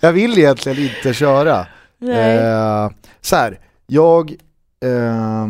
jag 0.00 0.12
vill 0.12 0.38
egentligen 0.38 0.78
inte 0.78 1.14
köra. 1.14 1.66
Eh, 2.02 2.90
så 3.20 3.36
här, 3.36 3.60
jag, 3.86 4.30
eh, 4.80 5.48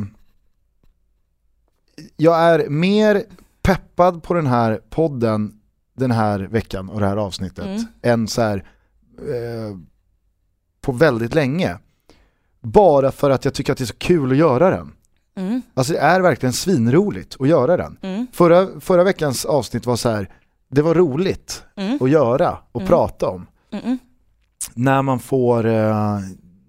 jag 2.17 2.41
är 2.41 2.69
mer 2.69 3.23
peppad 3.63 4.23
på 4.23 4.35
den 4.35 4.47
här 4.47 4.81
podden 4.91 5.59
den 5.99 6.11
här 6.11 6.39
veckan 6.39 6.89
och 6.89 7.01
det 7.01 7.07
här 7.07 7.17
avsnittet 7.17 7.65
mm. 7.65 7.87
än 8.03 8.29
så 8.29 8.43
här, 8.43 8.65
eh, 9.19 9.77
på 10.81 10.93
väldigt 10.93 11.35
länge. 11.35 11.79
Bara 12.61 13.13
för 13.13 13.31
att 13.31 13.45
jag 13.45 13.55
tycker 13.55 13.73
att 13.73 13.79
det 13.79 13.85
är 13.85 13.87
så 13.87 13.95
kul 13.99 14.31
att 14.31 14.37
göra 14.37 14.71
den. 14.71 14.93
Mm. 15.37 15.63
Alltså 15.75 15.93
det 15.93 15.99
är 15.99 16.21
verkligen 16.21 16.53
svinroligt 16.53 17.37
att 17.41 17.49
göra 17.49 17.77
den. 17.77 17.99
Mm. 18.03 18.27
Förra, 18.33 18.81
förra 18.81 19.05
veckans 19.05 19.45
avsnitt 19.45 19.87
var 19.87 19.97
så 19.97 20.11
här, 20.11 20.31
det 20.69 20.83
var 20.83 20.95
roligt 20.95 21.63
mm. 21.77 21.99
att 22.01 22.11
göra 22.11 22.59
och 22.73 22.81
mm. 22.81 22.89
prata 22.89 23.29
om. 23.29 23.47
Mm. 23.73 23.99
När 24.75 25.03
man 25.03 25.19
får 25.19 25.67
eh, 25.67 26.19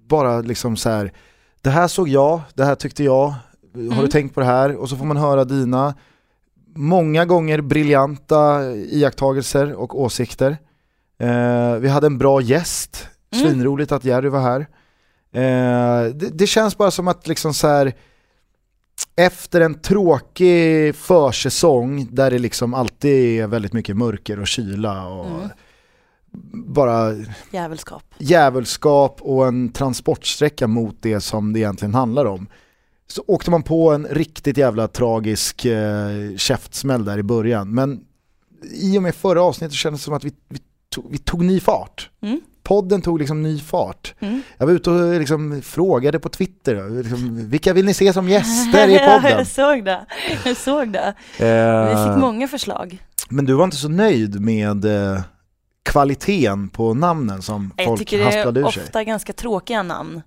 bara 0.07 0.41
liksom 0.41 0.77
så 0.77 0.89
här, 0.89 1.13
det 1.61 1.69
här 1.69 1.87
såg 1.87 2.07
jag, 2.07 2.41
det 2.53 2.65
här 2.65 2.75
tyckte 2.75 3.03
jag, 3.03 3.27
har 3.73 3.81
du 3.81 3.91
mm. 3.91 4.09
tänkt 4.09 4.33
på 4.33 4.39
det 4.39 4.45
här? 4.45 4.75
Och 4.75 4.89
så 4.89 4.97
får 4.97 5.05
man 5.05 5.17
höra 5.17 5.45
dina 5.45 5.93
många 6.75 7.25
gånger 7.25 7.61
briljanta 7.61 8.71
iakttagelser 8.71 9.73
och 9.73 10.01
åsikter. 10.01 10.57
Eh, 11.19 11.73
vi 11.75 11.87
hade 11.87 12.07
en 12.07 12.17
bra 12.17 12.41
gäst, 12.41 13.07
svinroligt 13.31 13.91
att 13.91 14.05
Jerry 14.05 14.29
var 14.29 14.41
här. 14.41 14.59
Eh, 15.31 16.13
det, 16.13 16.29
det, 16.37 16.47
känns 16.47 16.77
bara 16.77 16.91
som 16.91 17.07
att 17.07 17.27
liksom 17.27 17.53
så 17.53 17.67
här, 17.67 17.93
efter 19.19 19.61
en 19.61 19.81
tråkig 19.81 20.95
försäsong 20.95 22.07
där 22.11 22.31
det 22.31 22.39
liksom 22.39 22.73
alltid 22.73 23.41
är 23.41 23.47
väldigt 23.47 23.73
mycket 23.73 23.97
mörker 23.97 24.39
och 24.39 24.47
kyla 24.47 25.07
och 25.07 25.25
mm. 25.25 25.49
bara 26.53 27.15
Djävulskap. 27.51 28.03
djävulskap 28.17 29.21
och 29.21 29.47
en 29.47 29.71
transportsträcka 29.71 30.67
mot 30.67 30.95
det 31.01 31.21
som 31.21 31.53
det 31.53 31.59
egentligen 31.59 31.93
handlar 31.93 32.25
om. 32.25 32.47
Så 33.07 33.23
åkte 33.27 33.51
man 33.51 33.63
på 33.63 33.91
en 33.91 34.07
riktigt 34.07 34.57
jävla 34.57 34.87
tragisk 34.87 35.65
eh, 35.65 36.35
käftsmäll 36.37 37.05
där 37.05 37.17
i 37.17 37.23
början. 37.23 37.73
Men 37.73 38.05
i 38.71 38.97
och 38.97 39.03
med 39.03 39.15
förra 39.15 39.41
avsnittet 39.41 39.75
kändes 39.75 40.01
det 40.01 40.05
som 40.05 40.13
att 40.13 40.23
vi, 40.23 40.33
vi, 40.49 40.59
tog, 40.89 41.11
vi 41.11 41.17
tog 41.17 41.45
ny 41.45 41.59
fart. 41.59 42.09
Mm 42.21 42.41
podden 42.69 43.01
tog 43.01 43.19
liksom 43.19 43.43
ny 43.43 43.59
fart. 43.59 44.13
Mm. 44.19 44.41
Jag 44.57 44.65
var 44.65 44.73
ute 44.73 44.89
och 44.89 45.19
liksom 45.19 45.61
frågade 45.61 46.19
på 46.19 46.29
Twitter, 46.29 47.03
liksom, 47.03 47.49
vilka 47.49 47.73
vill 47.73 47.85
ni 47.85 47.93
se 47.93 48.13
som 48.13 48.29
gäster 48.29 48.87
i 48.87 48.99
podden? 49.07 49.31
jag 49.37 49.47
såg 49.47 49.85
det, 49.85 50.05
jag 50.45 50.57
såg 50.57 50.89
det. 50.89 51.13
Uh, 51.41 51.89
Vi 51.89 52.11
fick 52.13 52.21
många 52.21 52.47
förslag. 52.47 53.03
Men 53.29 53.45
du 53.45 53.53
var 53.53 53.63
inte 53.63 53.77
så 53.77 53.89
nöjd 53.89 54.41
med 54.41 54.85
uh, 54.85 55.21
kvaliteten 55.83 56.69
på 56.69 56.93
namnen 56.93 57.41
som 57.41 57.73
jag 57.77 57.85
folk 57.85 58.13
hasplade 58.13 58.19
ur 58.23 58.33
sig? 58.33 58.41
Jag 58.41 58.51
tycker 58.53 58.77
det 58.77 58.81
är 58.81 58.85
ofta 58.87 59.03
ganska 59.03 59.33
tråkiga 59.33 59.83
namn 59.83 60.21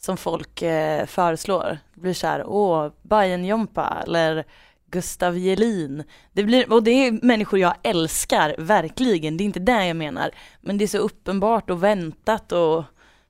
som 0.00 0.16
folk 0.16 0.62
uh, 0.62 1.06
föreslår. 1.06 1.78
Det 1.94 2.00
blir 2.00 2.14
så 2.14 2.26
här, 2.26 2.44
åh, 2.46 2.88
Bajen 3.02 3.44
Jompa 3.44 3.96
eller 4.06 4.44
Gustav 4.92 5.38
Jelin. 5.38 6.04
Det 6.32 6.44
blir, 6.44 6.72
och 6.72 6.82
det 6.82 6.90
är 6.90 7.26
människor 7.26 7.58
jag 7.58 7.74
älskar, 7.82 8.54
verkligen. 8.58 9.36
Det 9.36 9.44
är 9.44 9.46
inte 9.46 9.60
det 9.60 9.86
jag 9.86 9.96
menar. 9.96 10.30
Men 10.60 10.78
det 10.78 10.84
är 10.84 10.88
så 10.88 10.98
uppenbart 10.98 11.70
och 11.70 11.82
väntat 11.82 12.52
och 12.52 12.84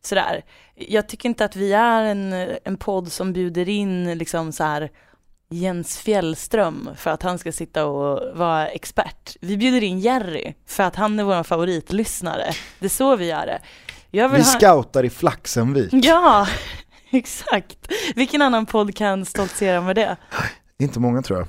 sådär. 0.05 0.45
Jag 0.75 1.09
tycker 1.09 1.29
inte 1.29 1.45
att 1.45 1.57
vi 1.57 1.73
är 1.73 2.03
en, 2.03 2.33
en 2.65 2.77
podd 2.77 3.13
som 3.13 3.33
bjuder 3.33 3.69
in 3.69 4.19
liksom 4.19 4.53
så 4.53 4.65
här 4.65 4.91
Jens 5.53 5.99
Fjällström 5.99 6.89
för 6.97 7.11
att 7.11 7.23
han 7.23 7.39
ska 7.39 7.53
sitta 7.53 7.87
och 7.87 8.39
vara 8.39 8.69
expert. 8.69 9.37
Vi 9.41 9.57
bjuder 9.57 9.83
in 9.83 10.01
Jerry 10.01 10.55
för 10.67 10.83
att 10.83 10.97
han 10.97 11.19
är 11.19 11.25
vår 11.25 11.43
favoritlyssnare. 11.43 12.53
Det 12.79 12.85
är 12.85 12.91
så 12.91 13.17
vi 13.17 13.27
gör 13.27 13.47
det. 13.47 13.61
vi 14.11 14.19
ha... 14.21 14.39
scoutar 14.39 15.05
i 15.05 15.11
Flaxenvik. 15.11 15.93
Ja, 15.93 16.49
exakt. 17.11 17.93
Vilken 18.15 18.43
annan 18.43 18.67
podd 18.67 18.97
kan 18.97 19.25
stoltsera 19.25 19.81
med 19.81 19.97
det? 19.97 20.17
Inte 20.79 21.01
många 21.01 21.23
tror 21.23 21.39
jag. 21.39 21.49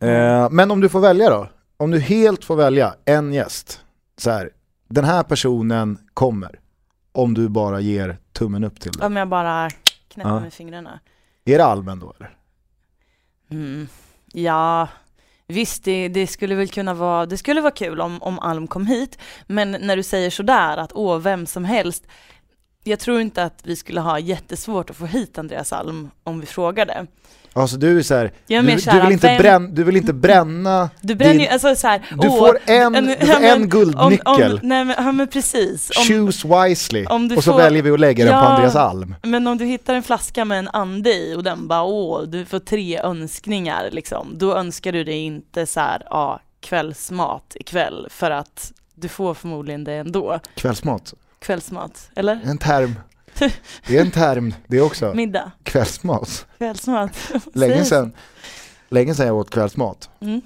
Eh, 0.00 0.50
men 0.50 0.70
om 0.70 0.80
du 0.80 0.88
får 0.88 1.00
välja 1.00 1.30
då? 1.30 1.48
Om 1.76 1.90
du 1.90 1.98
helt 1.98 2.44
får 2.44 2.56
välja 2.56 2.94
en 3.04 3.32
gäst, 3.32 3.84
så 4.16 4.30
här, 4.30 4.50
den 4.88 5.04
här 5.04 5.22
personen 5.22 5.98
kommer, 6.14 6.60
om 7.12 7.34
du 7.34 7.48
bara 7.48 7.80
ger 7.80 8.18
tummen 8.32 8.64
upp 8.64 8.80
till 8.80 8.92
det. 8.92 9.06
Om 9.06 9.16
jag 9.16 9.28
bara 9.28 9.70
knäpper 10.08 10.30
ja. 10.30 10.40
med 10.40 10.52
fingrarna. 10.52 11.00
Är 11.44 11.58
det 11.58 11.64
Almen 11.64 11.98
då 11.98 12.12
eller? 12.16 12.36
Mm. 13.50 13.88
Ja, 14.32 14.88
visst 15.46 15.84
det, 15.84 16.08
det, 16.08 16.26
skulle 16.26 16.54
väl 16.54 16.68
kunna 16.68 16.94
vara, 16.94 17.26
det 17.26 17.38
skulle 17.38 17.60
vara 17.60 17.72
kul 17.72 18.00
om, 18.00 18.22
om 18.22 18.38
Alm 18.38 18.66
kom 18.66 18.86
hit, 18.86 19.18
men 19.46 19.70
när 19.70 19.96
du 19.96 20.02
säger 20.02 20.30
sådär 20.30 20.76
att 20.76 20.92
åh, 20.94 21.18
vem 21.18 21.46
som 21.46 21.64
helst, 21.64 22.06
jag 22.84 22.98
tror 22.98 23.20
inte 23.20 23.44
att 23.44 23.60
vi 23.62 23.76
skulle 23.76 24.00
ha 24.00 24.18
jättesvårt 24.18 24.90
att 24.90 24.96
få 24.96 25.06
hit 25.06 25.38
Andreas 25.38 25.72
Alm 25.72 26.10
om 26.24 26.40
vi 26.40 26.46
frågade. 26.46 27.06
Alltså 27.52 27.76
du 27.76 27.98
är 27.98 28.02
såhär, 28.02 28.32
du, 28.46 28.56
du, 28.56 29.00
vill 29.00 29.12
inte 29.12 29.36
bränna, 29.38 29.68
du 29.68 29.84
vill 29.84 29.96
inte 29.96 30.12
bränna 30.12 30.90
Du 31.00 31.14
bränner 31.14 31.32
din, 31.32 31.42
ju, 31.42 31.48
alltså 31.48 31.76
så 31.76 31.86
här, 31.86 32.02
Du 32.20 32.28
åh, 32.28 32.38
får 32.38 32.58
en, 32.66 32.94
en, 32.94 33.06
du 33.06 33.26
får 33.26 33.44
en 33.44 33.68
guldnyckel, 33.68 34.26
om, 34.26 34.42
om, 34.42 34.58
nej, 34.62 34.84
men, 34.84 34.94
ja, 34.98 35.12
men 35.12 35.28
precis. 35.28 35.90
Om, 35.98 36.04
Choose 36.04 36.48
wisely, 36.48 37.04
och 37.36 37.44
så 37.44 37.52
får, 37.52 37.58
väljer 37.58 37.82
vi 37.82 37.90
att 37.90 38.00
lägga 38.00 38.24
ja, 38.24 38.32
den 38.32 38.40
på 38.40 38.46
Andreas 38.46 38.76
Alm 38.76 39.14
Men 39.22 39.46
om 39.46 39.58
du 39.58 39.64
hittar 39.64 39.94
en 39.94 40.02
flaska 40.02 40.44
med 40.44 40.58
en 40.58 40.68
ande 40.68 41.14
i 41.14 41.34
och 41.34 41.42
den 41.42 41.68
bara 41.68 41.82
åh, 41.82 42.22
du 42.22 42.44
får 42.44 42.58
tre 42.58 42.98
önskningar 42.98 43.88
liksom 43.90 44.38
Då 44.38 44.54
önskar 44.54 44.92
du 44.92 45.04
dig 45.04 45.18
inte 45.18 45.66
så 45.66 45.80
här, 45.80 46.02
ja, 46.10 46.40
kvällsmat 46.60 47.56
ikväll 47.60 48.06
för 48.10 48.30
att 48.30 48.72
du 48.94 49.08
får 49.08 49.34
förmodligen 49.34 49.84
det 49.84 49.94
ändå 49.94 50.40
Kvällsmat? 50.54 51.14
Kvällsmat, 51.38 52.10
eller? 52.14 52.40
En 52.44 52.58
term 52.58 52.94
det 53.86 53.96
är 53.96 54.00
en 54.00 54.10
term 54.10 54.54
det 54.66 54.80
också. 54.80 55.14
Middag. 55.14 55.52
Kvällsmat. 55.62 56.46
Kvällsmat. 56.58 57.32
länge, 57.54 57.84
sedan, 57.84 58.12
länge 58.88 59.14
sedan 59.14 59.26
jag 59.26 59.36
åt 59.36 59.50
kvällsmat. 59.50 60.10
Mm. 60.20 60.40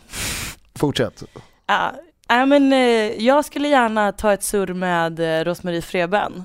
Fortsätt. 0.74 1.22
Ja, 1.66 1.92
äh, 2.30 2.46
men, 2.46 2.72
eh, 2.72 2.78
jag 3.24 3.44
skulle 3.44 3.68
gärna 3.68 4.12
ta 4.12 4.32
ett 4.32 4.42
surr 4.42 4.74
med 4.74 5.20
eh, 5.20 5.44
Rosmarie 5.44 5.82
Freben. 5.82 6.44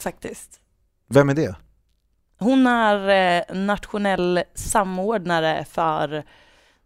Faktiskt. 0.00 0.60
Vem 1.08 1.28
är 1.28 1.34
det? 1.34 1.54
Hon 2.38 2.66
är 2.66 3.08
eh, 3.08 3.56
nationell 3.56 4.42
samordnare 4.54 5.64
för 5.70 6.24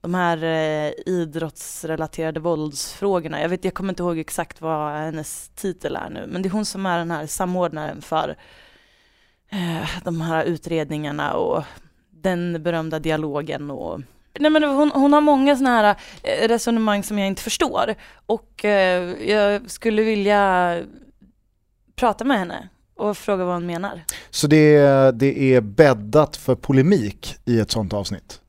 de 0.03 0.15
här 0.15 0.45
eh, 0.45 0.93
idrottsrelaterade 1.07 2.41
våldsfrågorna. 2.41 3.41
Jag, 3.41 3.49
vet, 3.49 3.65
jag 3.65 3.75
kommer 3.75 3.93
inte 3.93 4.03
ihåg 4.03 4.19
exakt 4.19 4.61
vad 4.61 4.93
hennes 4.93 5.49
titel 5.49 5.97
är 5.97 6.11
nu, 6.11 6.27
men 6.29 6.43
det 6.43 6.49
är 6.49 6.51
hon 6.51 6.65
som 6.65 6.87
är 6.87 6.99
den 6.99 7.11
här 7.11 7.27
samordnaren 7.27 8.03
för 8.03 8.37
eh, 9.49 9.89
de 10.05 10.21
här 10.21 10.45
utredningarna 10.45 11.33
och 11.35 11.65
den 12.11 12.63
berömda 12.63 12.99
dialogen 12.99 13.71
och 13.71 14.01
Nej, 14.39 14.51
men 14.51 14.63
hon, 14.63 14.91
hon 14.95 15.13
har 15.13 15.21
många 15.21 15.57
sådana 15.57 15.77
här 15.77 15.97
eh, 16.23 16.49
resonemang 16.49 17.03
som 17.03 17.19
jag 17.19 17.29
inte 17.29 17.43
förstår 17.43 17.95
och 18.27 18.65
eh, 18.65 19.29
jag 19.31 19.71
skulle 19.71 20.03
vilja 20.03 20.83
prata 21.97 22.25
med 22.25 22.39
henne 22.39 22.69
och 22.97 23.17
fråga 23.17 23.45
vad 23.45 23.55
hon 23.55 23.67
menar. 23.67 24.05
Så 24.31 24.47
det, 24.47 24.79
det 25.15 25.55
är 25.55 25.61
bäddat 25.61 26.37
för 26.37 26.55
polemik 26.55 27.37
i 27.45 27.61
ett 27.61 27.71
sånt 27.71 27.93
avsnitt? 27.93 28.41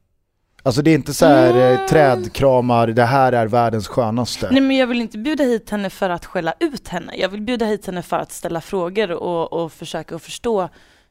Alltså 0.65 0.81
det 0.81 0.91
är 0.91 0.95
inte 0.95 1.13
så 1.13 1.25
här 1.25 1.53
mm. 1.53 1.87
trädkramar, 1.87 2.87
det 2.87 3.03
här 3.03 3.33
är 3.33 3.47
världens 3.47 3.87
skönaste. 3.87 4.49
Nej 4.51 4.61
men 4.61 4.77
jag 4.77 4.87
vill 4.87 5.01
inte 5.01 5.17
bjuda 5.17 5.43
hit 5.43 5.69
henne 5.69 5.89
för 5.89 6.09
att 6.09 6.25
skälla 6.25 6.53
ut 6.59 6.87
henne. 6.87 7.13
Jag 7.15 7.29
vill 7.29 7.41
bjuda 7.41 7.65
hit 7.65 7.85
henne 7.85 8.01
för 8.01 8.17
att 8.17 8.31
ställa 8.31 8.61
frågor 8.61 9.11
och, 9.11 9.53
och 9.53 9.71
försöka 9.71 10.19
förstå 10.19 10.69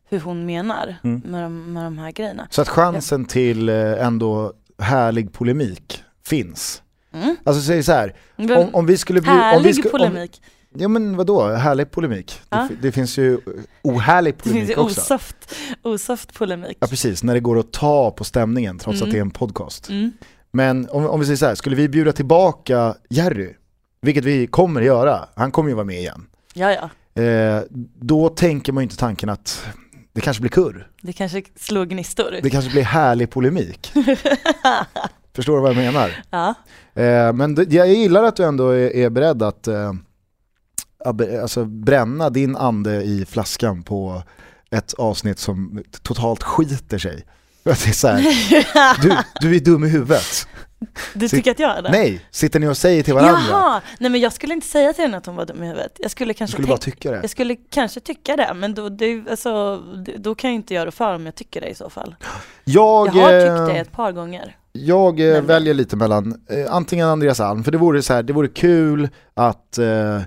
hur 0.08 0.20
hon 0.20 0.46
menar 0.46 0.96
mm. 1.04 1.22
med, 1.24 1.42
de, 1.42 1.72
med 1.72 1.84
de 1.84 1.98
här 1.98 2.10
grejerna. 2.10 2.46
Så 2.50 2.62
att 2.62 2.68
chansen 2.68 3.20
ja. 3.20 3.28
till 3.28 3.68
eh, 3.68 4.06
ändå 4.06 4.52
härlig 4.78 5.32
polemik 5.32 6.02
finns. 6.24 6.82
Mm. 7.14 7.36
Alltså 7.44 7.62
säg 7.62 7.82
så 7.82 7.92
här, 7.92 8.14
om, 8.36 8.68
om 8.72 8.86
vi 8.86 8.98
skulle 8.98 9.20
bli... 9.20 9.30
Härlig 9.30 9.56
om 9.56 9.62
vi 9.62 9.74
skulle, 9.74 9.90
polemik? 9.90 10.42
Om, 10.42 10.48
Ja 10.74 10.88
men 10.88 11.16
vadå, 11.16 11.48
härlig 11.48 11.90
polemik. 11.90 12.40
Ja. 12.48 12.68
Det, 12.70 12.74
det, 12.82 12.92
finns 12.92 13.18
ju 13.18 13.38
ohärlig 13.82 14.38
polemik 14.38 14.62
det 14.62 14.66
finns 14.66 14.78
ju 14.78 14.82
osoft, 14.82 15.54
osoft 15.82 16.34
polemik. 16.34 16.76
Ja 16.80 16.86
precis, 16.86 17.22
när 17.22 17.34
det 17.34 17.40
går 17.40 17.58
att 17.58 17.72
ta 17.72 18.10
på 18.10 18.24
stämningen 18.24 18.78
trots 18.78 19.00
mm. 19.00 19.08
att 19.08 19.12
det 19.12 19.18
är 19.18 19.22
en 19.22 19.30
podcast. 19.30 19.88
Mm. 19.88 20.12
Men 20.50 20.88
om, 20.90 21.06
om 21.06 21.20
vi 21.20 21.26
säger 21.26 21.36
så 21.36 21.46
här, 21.46 21.54
skulle 21.54 21.76
vi 21.76 21.88
bjuda 21.88 22.12
tillbaka 22.12 22.94
Jerry, 23.10 23.54
vilket 24.00 24.24
vi 24.24 24.46
kommer 24.46 24.80
göra, 24.80 25.28
han 25.34 25.50
kommer 25.50 25.68
ju 25.68 25.74
vara 25.74 25.84
med 25.84 25.98
igen. 25.98 26.26
Ja, 26.54 26.72
ja. 26.72 26.90
Eh, 27.22 27.62
då 27.98 28.28
tänker 28.28 28.72
man 28.72 28.82
ju 28.82 28.84
inte 28.84 28.96
tanken 28.96 29.28
att 29.28 29.66
det 30.12 30.20
kanske 30.20 30.40
blir 30.40 30.50
kurr. 30.50 30.88
Det 31.02 31.12
kanske 31.12 31.42
slår 31.56 31.84
gnistor. 31.84 32.38
Det 32.42 32.50
kanske 32.50 32.70
blir 32.70 32.82
härlig 32.82 33.30
polemik. 33.30 33.92
Förstår 35.34 35.56
du 35.56 35.62
vad 35.62 35.70
jag 35.70 35.76
menar? 35.76 36.24
Ja. 36.30 36.54
Eh, 37.02 37.32
men 37.32 37.66
jag 37.70 37.88
gillar 37.88 38.24
att 38.24 38.36
du 38.36 38.44
ändå 38.44 38.68
är, 38.68 38.96
är 38.96 39.10
beredd 39.10 39.42
att 39.42 39.68
eh, 39.68 39.92
alltså, 41.04 41.64
bränna 41.64 42.30
din 42.30 42.56
ande 42.56 43.02
i 43.02 43.26
flaskan 43.28 43.82
på 43.82 44.22
ett 44.70 44.94
avsnitt 44.94 45.38
som 45.38 45.82
totalt 46.02 46.42
skiter 46.42 46.98
sig. 46.98 47.24
Det 47.64 47.70
är 47.70 47.92
så 47.92 48.08
här, 48.08 49.02
du, 49.02 49.16
du 49.40 49.56
är 49.56 49.60
dum 49.60 49.84
i 49.84 49.88
huvudet. 49.88 50.46
Du 51.14 51.28
tycker 51.28 51.50
att 51.50 51.58
jag 51.58 51.78
är 51.78 51.82
det? 51.82 51.90
Nej, 51.90 52.20
sitter 52.30 52.60
ni 52.60 52.66
och 52.66 52.76
säger 52.76 53.02
till 53.02 53.14
varandra? 53.14 53.40
Jaha! 53.50 53.80
Nej 54.00 54.10
men 54.10 54.20
jag 54.20 54.32
skulle 54.32 54.54
inte 54.54 54.66
säga 54.66 54.92
till 54.92 55.04
henne 55.04 55.16
att 55.16 55.26
hon 55.26 55.36
var 55.36 55.46
dum 55.46 55.62
i 55.62 55.66
huvudet. 55.66 55.92
Jag 55.98 56.10
skulle 56.10 56.32
Du 56.32 56.36
kanske 56.38 56.52
skulle 56.52 56.66
tänka 56.66 56.72
bara 56.72 56.78
tycka 56.78 57.10
det? 57.10 57.16
Jag 57.22 57.30
skulle 57.30 57.56
kanske 57.70 58.00
tycka 58.00 58.36
det, 58.36 58.52
men 58.54 58.74
då, 58.74 58.88
det, 58.88 59.24
alltså, 59.30 59.82
då 60.18 60.34
kan 60.34 60.50
jag 60.50 60.54
inte 60.54 60.74
göra 60.74 60.90
för 60.90 61.14
om 61.14 61.26
jag 61.26 61.34
tycker 61.34 61.60
det 61.60 61.68
i 61.68 61.74
så 61.74 61.90
fall. 61.90 62.14
Jag, 62.64 63.06
Jag 63.06 63.12
har 63.12 63.40
tyckt 63.40 63.50
eh, 63.50 63.66
det 63.66 63.80
ett 63.80 63.92
par 63.92 64.12
gånger. 64.12 64.56
Jag 64.72 65.20
eh, 65.20 65.32
Men- 65.32 65.46
väljer 65.46 65.74
lite 65.74 65.96
mellan 65.96 66.40
eh, 66.50 66.74
antingen 66.74 67.08
Andreas 67.08 67.40
Alm, 67.40 67.64
för 67.64 67.72
det 67.72 67.78
vore, 67.78 68.02
så 68.02 68.14
här, 68.14 68.22
det 68.22 68.32
vore 68.32 68.48
kul 68.48 69.08
att 69.34 69.78
eh, 69.78 70.20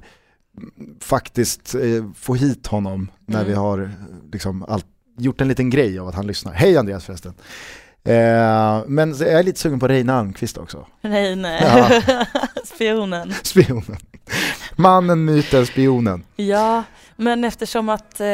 faktiskt 1.02 1.76
eh, 1.76 1.82
få 2.16 2.36
hit 2.36 2.68
honom 2.68 3.12
när 3.26 3.40
Mm. 3.40 3.48
vi 3.52 3.54
har 3.54 3.80
eh, 3.84 3.90
liksom, 4.32 4.66
allt, 4.68 4.86
gjort 5.18 5.42
en 5.42 5.48
liten 5.48 5.70
grej 5.70 6.00
av 6.00 6.08
att 6.08 6.16
han 6.16 6.28
lyssnar. 6.28 6.54
Hej 6.54 6.78
Andreas 6.78 7.06
förresten. 7.06 7.34
Eh, 8.04 8.84
men 8.88 9.10
jag 9.20 9.30
är 9.32 9.44
lite 9.44 9.60
sugen 9.60 9.80
på 9.80 9.88
Reine 9.88 10.14
Almqvist 10.14 10.58
också, 10.58 10.88
nej. 11.02 11.62
Ja. 11.64 12.02
Spionen. 12.66 13.34
spionen. 13.44 13.98
Mannen, 14.76 15.26
myten, 15.26 15.66
spionen. 15.66 16.24
Ja, 16.36 16.84
men 17.16 17.44
eftersom 17.44 17.90
att 17.90 18.20
eh, 18.20 18.28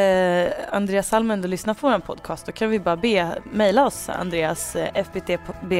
Andreas 0.72 1.08
Salm 1.08 1.32
ändå 1.32 1.48
lyssnar 1.48 1.74
på 1.74 1.90
vår 1.90 2.00
podcast 2.00 2.46
då 2.46 2.52
kan 2.52 2.70
vi 2.70 2.80
bara 2.80 2.98
be, 2.98 3.42
mejla 3.52 3.86
oss 3.86 4.10
Andreas 4.10 4.76
eh, 4.76 5.04
fbtpodd 5.04 5.74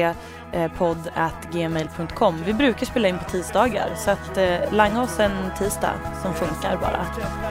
eh, 1.14 2.42
Vi 2.44 2.52
brukar 2.52 2.86
spela 2.86 3.08
in 3.08 3.18
på 3.18 3.24
tisdagar 3.30 3.94
så 3.96 4.10
att 4.10 4.36
eh, 4.36 4.72
langa 4.72 5.02
oss 5.02 5.20
en 5.20 5.50
tisdag 5.58 5.94
som 6.22 6.34
funkar 6.34 6.76
bara 6.76 7.06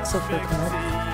så 0.05 0.19
får 0.19 0.33
du 0.33 0.39
komma 0.39 0.63
hit. 0.63 1.10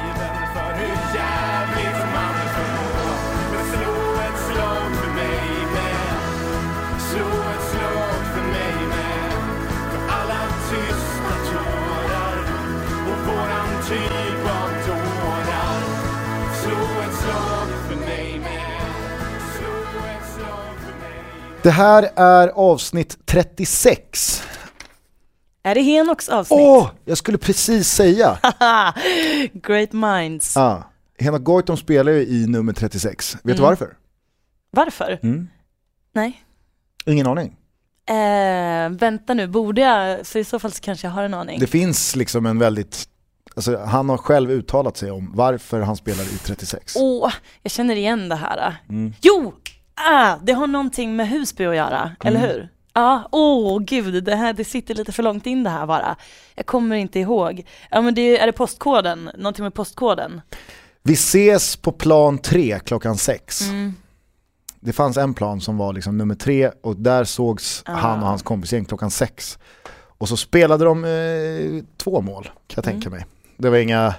Det 21.67 21.71
här 21.71 22.09
är 22.15 22.47
avsnitt 22.47 23.17
36. 23.25 24.43
Är 25.63 25.75
det 25.75 25.81
Henoks 25.81 26.29
avsnitt? 26.29 26.59
Åh, 26.59 26.89
jag 27.05 27.17
skulle 27.17 27.37
precis 27.37 27.87
säga. 27.89 28.37
Great 29.53 29.93
minds. 29.93 30.55
Ja. 30.55 30.83
Henok 31.19 31.43
Goitom 31.43 31.77
spelar 31.77 32.11
ju 32.11 32.27
i 32.27 32.47
nummer 32.47 32.73
36. 32.73 33.33
Vet 33.35 33.43
du 33.43 33.51
Mm. 33.51 33.63
varför? 33.63 33.93
Varför? 34.71 35.19
Mm. 35.23 35.47
Nej. 36.13 36.43
Ingen 37.05 37.27
aning. 37.27 37.55
Eh, 38.09 38.89
vänta 38.89 39.33
nu, 39.33 39.47
borde 39.47 39.81
jag? 39.81 40.25
Så 40.25 40.39
i 40.39 40.43
så 40.43 40.59
fall 40.59 40.71
så 40.71 40.81
kanske 40.81 41.07
jag 41.07 41.11
har 41.11 41.23
en 41.23 41.33
aning. 41.33 41.59
Det 41.59 41.67
finns 41.67 42.15
liksom 42.15 42.45
en 42.45 42.59
väldigt, 42.59 43.05
alltså 43.55 43.77
han 43.77 44.09
har 44.09 44.17
själv 44.17 44.51
uttalat 44.51 44.97
sig 44.97 45.11
om 45.11 45.31
varför 45.35 45.81
han 45.81 45.95
spelar 45.97 46.23
i 46.23 46.37
36. 46.37 46.93
Åh, 46.99 47.31
jag 47.63 47.71
känner 47.71 47.95
igen 47.95 48.29
det 48.29 48.35
här. 48.35 48.75
Mm. 48.89 49.13
Jo! 49.21 49.53
Ah, 49.97 50.35
det 50.43 50.53
har 50.53 50.67
någonting 50.67 51.15
med 51.15 51.29
Husby 51.29 51.65
att 51.65 51.75
göra, 51.75 52.11
eller 52.23 52.39
Mm. 52.39 52.49
hur? 52.51 52.69
Ja, 52.93 53.29
åh 53.31 53.79
gud, 53.79 54.23
det 54.23 54.35
här 54.35 54.53
det 54.53 54.63
sitter 54.63 54.95
lite 54.95 55.11
för 55.11 55.23
långt 55.23 55.45
in 55.45 55.63
det 55.63 55.69
här 55.69 55.85
bara. 55.87 56.15
Jag 56.55 56.65
kommer 56.65 56.95
inte 56.95 57.19
ihåg. 57.19 57.65
Ja 57.91 58.01
men 58.01 58.15
det 58.15 58.37
är 58.39 58.45
det 58.45 58.51
postkoden, 58.51 59.29
någonting 59.37 59.63
med 59.63 59.73
postkoden? 59.73 60.41
Vi 61.03 61.13
ses 61.13 61.75
på 61.75 61.91
plan 61.91 62.37
3 62.37 62.79
klockan 62.85 63.17
6. 63.17 63.61
Mm. 63.61 63.93
Det 64.79 64.93
fanns 64.93 65.17
en 65.17 65.33
plan 65.33 65.61
som 65.61 65.77
var 65.77 65.93
liksom 65.93 66.17
nummer 66.17 66.35
3 66.35 66.71
och 66.83 66.95
där 66.95 67.23
sågs 67.23 67.83
Ah. 67.85 67.93
han 67.93 68.19
och 68.23 68.27
hans 68.27 68.43
kompisgäng 68.43 68.85
klockan 68.85 69.11
6. 69.11 69.59
Och 70.19 70.29
så 70.29 70.37
spelade 70.37 70.85
de 70.85 71.05
eh, 71.05 71.83
två 71.97 72.21
mål 72.21 72.43
kan 72.43 72.53
jag 72.83 72.85
Mm. 72.87 72.93
tänka 73.01 73.09
mig. 73.15 73.25
Det 73.57 73.69
var 73.69 73.77
inga 73.77 74.13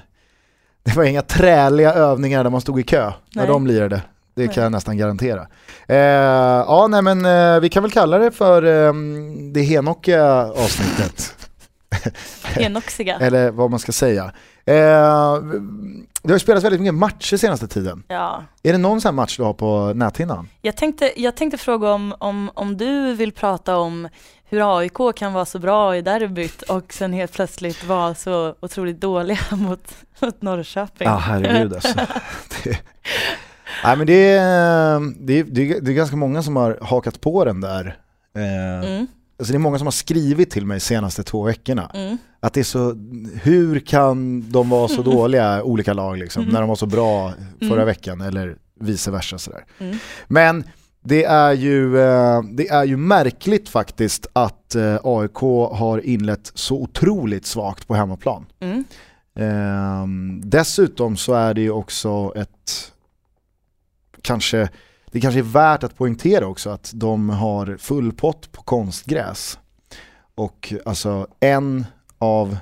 det 0.82 0.96
var 0.96 1.04
inga 1.04 1.22
träliga 1.22 1.92
övningar 1.94 2.44
där 2.44 2.50
man 2.50 2.60
stod 2.60 2.80
i 2.80 2.82
kö 2.82 3.04
när 3.04 3.12
Nej. 3.42 3.46
de 3.46 3.66
lirade. 3.66 4.02
Det 4.38 4.48
kan 4.48 4.62
jag 4.62 4.72
nästan 4.72 4.96
garantera. 4.96 5.46
Eh, 5.88 5.96
ja, 5.96 6.86
nej 6.90 7.02
men 7.02 7.24
eh, 7.24 7.60
vi 7.60 7.68
kan 7.68 7.82
väl 7.82 7.92
kalla 7.92 8.18
det 8.18 8.30
för 8.30 8.62
eh, 8.62 8.92
det 9.52 9.60
henokiga 9.60 10.44
avsnittet. 10.44 11.34
Enoxiga. 12.56 13.18
Eller 13.20 13.50
vad 13.50 13.70
man 13.70 13.78
ska 13.78 13.92
säga. 13.92 14.24
Eh, 14.64 15.36
det 16.22 16.28
har 16.28 16.36
ju 16.36 16.38
spelats 16.38 16.64
väldigt 16.64 16.80
mycket 16.80 16.94
matcher 16.94 17.36
senaste 17.36 17.68
tiden. 17.68 18.02
Ja. 18.08 18.44
Är 18.62 18.72
det 18.72 18.78
någon 18.78 19.00
sån 19.00 19.08
här 19.08 19.14
match 19.14 19.36
du 19.36 19.42
har 19.42 19.54
på 19.54 19.92
näthinnan? 19.94 20.48
Jag 20.62 20.76
tänkte, 20.76 21.12
jag 21.16 21.36
tänkte 21.36 21.58
fråga 21.58 21.92
om, 21.92 22.14
om, 22.18 22.50
om 22.54 22.76
du 22.76 23.14
vill 23.14 23.32
prata 23.32 23.76
om 23.76 24.08
hur 24.44 24.78
AIK 24.78 25.16
kan 25.16 25.32
vara 25.32 25.44
så 25.44 25.58
bra 25.58 25.96
i 25.96 26.02
derbyt 26.02 26.62
och 26.62 26.92
sen 26.92 27.12
helt 27.12 27.32
plötsligt 27.32 27.84
vara 27.84 28.14
så 28.14 28.54
otroligt 28.60 29.00
dåliga 29.00 29.38
mot, 29.50 29.94
mot 30.20 30.42
Norrköping. 30.42 31.08
Ja, 31.08 31.16
herregud 31.16 31.74
alltså. 31.74 31.94
det, 32.64 32.78
nej, 33.84 33.96
men 33.96 34.06
det, 34.06 34.12
är, 34.32 35.00
det, 35.26 35.32
är, 35.38 35.44
det, 35.44 35.90
är, 35.90 35.94
ganska 35.94 36.16
många 36.16 36.42
som 36.42 36.56
har 36.56 36.78
hakat 36.82 37.20
på 37.20 37.44
den 37.44 37.60
där. 37.60 37.96
Eh, 38.36 38.88
Mm, 38.88 39.06
alltså 39.38 39.52
det 39.52 39.56
är 39.56 39.58
många 39.58 39.78
som 39.78 39.86
har 39.86 39.92
skrivit 39.92 40.50
till 40.50 40.66
mig 40.66 40.80
senaste 40.80 41.22
två 41.22 41.42
veckorna. 41.42 41.90
mm. 41.94 42.18
Att 42.40 42.52
det 42.54 42.60
är 42.60 42.64
så, 42.64 42.94
hur 43.42 43.80
kan 43.80 44.50
de 44.50 44.68
vara 44.70 44.88
så 44.88 45.02
dåliga, 45.12 45.62
olika 45.62 45.92
lag 45.92 46.18
liksom, 46.18 46.42
Mm. 46.42 46.52
när 46.52 46.60
de 46.60 46.68
var 46.68 46.76
så 46.76 46.86
bra 46.86 47.32
förra 47.60 47.72
Mm. 47.72 47.86
veckan 47.86 48.20
eller 48.20 48.56
vice 48.80 49.10
versa 49.10 49.38
sådär. 49.38 49.64
Mm. 49.78 49.96
Men 50.28 50.64
det 51.04 51.24
är, 51.24 51.52
ju, 51.52 51.98
eh, 52.00 52.42
det 52.52 52.68
är 52.68 52.84
ju 52.84 52.96
märkligt 52.96 53.68
faktiskt 53.68 54.26
att 54.32 54.74
eh, 54.74 54.96
AIK 55.04 55.38
har 55.72 56.06
inlett 56.06 56.50
så 56.54 56.76
otroligt 56.82 57.46
svagt 57.46 57.88
på 57.88 57.94
hemmaplan. 57.94 58.46
Mm. 58.60 58.84
Ehm, 59.38 60.40
dessutom 60.44 61.16
så 61.16 61.34
är 61.34 61.54
det 61.54 61.60
ju 61.60 61.70
också 61.70 62.32
ett, 62.36 62.92
kanske, 64.22 64.68
det 65.10 65.20
kanske 65.20 65.40
är 65.40 65.42
värt 65.42 65.84
att 65.84 65.96
poängtera 65.96 66.46
också 66.46 66.70
att 66.70 66.90
de 66.94 67.30
har 67.30 67.76
full 67.78 68.12
pott 68.12 68.52
på 68.52 68.62
konstgräs. 68.62 69.58
Och 70.34 70.74
alltså 70.84 71.26
en 71.40 71.86
av 72.18 72.56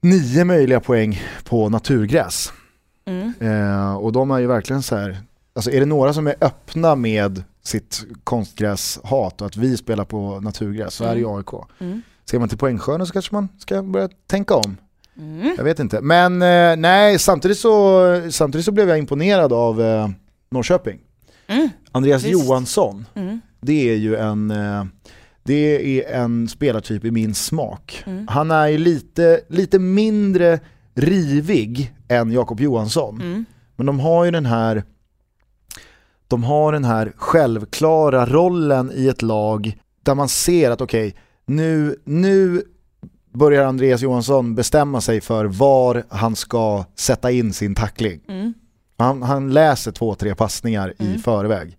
nio 0.00 0.44
möjliga 0.44 0.80
poäng 0.80 1.20
på 1.44 1.68
naturgräs. 1.68 2.52
Mm. 3.06 3.32
Eh, 3.40 3.96
och 3.96 4.12
de 4.12 4.30
är 4.30 4.38
ju 4.38 4.46
verkligen 4.46 4.82
så 4.82 4.96
här, 4.96 5.18
alltså 5.54 5.70
är 5.70 5.80
det 5.80 5.86
några 5.86 6.12
som 6.12 6.26
är 6.26 6.34
öppna 6.40 6.94
med 6.94 7.44
sitt 7.62 8.04
konstgräshat 8.24 9.40
och 9.40 9.46
att 9.46 9.56
vi 9.56 9.76
spelar 9.76 10.04
på 10.04 10.40
naturgräs 10.40 10.94
så 10.94 11.04
är 11.04 11.14
det 11.14 11.20
ju 11.20 11.36
AIK. 11.36 11.48
Mm. 11.78 12.02
Ser 12.24 12.38
man 12.38 12.48
till 12.48 12.58
poängskörden 12.58 13.06
så 13.06 13.12
kanske 13.12 13.34
man 13.34 13.48
ska 13.58 13.82
börja 13.82 14.08
tänka 14.26 14.54
om. 14.54 14.76
Mm. 15.18 15.54
Jag 15.56 15.64
vet 15.64 15.78
inte. 15.78 16.00
Men 16.00 16.42
eh, 16.42 16.76
nej, 16.76 17.18
samtidigt 17.18 17.58
så, 17.58 18.30
samtidigt 18.30 18.64
så 18.64 18.72
blev 18.72 18.88
jag 18.88 18.98
imponerad 18.98 19.52
av 19.52 19.82
eh, 19.82 20.08
Norrköping. 20.50 21.00
Mm. 21.46 21.68
Andreas 21.92 22.24
Visst. 22.24 22.32
Johansson, 22.32 23.06
Mm. 23.14 23.40
det 23.60 23.90
är 23.90 23.96
ju 23.96 24.16
en, 24.16 24.50
eh, 24.50 24.84
det 25.42 25.54
är 26.02 26.20
en 26.22 26.48
spelartyp 26.48 27.04
i 27.04 27.10
min 27.10 27.34
smak. 27.34 28.02
Mm. 28.06 28.28
Han 28.28 28.50
är 28.50 28.66
ju 28.68 28.78
lite, 28.78 29.40
lite 29.48 29.78
mindre 29.78 30.60
rivig 30.94 31.92
än 32.08 32.32
Jakob 32.32 32.60
Johansson. 32.60 33.20
Mm. 33.20 33.44
Men 33.76 33.86
de 33.86 34.00
har 34.00 34.24
ju 34.24 34.30
den 34.30 34.46
här 34.46 34.84
de 36.28 36.44
har 36.44 36.72
den 36.72 36.84
här 36.84 37.12
självklara 37.16 38.26
rollen 38.26 38.92
i 38.94 39.08
ett 39.08 39.22
lag 39.22 39.78
där 40.02 40.14
man 40.14 40.28
ser 40.28 40.70
att 40.70 40.80
okej, 40.80 41.14
nu, 41.46 41.96
nu 42.04 42.62
börjar 43.34 43.64
Andreas 43.64 44.02
Johansson 44.02 44.54
bestämma 44.54 45.00
sig 45.00 45.20
för 45.20 45.44
var 45.44 46.04
han 46.08 46.36
ska 46.36 46.84
sätta 46.94 47.30
in 47.30 47.52
sin 47.52 47.74
tackling. 47.74 48.20
Mm. 48.28 48.54
Han, 48.98 49.22
han 49.22 49.52
läser 49.52 49.92
två, 49.92 50.14
tre 50.14 50.34
passningar 50.34 50.94
i 50.98 51.06
Mm. 51.06 51.18
förväg. 51.22 51.78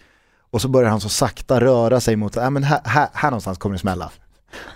Och 0.51 0.61
så 0.61 0.67
börjar 0.67 0.89
han 0.89 0.99
så 1.01 1.09
sakta 1.09 1.59
röra 1.61 1.99
sig 1.99 2.15
mot, 2.15 2.37
äh, 2.37 2.49
men 2.49 2.63
här, 2.63 2.79
här, 2.83 3.07
här 3.13 3.31
någonstans 3.31 3.57
kommer 3.57 3.75
det 3.75 3.79
smälla. 3.79 4.11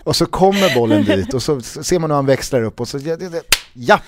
Och 0.03 0.15
så 0.15 0.25
kommer 0.25 0.75
bollen 0.75 1.03
dit 1.03 1.33
och 1.33 1.43
så 1.43 1.61
ser 1.61 1.99
man 1.99 2.09
hur 2.09 2.15
han 2.15 2.25
växlar 2.25 2.61
upp 2.63 2.79
och 2.81 2.87
så, 2.87 2.97
ja, 2.97 3.17
ja, 3.19 3.29
ja. 3.73 3.99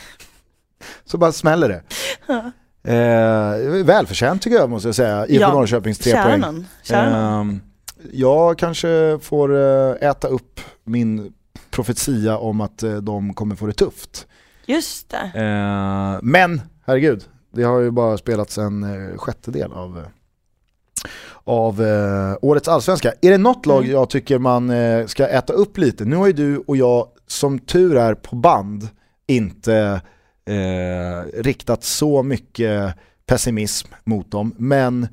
Så 1.05 1.17
bara 1.17 1.31
smäller 1.31 1.69
det. 1.69 1.83
Eh, 2.85 3.83
välförtjänt 3.83 4.41
tycker 4.41 4.57
jag 4.57 4.69
måste 4.69 4.87
jag 4.87 4.95
säga, 4.95 5.27
IFK 5.27 5.41
Ja, 5.41 5.53
Norrköpings 5.53 5.97
tre 5.99 6.23
poäng. 6.23 6.65
Ehm, 6.89 7.61
jag 8.11 8.57
kanske 8.57 9.19
får 9.21 9.55
eh, 9.55 10.09
äta 10.09 10.27
upp 10.27 10.59
min 10.83 11.33
profetia 11.71 12.37
om 12.37 12.61
att 12.61 12.83
eh, 12.83 12.95
de 12.95 13.33
kommer 13.33 13.55
få 13.55 13.65
det 13.65 13.73
tufft. 13.73 14.27
Just 14.65 15.09
det. 15.09 15.39
Eh, 15.41 16.19
men, 16.21 16.61
herregud, 16.85 17.23
det 17.53 17.63
har 17.63 17.79
ju 17.79 17.91
bara 17.91 18.17
spelats 18.17 18.57
en 18.57 18.83
eh, 18.83 19.17
sjättedel 19.17 19.71
av, 19.71 19.97
eh, 19.97 20.03
av 21.43 21.81
eh, 21.81 22.35
årets 22.41 22.67
allsvenska. 22.67 23.13
Är 23.21 23.31
det 23.31 23.37
något 23.37 23.65
lag 23.65 23.83
Mm. 23.83 23.91
jag 23.91 24.09
tycker 24.09 24.39
man 24.39 24.69
eh, 24.69 25.05
ska 25.05 25.27
äta 25.27 25.53
upp 25.53 25.77
lite? 25.77 26.05
Nu 26.05 26.15
har 26.15 26.27
ju 26.27 26.33
du 26.33 26.57
och 26.57 26.77
jag, 26.77 27.07
som 27.27 27.59
tur 27.59 27.97
är 27.97 28.13
på 28.13 28.35
band, 28.35 28.87
inte 29.27 30.01
eh, 30.45 31.41
riktat 31.41 31.83
så 31.83 32.23
mycket 32.23 32.95
pessimism 33.25 33.87
mot 34.03 34.31
dem, 34.31 34.53
men 34.57 35.03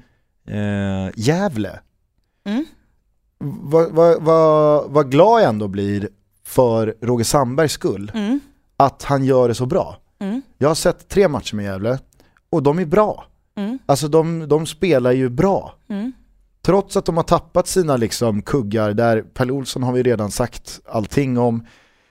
eh, 0.48 1.10
Gävle, 1.16 1.78
Mm. 2.44 2.64
vad, 3.38 3.90
vad, 3.90 4.22
vad, 4.22 4.90
vad 4.90 5.10
glad 5.10 5.42
jag 5.42 5.48
ändå 5.48 5.68
blir 5.68 6.08
för 6.44 6.94
Roger 7.00 7.24
Sandbergs 7.24 7.72
skull, 7.72 8.12
Mm. 8.14 8.40
att 8.76 9.02
han 9.02 9.24
gör 9.24 9.48
det 9.48 9.54
så 9.54 9.66
bra. 9.66 9.96
Mm. 10.18 10.42
Jag 10.58 10.68
har 10.68 10.74
sett 10.74 11.08
tre 11.08 11.28
matcher 11.28 11.56
med 11.56 11.64
Gävle, 11.64 11.98
och 12.50 12.62
de 12.62 12.78
är 12.78 12.84
bra. 12.84 13.24
Mm. 13.54 13.78
Alltså 13.86 14.08
de, 14.08 14.48
de 14.48 14.66
spelar 14.66 15.12
ju 15.12 15.28
bra. 15.28 15.74
Mm. 15.88 16.12
Trots 16.62 16.96
att 16.96 17.04
de 17.04 17.16
har 17.16 17.24
tappat 17.24 17.66
sina 17.66 17.96
liksom 17.96 18.42
kuggar 18.42 18.92
där, 18.92 19.22
Pelle 19.22 19.52
Olsson 19.52 19.82
har 19.82 19.92
vi 19.92 20.02
redan 20.02 20.30
sagt 20.30 20.80
allting 20.86 21.38
om, 21.38 21.66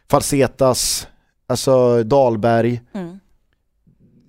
Falsetas, 0.09 1.07
alltså 1.47 2.03
Dahlberg. 2.03 2.81
Mm. 2.93 3.19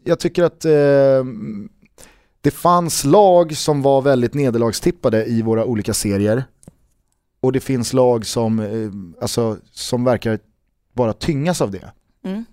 Jag 0.04 0.18
tycker 0.18 0.42
att 0.42 0.64
eh, 0.64 1.24
det 2.40 2.50
fanns 2.50 3.04
lag 3.04 3.56
som 3.56 3.82
var 3.82 4.02
väldigt 4.02 4.34
nederlagstippade 4.34 5.24
i 5.24 5.42
våra 5.42 5.64
olika 5.64 5.94
serier. 5.94 6.44
Och 7.40 7.52
det 7.52 7.60
finns 7.60 7.92
lag 7.92 8.26
som, 8.26 8.58
eh, 8.60 9.22
alltså, 9.22 9.56
som 9.72 10.04
verkar 10.04 10.38
bara 10.92 11.12
tyngas 11.12 11.60
av 11.60 11.70
det. 11.70 11.92
Mm. 12.24 12.44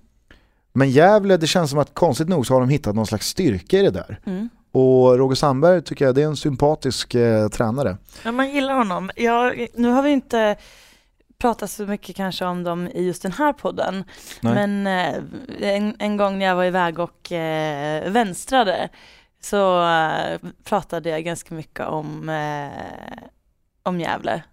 Men 0.74 0.90
Gävle, 0.90 1.38
det 1.38 1.48
känns 1.48 1.70
som 1.70 1.80
att 1.80 1.94
konstigt 1.94 2.28
nog 2.28 2.48
så 2.48 2.54
har 2.54 2.62
de 2.62 2.70
hittat 2.70 2.96
någon 2.96 3.08
slags 3.08 3.28
styrka 3.28 3.80
i 3.80 3.82
det 3.82 3.92
där. 3.92 4.20
Mm. 4.26 4.50
Och 4.72 5.18
Roger 5.18 5.36
Sandberg 5.36 5.82
tycker 5.82 6.06
jag 6.06 6.16
det 6.16 6.22
är 6.22 6.26
en 6.26 6.38
sympatisk 6.38 7.16
eh, 7.16 7.48
tränare. 7.48 7.98
Ja, 8.24 8.32
man 8.32 8.50
gillar 8.50 8.74
honom. 8.74 9.12
Jag, 9.16 9.68
nu 9.74 9.90
har 9.90 10.04
vi 10.04 10.10
inte 10.10 10.56
pratat 11.38 11.72
så 11.72 11.86
mycket 11.86 12.16
kanske 12.16 12.46
om 12.46 12.64
dem 12.64 12.88
i 12.88 13.06
just 13.06 13.22
den 13.22 13.32
här 13.32 13.54
podden. 13.54 14.04
Nej. 14.42 14.54
Men 14.54 14.88
eh, 14.88 15.76
en, 15.76 15.96
en 16.00 16.18
gång 16.18 16.40
när 16.40 16.46
jag 16.46 16.56
var 16.56 16.66
iväg 16.66 17.00
och 17.00 17.32
eh, 17.32 18.12
vänstrade 18.12 18.90
så 19.42 19.90
eh, 19.90 20.40
pratade 20.64 21.10
jag 21.10 21.24
ganska 21.24 21.56
mycket 21.56 21.88
om, 21.88 22.30
eh, 22.30 23.24
om 23.84 24.00
Gävle. 24.00 24.44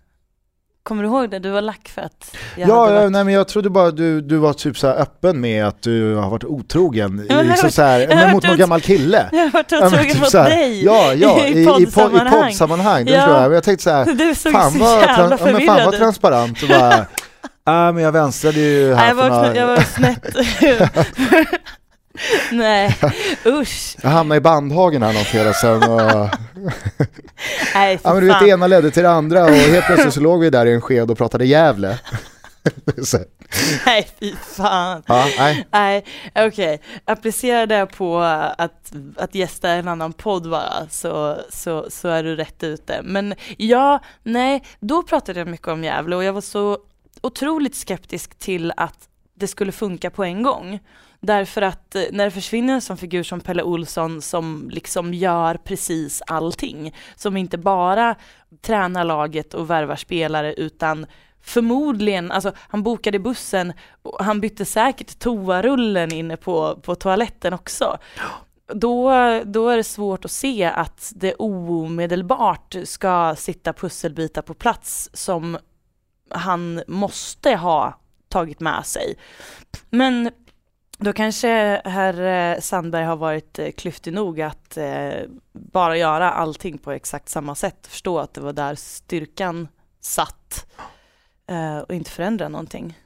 Kommer 0.88 1.02
du 1.02 1.08
ihåg 1.08 1.30
det? 1.30 1.38
Du 1.38 1.50
var 1.50 1.60
lack 1.60 1.88
för 1.94 2.02
att 2.02 2.36
jag 2.56 2.68
Ja, 2.68 2.80
hade 2.80 2.94
ja 2.94 3.00
varit... 3.00 3.12
nej, 3.12 3.24
men 3.24 3.34
jag 3.34 3.48
trodde 3.48 3.70
bara 3.70 3.90
du, 3.90 4.20
du 4.20 4.36
var 4.36 4.52
typ 4.52 4.78
så 4.78 4.86
öppen 4.86 5.40
med 5.40 5.66
att 5.66 5.82
du 5.82 6.14
har 6.14 6.30
varit 6.30 6.44
otrogen 6.44 7.26
Ja, 7.28 7.42
i, 7.42 7.46
jag 7.48 7.58
så 7.58 7.66
har- 7.66 7.70
så 7.70 7.82
här, 7.82 8.06
men 8.08 8.32
mot 8.32 8.46
någon 8.46 8.56
gammal 8.56 8.80
kille. 8.80 9.28
Jag 9.32 9.38
har 9.40 9.50
varit 9.50 9.72
Ja, 9.72 9.86
otrogen 9.86 10.06
typ 10.12 10.20
mot 10.20 10.32
dig 10.32 10.84
Ja, 10.84 11.12
ja, 11.16 11.44
i, 11.44 11.52
i, 11.58 11.62
i, 11.62 11.66
pod, 11.66 11.82
i 11.82 11.84
poddsammanhang. 11.86 12.42
poddsammanhang. 12.48 13.06
Ja. 13.08 13.14
förstår 13.14 13.34
jag. 13.36 13.42
Men 13.42 13.52
jag 13.52 13.64
tänkte 13.64 13.82
så 13.84 13.90
här, 13.90 14.04
Du 14.14 14.34
såg 14.34 14.52
fan 14.52 14.72
så 14.72 14.78
vad, 14.78 15.00
jävla 15.02 15.38
ja, 15.40 15.52
men 15.52 15.66
fan 15.66 15.94
ut. 15.94 15.98
transparent 16.00 16.62
och 16.62 16.68
bara, 16.68 16.94
äh, 17.88 17.92
men 17.94 17.98
jag 17.98 18.12
vänstrade 18.12 18.60
ju 18.60 18.94
här 18.94 19.08
jag, 19.08 19.16
för 19.16 19.28
var, 19.30 19.36
några, 19.42 19.56
jag 19.56 19.66
var 19.66 19.76
snett. 19.80 20.26
Nej, 22.52 22.98
usch. 23.46 23.96
jag 24.02 24.10
hamnade 24.10 24.36
i 24.36 24.40
bandhagen 24.40 25.02
här 25.02 25.12
någon 25.12 25.24
fredag 25.24 25.52
sen 25.52 25.82
och, 25.82 26.00
Nej, 27.74 27.98
ja 28.02 28.14
men 28.14 28.20
du 28.20 28.26
vet 28.26 28.40
det 28.40 28.48
ena 28.48 28.66
ledde 28.66 28.90
till 28.90 29.02
det 29.02 29.10
andra 29.10 29.44
och 29.44 29.50
helt 29.50 29.86
plötsligt 29.86 30.14
så 30.14 30.20
låg 30.20 30.40
vi 30.40 30.50
där 30.50 30.66
i 30.66 30.72
en 30.72 30.80
sked 30.80 31.10
och 31.10 31.18
pratade 31.18 31.46
Gävle. 31.46 31.98
Nej, 33.86 34.08
fy 34.20 34.34
fan. 34.36 35.02
ja, 35.06 35.26
nej. 35.38 35.66
Nej, 35.70 36.04
okej. 36.34 36.80
Applicera 37.04 37.66
det 37.66 37.86
på 37.86 38.18
att, 38.58 38.92
att 39.16 39.34
gästa 39.34 39.68
en 39.68 39.88
annan 39.88 40.12
podd 40.12 40.50
bara, 40.50 40.88
så, 40.90 41.38
så, 41.50 41.86
så 41.90 42.08
är 42.08 42.22
du 42.22 42.36
rätt 42.36 42.62
ute. 42.62 43.00
Men 43.02 43.34
ja, 43.56 43.98
nej, 44.22 44.62
då 44.80 45.02
pratade 45.02 45.38
jag 45.38 45.48
mycket 45.48 45.68
om 45.68 45.84
Gävle 45.84 46.16
och 46.16 46.24
jag 46.24 46.32
var 46.32 46.40
så 46.40 46.78
otroligt 47.20 47.76
skeptisk 47.76 48.38
till 48.38 48.72
att 48.76 49.08
det 49.34 49.48
skulle 49.48 49.72
funka 49.72 50.10
på 50.10 50.24
en 50.24 50.42
gång. 50.42 50.80
Därför 51.20 51.62
att 51.62 51.94
eh, 51.94 52.02
när 52.12 52.24
det 52.24 52.30
försvinner 52.30 52.74
en 52.74 52.80
sån 52.80 52.96
figur 52.96 53.22
som 53.22 53.40
Pelle 53.40 53.62
Olsson 53.62 54.22
som 54.22 54.70
liksom 54.72 55.14
gör 55.14 55.54
precis 55.54 56.22
allting, 56.26 56.94
som 57.16 57.36
inte 57.36 57.58
bara 57.58 58.14
tränar 58.60 59.04
laget 59.04 59.54
och 59.54 59.70
värvar 59.70 59.96
spelare 59.96 60.54
utan 60.54 61.06
förmodligen, 61.42 62.30
alltså 62.30 62.52
han 62.56 62.82
bokade 62.82 63.18
bussen 63.18 63.72
och 64.02 64.24
han 64.24 64.40
bytte 64.40 64.64
säkert 64.64 65.18
toarullen 65.18 66.12
inne 66.12 66.36
på, 66.36 66.80
på 66.82 66.94
toaletten 66.94 67.52
också. 67.52 67.98
Då, 68.66 69.10
då 69.44 69.68
är 69.68 69.76
det 69.76 69.84
svårt 69.84 70.24
att 70.24 70.30
se 70.30 70.64
att 70.64 71.12
det 71.16 71.34
omedelbart 71.34 72.76
ska 72.84 73.34
sitta 73.36 73.72
pusselbitar 73.72 74.42
på 74.42 74.54
plats 74.54 75.10
som 75.12 75.58
han 76.30 76.82
måste 76.86 77.56
ha 77.56 78.03
tagit 78.34 78.60
med 78.60 78.86
sig. 78.86 79.14
Men 79.90 80.30
då 80.98 81.12
kanske 81.12 81.80
herr 81.84 82.54
eh, 82.54 82.60
Sandberg 82.60 83.04
har 83.04 83.16
varit 83.16 83.58
eh, 83.58 83.70
klyftig 83.70 84.12
nog 84.12 84.40
att 84.40 84.76
eh, 84.76 85.28
bara 85.52 85.96
göra 85.96 86.30
allting 86.30 86.78
på 86.78 86.92
exakt 86.92 87.28
samma 87.28 87.54
sätt, 87.54 87.86
förstå 87.86 88.18
att 88.18 88.34
det 88.34 88.40
var 88.40 88.52
där 88.52 88.74
styrkan 88.74 89.68
satt 90.00 90.66
och 91.86 91.94
inte 91.94 92.10
förändra 92.10 92.48
någonting. 92.48 92.98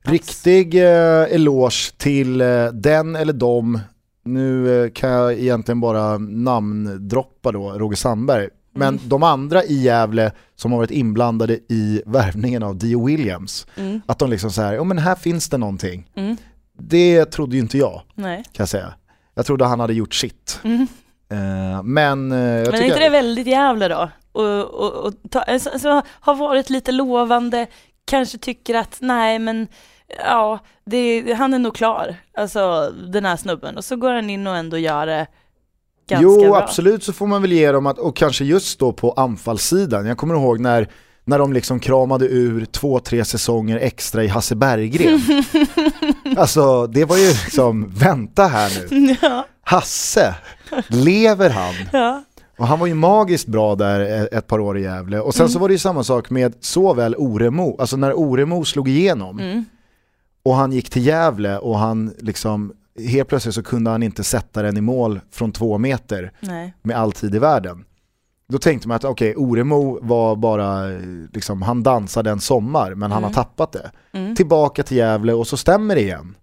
Riktig 0.00 0.74
eh, 0.74 1.34
eloge 1.34 1.92
till 1.96 2.38
den 2.72 3.16
eller 3.16 3.32
dem, 3.32 3.80
nu 4.24 4.90
kan 4.94 5.10
jag 5.10 5.32
egentligen 5.32 5.80
bara 5.80 6.18
namndroppa 6.18 7.52
då 7.52 7.70
Roger 7.70 7.96
Sandberg, 7.96 8.48
men 8.74 8.88
Mm. 8.94 9.08
de 9.08 9.22
andra 9.22 9.64
i 9.64 9.74
Gävle 9.82 10.32
som 10.56 10.72
har 10.72 10.78
varit 10.78 10.90
inblandade 10.90 11.54
i 11.68 12.02
värvningen 12.06 12.62
av 12.62 12.76
Dio 12.76 13.06
Williams, 13.06 13.66
Mm, 13.76 14.00
att 14.06 14.18
de 14.18 14.30
liksom 14.30 14.50
säger, 14.50 14.72
ja 14.72 14.84
men 14.84 14.98
här 14.98 15.14
finns 15.14 15.48
det 15.48 15.58
någonting. 15.58 16.10
mm, 16.16 16.36
Det 16.78 17.24
trodde 17.24 17.56
ju 17.56 17.62
inte 17.62 17.78
jag, 17.78 18.02
nej. 18.14 18.36
kan 18.36 18.62
jag 18.62 18.68
säga. 18.68 18.94
Jag 19.34 19.46
trodde 19.46 19.64
han 19.64 19.80
hade 19.80 19.94
gjort 19.94 20.14
sitt. 20.14 20.60
Eh, 21.32 21.82
men 21.82 22.32
eh, 22.32 22.38
jag 22.38 22.70
Men 22.72 22.80
är 22.80 22.84
inte 22.84 22.98
det 22.98 23.08
väldigt 23.08 23.46
jävla 23.46 23.88
då? 23.88 24.10
Och, 24.32 24.60
och, 24.64 24.92
och 25.06 25.14
ta, 25.30 25.40
alltså, 25.40 25.70
alltså, 25.70 26.02
har 26.08 26.34
varit 26.34 26.70
lite 26.70 26.92
lovande, 26.92 27.66
kanske 28.04 28.38
tycker 28.38 28.74
att 28.74 28.96
nej 29.00 29.38
men 29.38 29.68
ja, 30.24 30.58
det, 30.84 31.32
han 31.38 31.54
är 31.54 31.58
nog 31.58 31.74
klar, 31.74 32.14
alltså 32.36 32.90
den 33.08 33.24
här 33.24 33.36
snubben. 33.36 33.76
Och 33.76 33.84
så 33.84 33.96
går 33.96 34.10
han 34.12 34.30
in 34.30 34.46
och 34.46 34.56
ändå 34.56 34.78
gör 34.78 35.06
det 35.06 35.26
ganska 36.10 36.22
Jo, 36.22 36.40
bra. 36.40 36.56
absolut 36.56 37.04
så 37.04 37.12
får 37.12 37.26
man 37.26 37.42
väl 37.42 37.52
ge 37.52 37.72
dem 37.72 37.86
att, 37.86 37.98
och 37.98 38.16
kanske 38.16 38.44
just 38.44 38.78
då 38.78 38.92
på 38.92 39.12
anfallssidan. 39.12 40.06
Jag 40.06 40.18
kommer 40.18 40.34
ihåg 40.34 40.60
när, 40.60 40.88
när 41.24 41.38
de 41.38 41.52
liksom 41.52 41.80
kramade 41.80 42.26
ur 42.26 42.64
två, 42.64 42.98
tre 43.00 43.24
säsonger 43.24 43.76
extra 43.76 44.24
i 44.24 44.28
Hasse 44.28 44.54
Berggren. 44.54 45.20
alltså 46.36 46.86
det 46.86 47.04
var 47.04 47.16
ju 47.16 47.28
liksom, 47.28 47.88
vänta 47.96 48.46
här 48.46 48.70
nu. 48.90 49.16
ja, 49.22 49.46
Hasse, 49.62 50.34
lever 50.88 51.50
han? 51.50 51.74
ja. 51.92 52.22
Och 52.58 52.66
han 52.66 52.78
var 52.78 52.86
ju 52.86 52.94
magiskt 52.94 53.46
bra 53.46 53.74
där 53.74 54.00
e- 54.00 54.28
ett 54.32 54.46
par 54.46 54.58
år 54.60 54.78
i 54.78 54.82
Gävle. 54.82 55.20
Och 55.20 55.34
sen 55.34 55.48
så 55.48 55.58
var 55.58 55.68
det 55.68 55.74
ju 55.74 55.78
samma 55.78 56.04
sak 56.04 56.30
med 56.30 56.54
såväl 56.60 57.14
Oremo, 57.18 57.76
alltså 57.80 57.96
när 57.96 58.12
Oremo 58.12 58.64
slog 58.64 58.88
igenom 58.88 59.38
Mm. 59.38 59.64
och 60.42 60.54
han 60.54 60.72
gick 60.72 60.90
till 60.90 61.06
Gävle 61.06 61.58
och 61.58 61.78
han 61.78 62.14
liksom, 62.18 62.72
helt 62.98 63.28
plötsligt 63.28 63.54
så 63.54 63.62
kunde 63.62 63.90
han 63.90 64.02
inte 64.02 64.24
sätta 64.24 64.62
den 64.62 64.76
i 64.76 64.80
mål 64.80 65.20
från 65.30 65.52
två 65.52 65.78
meter 65.78 66.32
Nej. 66.40 66.74
med 66.82 66.96
all 66.96 67.12
tid 67.12 67.34
i 67.34 67.38
världen. 67.38 67.84
Då 68.48 68.58
tänkte 68.58 68.88
man 68.88 68.94
att 68.96 69.04
okej, 69.04 69.34
Oremo 69.36 69.98
var 70.02 70.36
bara, 70.36 70.84
liksom, 71.32 71.62
han 71.62 71.82
dansade 71.82 72.30
en 72.30 72.40
sommar 72.40 72.94
men 72.94 73.12
han 73.12 73.22
har 73.22 73.30
Mm. 73.30 73.34
tappat 73.34 73.72
det. 73.72 73.90
Mm. 74.12 74.36
Tillbaka 74.36 74.82
till 74.82 74.96
Gävle 74.96 75.32
och 75.32 75.46
så 75.46 75.56
stämmer 75.56 75.94
det 75.94 76.00
igen. 76.00 76.36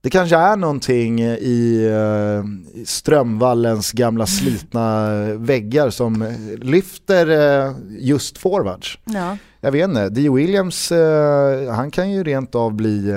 Det 0.00 0.10
kanske 0.10 0.36
är 0.36 0.56
någonting 0.56 1.20
i, 1.22 1.86
eh, 1.92 2.84
Strömvallens 2.84 3.92
gamla 3.92 4.26
slitna 4.40 5.08
väggar 5.34 5.90
som 5.90 6.34
lyfter 6.58 7.26
eh, 7.66 7.74
just 7.98 8.38
forwards. 8.38 8.98
Ja. 9.04 9.36
Jag 9.60 9.72
vet 9.72 9.88
inte, 9.88 10.08
Dio 10.08 10.34
Williams, 10.34 10.92
eh, 10.92 11.72
han 11.74 11.90
kan 11.90 12.10
ju 12.10 12.24
rent 12.24 12.54
av 12.54 12.72
bli 12.74 13.12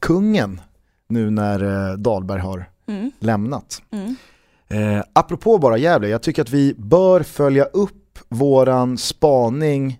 kungen 0.00 0.60
nu 1.10 1.30
när 1.30 1.90
eh, 1.90 1.96
Dahlberg 1.96 2.40
har 2.40 2.64
Mm. 2.86 3.10
lämnat. 3.18 3.82
Mm. 3.90 4.16
Eh, 4.68 5.04
apropå 5.12 5.58
bara 5.58 5.76
Gävle, 5.78 6.08
jag 6.08 6.22
tycker 6.22 6.42
att 6.42 6.50
vi 6.50 6.74
bör 6.78 7.22
följa 7.22 7.64
upp 7.64 8.18
våran 8.28 8.98
spaning 8.98 9.98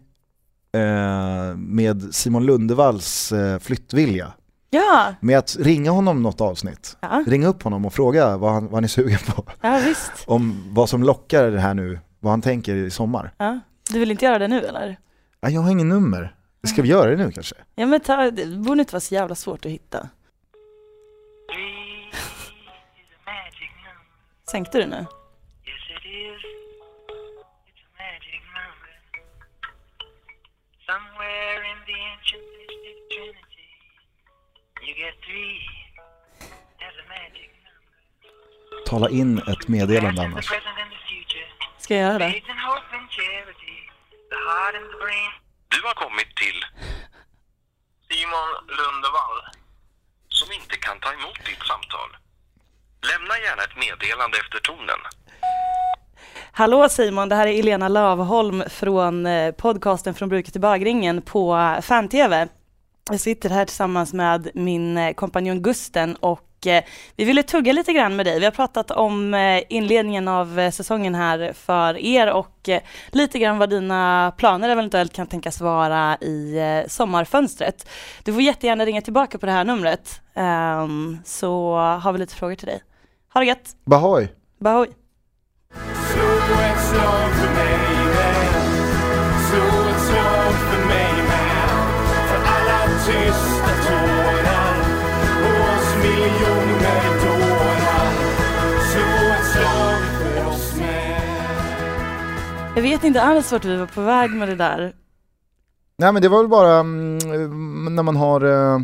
eh, 0.72 1.56
med 1.56 2.14
Simon 2.14 2.46
Lundevalls 2.46 3.32
eh, 3.32 3.58
flyttvilja. 3.58 4.32
Ja, 4.70 5.14
Med 5.20 5.38
att 5.38 5.56
ringa 5.60 5.90
honom 5.90 6.22
något 6.22 6.40
avsnitt. 6.40 6.96
ja, 7.00 7.24
Ringa 7.26 7.48
upp 7.48 7.62
honom 7.62 7.84
och 7.86 7.94
fråga 7.94 8.36
vad 8.36 8.52
han, 8.52 8.64
vad 8.64 8.74
han 8.74 8.84
är 8.84 8.88
sugen 8.88 9.18
på. 9.34 9.44
ja 9.60 9.80
visst. 9.86 10.12
Om 10.26 10.62
vad 10.74 10.88
som 10.88 11.02
lockar 11.02 11.50
det 11.50 11.60
här 11.60 11.74
nu, 11.74 11.98
vad 12.20 12.32
han 12.32 12.42
tänker 12.42 12.74
i 12.74 12.90
sommar. 12.90 13.32
Du 13.92 13.98
vill 13.98 14.10
inte 14.10 14.24
göra 14.24 14.38
det 14.38 14.48
nu 14.48 14.60
eller? 14.60 14.98
Ja, 15.40 15.48
jag 15.50 15.60
har 15.60 15.70
ingen 15.70 15.88
nummer. 15.88 16.34
Ska 16.66 16.82
vi 16.82 16.88
göra 16.88 17.10
det 17.10 17.16
nu 17.16 17.30
kanske? 17.32 17.54
Ja 17.74 17.86
men 17.86 18.00
ta, 18.00 18.30
det 18.30 18.46
borde 18.46 18.80
inte 18.80 18.92
vara 18.92 19.00
så 19.00 19.14
jävla 19.14 19.34
svårt 19.34 19.64
att 19.66 19.70
hitta. 19.72 20.08
Sänkte 24.50 24.78
du 24.78 24.86
nu? 24.86 24.96
Yes, 24.96 25.06
it 25.96 26.04
is. 26.06 26.42
It's 27.68 27.82
a 27.86 27.92
magic 28.02 28.42
number. 28.58 28.94
Somewhere 30.90 31.58
in 31.70 31.78
the 31.88 31.96
ancient 32.12 32.44
mystic 32.58 32.96
trinity, 33.12 33.70
you 34.86 34.92
get 35.02 35.14
three. 35.26 35.58
That's 36.80 36.98
a 37.04 37.06
magic 37.16 37.50
number. 37.66 38.86
Tala 38.86 39.08
in 39.10 39.38
ett 39.38 39.68
meddelande 39.68 40.22
annars. 40.22 40.48
present 40.48 40.78
and 40.82 40.90
the 40.90 41.00
future. 41.08 41.46
Ska 41.78 41.94
jag 41.94 42.02
göra 42.02 42.18
det? 42.18 42.42
Du 45.68 45.80
har 45.86 45.94
kommit 45.94 46.36
till 46.36 46.64
Simon 48.08 48.48
Lundevall 48.76 49.36
som 50.40 50.48
inte 50.58 50.76
kan 50.86 50.96
ta 51.04 51.10
emot 51.18 51.38
ditt 51.48 51.64
samtal. 51.72 52.10
Lämna 53.10 53.34
gärna 53.46 53.62
ett 53.68 53.76
meddelande 53.84 54.36
efter 54.42 54.58
tonen. 54.68 55.00
Hallå 56.52 56.88
Simon, 56.88 57.28
det 57.28 57.34
här 57.34 57.46
är 57.46 57.58
Elena 57.58 57.88
Lövholm 57.88 58.62
från 58.70 59.26
eh, 59.26 59.52
podcasten 59.52 60.14
Från 60.14 60.28
bruket 60.28 60.52
till 60.52 60.60
bagringen 60.60 61.22
på 61.22 61.42
Fan-TV. 61.82 62.48
Jag 63.10 63.20
sitter 63.20 63.50
här 63.50 63.64
tillsammans 63.64 64.12
med 64.12 64.50
min 64.54 64.96
eh, 64.96 65.12
kompanjon 65.12 65.62
Gusten 65.62 66.16
och 66.16 66.49
eh, 66.66 66.84
vi 67.16 67.24
ville 67.24 67.42
tugga 67.42 67.72
lite 67.72 67.92
grann 67.92 68.16
med 68.16 68.26
dig. 68.26 68.38
Vi 68.38 68.44
har 68.44 68.52
pratat 68.52 68.90
om 68.90 69.34
eh, 69.34 69.62
inledningen 69.68 70.28
av 70.28 70.58
eh, 70.58 70.70
säsongen 70.70 71.14
här 71.14 71.52
för 71.52 71.98
er 71.98 72.32
och 72.32 72.68
lite 73.10 73.38
grann 73.38 73.58
vad 73.58 73.70
dina 73.70 74.32
planer 74.36 74.68
eventuellt 74.68 75.12
kan 75.12 75.26
tänkas 75.26 75.60
vara 75.60 76.16
i 76.16 76.84
sommarfönstret. 76.88 77.88
Du 78.24 78.32
får 78.32 78.42
jättegärna 78.42 78.84
ringa 78.86 79.00
tillbaka 79.00 79.38
på 79.38 79.46
det 79.46 79.52
här 79.52 79.64
numret 79.64 80.20
ehm, 80.34 81.18
så 81.24 81.76
har 81.76 82.12
vi 82.12 82.18
lite 82.18 82.34
frågor 82.34 82.54
till 82.54 82.66
dig. 82.66 82.82
Ha 83.34 83.40
det 83.40 83.46
gött, 83.46 83.76
Bahoy! 83.84 84.28
Bahoy! 84.58 84.88
Slå 86.12 86.40
Jag 102.80 102.90
vet 102.90 103.04
inte 103.04 103.22
alls 103.22 103.52
vart 103.52 103.64
vi 103.64 103.76
var 103.76 103.86
på 103.86 104.00
väg 104.02 104.30
med 104.30 104.48
det 104.48 104.54
där. 104.56 104.92
Nej 105.98 106.12
men 106.12 106.22
det 106.22 106.28
var 106.28 106.38
väl 106.38 106.48
bara 106.48 106.78
mm, 106.78 107.94
när 107.94 108.02
man 108.02 108.16
har, 108.16 108.40
eh, 108.40 108.80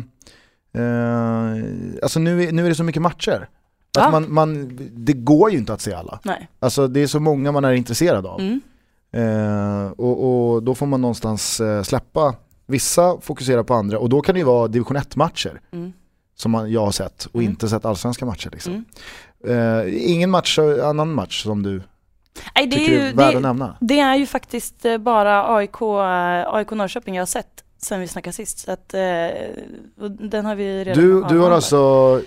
eh, 0.73 1.63
alltså 2.03 2.19
nu, 2.19 2.43
är- 2.43 2.51
nu 2.51 2.65
är 2.65 2.69
det 2.69 2.75
så 2.75 2.83
mycket 2.83 3.01
matcher. 3.01 3.49
Att 3.97 4.03
Ja. 4.03 4.11
man, 4.11 4.33
man, 4.33 4.77
det 4.91 5.13
går 5.13 5.51
ju 5.51 5.57
inte 5.57 5.73
att 5.73 5.81
se 5.81 5.93
alla. 5.93 6.19
Nej. 6.23 6.49
Alltså 6.59 6.87
det 6.87 6.99
är 6.99 7.07
så 7.07 7.19
många 7.19 7.51
man 7.51 7.65
är 7.65 7.71
intresserad 7.73 8.25
av. 8.25 8.39
Mm. 8.39 8.61
Eh, 9.11 9.91
och, 9.91 10.51
och 10.53 10.63
då 10.63 10.75
får 10.75 10.85
man 10.85 11.01
någonstans 11.01 11.59
eh, 11.59 11.83
släppa, 11.83 12.35
vissa 12.65 13.17
fokuserar 13.21 13.63
på 13.63 13.73
andra 13.73 13.99
och 13.99 14.09
då 14.09 14.21
kan 14.21 14.33
det 14.35 14.39
ju 14.39 14.45
vara 14.45 14.67
division 14.67 14.97
1-matcher 14.97 15.61
Mm. 15.71 15.93
som 16.35 16.51
man, 16.51 16.71
jag 16.71 16.81
har 16.85 16.91
sett 16.91 17.25
och 17.25 17.35
Mm. 17.41 17.51
inte 17.51 17.69
sett 17.69 17.85
allsvenska 17.85 18.25
matcher. 18.25 18.49
Liksom. 18.51 18.85
Mm. 19.43 19.87
Eh, 19.87 20.11
ingen 20.11 20.29
match, 20.29 20.59
annan 20.83 21.13
match 21.13 21.43
som 21.43 21.63
du 21.63 21.81
Nej, 22.55 22.67
det, 22.67 22.75
är 22.75 22.79
tycker 22.79 22.91
ju, 22.91 22.99
är 22.99 23.09
att 23.09 23.33
det, 23.33 23.39
nämna? 23.39 23.77
det 23.81 23.99
är 23.99 24.15
ju 24.15 24.25
faktiskt 24.25 24.85
eh, 24.85 24.97
bara 24.97 25.55
AIK, 25.55 25.81
eh, 25.81 26.53
AIK 26.53 26.71
Norrköping 26.71 27.15
jag 27.15 27.21
har 27.21 27.25
sett 27.25 27.63
sen 27.81 27.99
vi 27.99 28.07
snackade 28.07 28.33
sist. 28.33 28.59
Så 28.59 28.71
att, 28.71 28.93
eh, 28.93 28.99
den 30.19 30.45
har 30.45 30.55
vi 30.55 30.83
redan 30.83 31.03
Du, 31.03 31.23
du 31.29 31.39
har 31.39 31.51
alltså, 31.51 32.21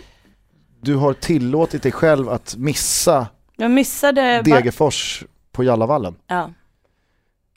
du 0.80 0.96
har 0.96 1.12
tillåtit 1.12 1.82
dig 1.82 1.92
själv 1.92 2.28
att 2.28 2.56
missa 2.56 3.26
Jag 3.56 3.70
missade... 3.70 4.42
Degerfors 4.42 5.24
på 5.52 5.64
Jallavallen. 5.64 6.14
Ja, 6.26 6.50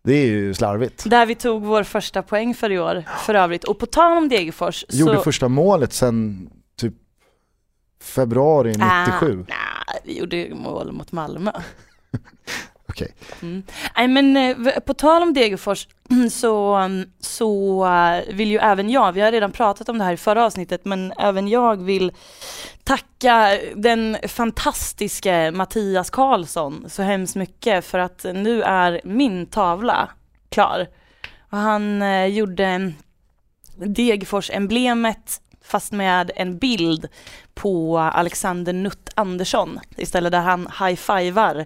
Det 0.04 0.14
är 0.14 0.26
ju 0.26 0.54
slarvigt. 0.54 1.10
där 1.10 1.26
vi 1.26 1.36
tog 1.36 1.64
vår 1.64 1.84
första 1.84 2.22
poäng 2.22 2.54
för 2.54 2.72
i 2.72 2.80
år, 2.80 3.04
för 3.20 3.36
övrigt. 3.36 3.64
Och 3.64 3.80
på 3.80 3.86
tal 3.86 4.18
om 4.18 4.30
Degerfors 4.30 4.86
Gjorde 4.90 5.16
så... 5.16 5.22
första 5.22 5.48
målet 5.48 5.94
sen 5.94 6.50
typ 6.78 6.94
februari 8.02 8.70
97. 8.70 8.82
Ah, 8.82 9.54
nej, 9.88 10.02
vi 10.04 10.20
gjorde 10.20 10.56
mål 10.56 10.92
mot 10.92 11.12
Malmö. 11.12 11.52
Okej. 12.89 13.15
Mm. 13.41 13.63
Nej 13.98 14.08
men 14.08 14.38
eh, 14.38 14.79
på 14.79 14.93
tal 14.93 15.22
om 15.22 15.34
Degerfors 15.34 15.88
så, 16.32 16.74
mm, 16.74 17.10
så 17.20 17.86
eh, 17.86 18.36
vill 18.36 18.51
ju 18.51 18.58
även 18.58 18.89
jag, 18.89 19.12
vi 19.12 19.22
har 19.22 19.32
redan 19.32 19.51
pratat 19.51 19.89
om 19.89 19.98
det 19.98 20.03
här 20.03 20.13
i 20.13 20.17
förra 20.17 20.46
avsnittet, 20.46 20.86
men 20.86 21.13
även 21.17 21.48
jag 21.48 21.84
vill 21.84 22.12
tacka 22.84 23.60
den 23.75 24.17
fantastiske 24.27 25.52
Mattias 25.52 26.10
Karlsson 26.10 26.86
så 26.89 27.04
hemskt 27.04 27.36
mycket 27.36 27.86
för 27.86 27.99
att 27.99 28.23
nu 28.23 28.62
är 28.62 29.02
min 29.04 29.45
tavla 29.45 30.10
klar. 30.49 30.88
Och 31.49 31.58
han 31.58 32.02
eh, 32.02 32.26
gjorde 32.26 32.93
Degerfors-emblemet 33.76 35.41
fast 35.63 35.91
med 35.91 36.32
en 36.36 36.58
bild 36.58 37.08
på 37.54 37.99
Alexander 37.99 38.73
Nutt 38.73 39.10
Andersson 39.15 39.80
istället 39.97 40.32
där 40.32 40.41
han 40.41 40.67
high-fivar 40.67 41.65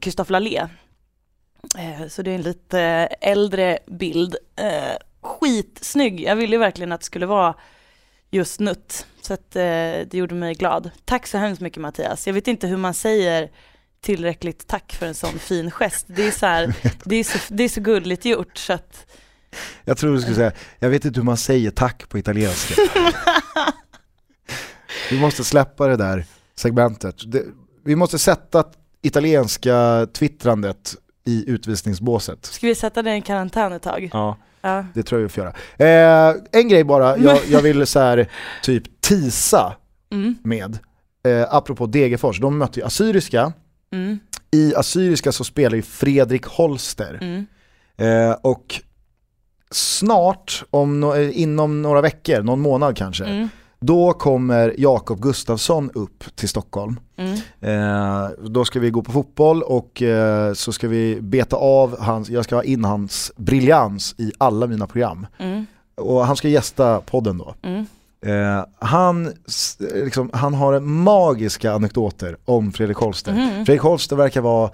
Kristoffer 0.00 0.32
Lalé. 0.32 0.68
Eh, 1.78 2.08
så 2.08 2.22
det 2.22 2.30
är 2.30 2.34
en 2.34 2.42
lite 2.42 2.80
äldre 3.20 3.78
bild. 3.86 4.36
Eh, 4.56 4.96
skitsnygg, 5.22 6.20
jag 6.20 6.36
ville 6.36 6.52
ju 6.52 6.58
verkligen 6.60 6.92
att 6.92 7.00
det 7.00 7.06
skulle 7.06 7.26
vara 7.26 7.54
just 8.30 8.60
Nutt. 8.60 9.06
Så 9.22 9.34
att 9.34 9.56
eh, 9.56 9.62
det 9.62 10.14
gjorde 10.14 10.34
mig 10.34 10.54
glad. 10.54 10.90
Tack 11.04 11.26
så 11.26 11.38
hemskt 11.38 11.60
mycket 11.60 11.82
Mattias. 11.82 12.26
Jag 12.26 12.34
vet 12.34 12.48
inte 12.48 12.66
hur 12.66 12.76
man 12.76 12.94
säger 12.94 13.50
tillräckligt 14.00 14.66
tack 14.66 14.92
för 14.92 15.06
en 15.06 15.14
sån 15.14 15.38
fin 15.38 15.70
gest. 15.70 16.06
Det 16.08 16.26
är 16.26 16.30
så, 16.30 16.46
här, 16.46 16.74
det 17.04 17.16
är 17.16 17.24
så, 17.24 17.38
det 17.48 17.64
är 17.64 17.68
så 17.68 17.80
gulligt 17.80 18.24
gjort 18.24 18.58
så 18.58 18.72
att 18.72 19.06
Jag 19.84 19.98
tror 19.98 20.14
du 20.14 20.20
skulle 20.20 20.36
säga, 20.36 20.52
jag 20.78 20.88
vet 20.88 21.04
inte 21.04 21.20
hur 21.20 21.24
man 21.24 21.36
säger 21.36 21.70
tack 21.70 22.08
på 22.08 22.18
italienska. 22.18 22.74
vi 25.10 25.20
måste 25.20 25.44
släppa 25.44 25.86
det 25.86 25.96
där 25.96 26.24
segmentet. 26.54 27.32
Det, 27.32 27.44
vi 27.84 27.96
måste 27.96 28.18
sätta 28.18 28.64
italienska 29.02 30.06
twittrandet 30.12 30.94
i 31.26 31.50
utvisningsbåset. 31.50 32.46
Ska 32.46 32.66
vi 32.66 32.74
sätta 32.74 33.02
det 33.02 33.16
i 33.16 33.20
karantän 33.20 33.72
ett 33.72 33.82
tag? 33.82 34.10
Ja. 34.12 34.36
Ja. 34.60 34.84
Det 34.94 35.02
tror 35.02 35.20
jag 35.20 35.28
vi 35.28 35.32
får 35.32 35.44
göra. 35.44 36.30
Eh, 36.30 36.36
en 36.52 36.68
grej 36.68 36.84
bara, 36.84 37.18
jag, 37.18 37.38
jag 37.48 37.62
vill 37.62 37.86
så 37.86 38.00
här, 38.00 38.30
typ 38.62 39.00
tisa 39.00 39.74
Mm, 40.10 40.34
med, 40.44 40.78
eh, 41.26 41.54
apropå 41.54 41.86
Degerfors, 41.86 42.40
de 42.40 42.58
mötte 42.58 42.80
ju 42.80 42.86
Assyriska, 42.86 43.52
mm, 43.92 44.18
i 44.50 44.74
Assyriska 44.74 45.32
så 45.32 45.44
spelar 45.44 45.76
ju 45.76 45.82
Fredrik 45.82 46.44
Holster. 46.46 47.18
mm. 47.20 47.46
Eh, 47.98 48.36
och 48.42 48.80
snart, 49.70 50.64
om 50.70 51.00
no 51.00 51.14
eh, 51.14 51.40
inom 51.40 51.82
några 51.82 52.00
veckor, 52.00 52.42
någon 52.42 52.60
månad 52.60 52.96
kanske, 52.96 53.24
Mm, 53.24 53.48
då 53.80 54.12
kommer 54.12 54.74
Jakob 54.78 55.20
Gustafsson 55.20 55.90
upp 55.94 56.24
till 56.36 56.48
Stockholm. 56.48 57.00
mm, 57.16 57.34
Eh, 57.60 58.30
då 58.48 58.64
ska 58.64 58.80
vi 58.80 58.90
gå 58.90 59.02
på 59.02 59.12
fotboll 59.12 59.62
och 59.62 60.02
eh, 60.02 60.52
så 60.52 60.72
ska 60.72 60.88
vi 60.88 61.20
beta 61.20 61.56
av 61.56 62.00
hans, 62.00 62.28
jag 62.28 62.44
ska 62.44 62.54
ha 62.56 62.62
in 62.62 62.84
hans 62.84 63.32
briljans 63.36 64.14
i 64.18 64.32
alla 64.38 64.66
mina 64.66 64.86
program. 64.86 65.26
mm, 65.38 65.66
Och 65.96 66.26
han 66.26 66.36
ska 66.36 66.48
gästa 66.48 67.00
podden 67.00 67.38
då. 67.38 67.54
mm. 67.62 67.86
Eh, 68.26 68.64
han, 68.78 69.32
s- 69.48 69.76
liksom, 69.80 70.30
han 70.32 70.54
har 70.54 70.80
magiska 70.80 71.72
anekdoter 71.72 72.36
om 72.44 72.72
Fredrik 72.72 72.96
Holster. 72.96 73.32
Mhm. 73.32 73.64
Fredrik 73.66 73.82
Holster 73.82 74.16
verkar 74.16 74.40
vara 74.40 74.70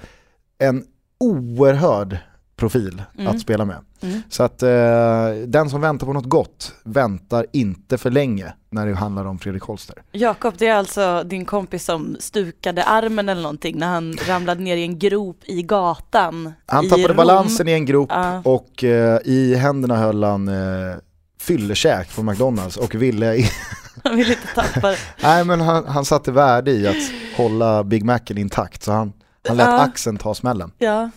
en 0.59 0.85
oerhörd 1.21 2.19
profil 2.57 3.03
Mm. 3.19 3.27
att 3.35 3.41
spela 3.41 3.65
med. 3.65 3.77
Mm. 4.01 4.23
Så 4.29 4.43
att 4.43 4.63
eh, 4.63 5.29
den 5.47 5.71
som 5.71 5.81
väntar 5.81 6.07
på 6.07 6.13
något 6.13 6.25
gott 6.29 6.73
väntar 6.85 7.47
inte 7.53 7.99
för 7.99 8.11
länge 8.11 8.53
när 8.71 8.87
det 8.87 8.95
handlar 8.95 9.25
om 9.25 9.39
Fredrik 9.39 9.63
Holster. 9.63 10.03
Jakob, 10.13 10.55
det 10.59 10.67
är 10.67 10.75
alltså 10.75 11.23
din 11.25 11.45
kompis 11.45 11.85
som 11.85 12.17
stukade 12.21 12.85
armen 12.85 13.29
eller 13.29 13.43
någonting 13.43 13.79
när 13.79 13.87
han 13.87 14.17
ramlade 14.29 14.63
ner 14.63 14.77
i 14.77 14.83
en 14.83 14.99
grop 14.99 15.41
i 15.45 15.63
gatan 15.63 16.53
Han 16.67 16.85
i 16.85 16.89
tappade 16.89 17.09
Rom. 17.09 17.17
balansen 17.17 17.69
i 17.69 17.73
en 17.73 17.87
grop 17.87 18.09
Ja. 18.13 18.43
och 18.45 18.85
eh, 18.85 19.19
i 19.25 19.55
händerna 19.55 19.97
höll 19.97 20.23
han 20.25 20.49
eh, 20.49 20.97
fyllekäk 21.41 22.09
från 22.11 22.27
McDonalds 22.27 22.77
och 22.77 22.95
ville, 22.95 23.45
Han 24.05 24.17
vill 24.17 24.29
inte 24.31 24.47
tappa 24.55 24.91
det. 24.91 24.99
nej 25.23 25.45
men 25.45 25.61
han, 25.61 25.87
han 25.87 26.05
satte 26.05 26.33
värde 26.33 26.71
i 26.71 26.87
att 26.87 27.37
hålla 27.37 27.85
Big 27.85 28.05
Macen 28.05 28.39
intakt 28.39 28.83
så 28.83 28.93
han, 28.93 29.13
han 29.49 29.57
lät 29.57 29.67
Ja. 29.67 29.81
axeln 29.81 30.17
ta 30.17 30.35
smällen. 30.35 30.73
Ja. 30.79 31.11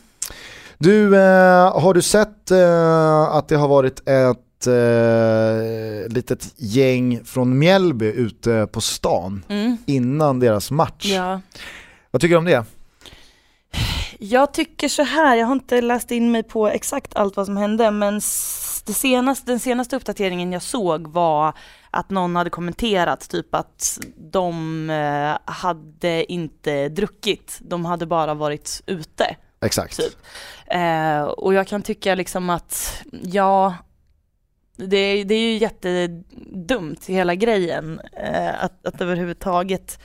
Du, 0.78 1.16
eh, 1.16 1.80
har 1.82 1.94
du 1.94 2.02
sett 2.02 2.52
eh, 2.52 3.22
att 3.24 3.48
det 3.48 3.56
har 3.56 3.68
varit 3.68 4.00
ett 4.00 4.68
eh, 4.68 6.14
litet 6.16 6.54
gäng 6.58 7.26
från 7.26 7.60
Mjällby 7.60 8.06
ute 8.06 8.68
på 8.72 8.82
stan 8.82 9.46
Mm. 9.50 9.78
innan 9.86 10.40
deras 10.40 10.72
match? 10.72 11.06
ja. 11.06 11.42
Vad 12.12 12.22
tycker 12.22 12.34
du 12.36 12.38
om 12.40 12.46
det? 12.46 12.66
Jag 14.20 14.54
tycker 14.54 14.88
så 14.90 15.04
här, 15.04 15.36
jag 15.36 15.46
har 15.46 15.54
inte 15.54 15.82
läst 15.82 16.12
in 16.12 16.32
mig 16.32 16.44
på 16.44 16.68
exakt 16.68 17.16
allt 17.16 17.36
vad 17.38 17.46
som 17.46 17.58
hände 17.58 17.92
men 17.92 18.22
senaste, 18.22 19.52
den 19.52 19.60
senaste 19.60 19.96
uppdateringen 19.96 20.52
jag 20.54 20.62
såg 20.62 21.08
var 21.08 21.54
att 21.92 22.10
någon 22.10 22.36
hade 22.36 22.50
kommenterat 22.50 23.30
typ 23.30 23.56
att 23.56 24.00
de 24.32 24.90
eh, 24.90 25.52
hade 25.54 26.32
inte 26.32 26.90
druckit, 26.90 27.58
de 27.62 27.86
hade 27.86 28.06
bara 28.06 28.34
varit 28.34 28.82
ute. 28.86 29.36
Exakt. 29.62 29.98
Typ. 29.98 30.14
Eh, 30.68 31.22
och 31.22 31.54
jag 31.54 31.68
kan 31.68 31.82
tycka 31.82 32.16
liksom 32.16 32.50
att, 32.50 33.04
ja, 33.24 33.76
det, 34.76 35.24
det 35.24 35.36
är 35.36 35.52
ju 35.52 35.58
jättedumt 35.58 37.06
hela 37.06 37.36
grejen 37.36 38.02
eh, 38.14 38.64
att, 38.64 38.88
att 38.88 39.02
överhuvudtaget 39.02 40.00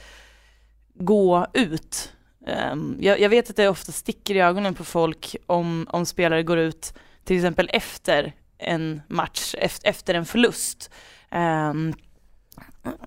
gå 0.94 1.46
ut. 1.52 2.12
Eh, 2.46 2.74
jag, 2.98 3.20
jag 3.20 3.28
vet 3.28 3.50
att 3.50 3.56
det 3.56 3.68
ofta 3.68 3.92
sticker 3.92 4.34
i 4.34 4.40
ögonen 4.40 4.74
på 4.74 4.84
folk 4.84 5.36
om, 5.46 5.86
om 5.90 6.06
spelare 6.06 6.42
går 6.42 6.58
ut 6.58 6.94
till 7.24 7.36
exempel 7.36 7.70
efter 7.72 8.32
en 8.58 9.02
match, 9.08 9.54
efter, 9.58 9.88
efter 9.88 10.14
en 10.14 10.26
förlust. 10.26 10.90
Ehm, 11.30 11.94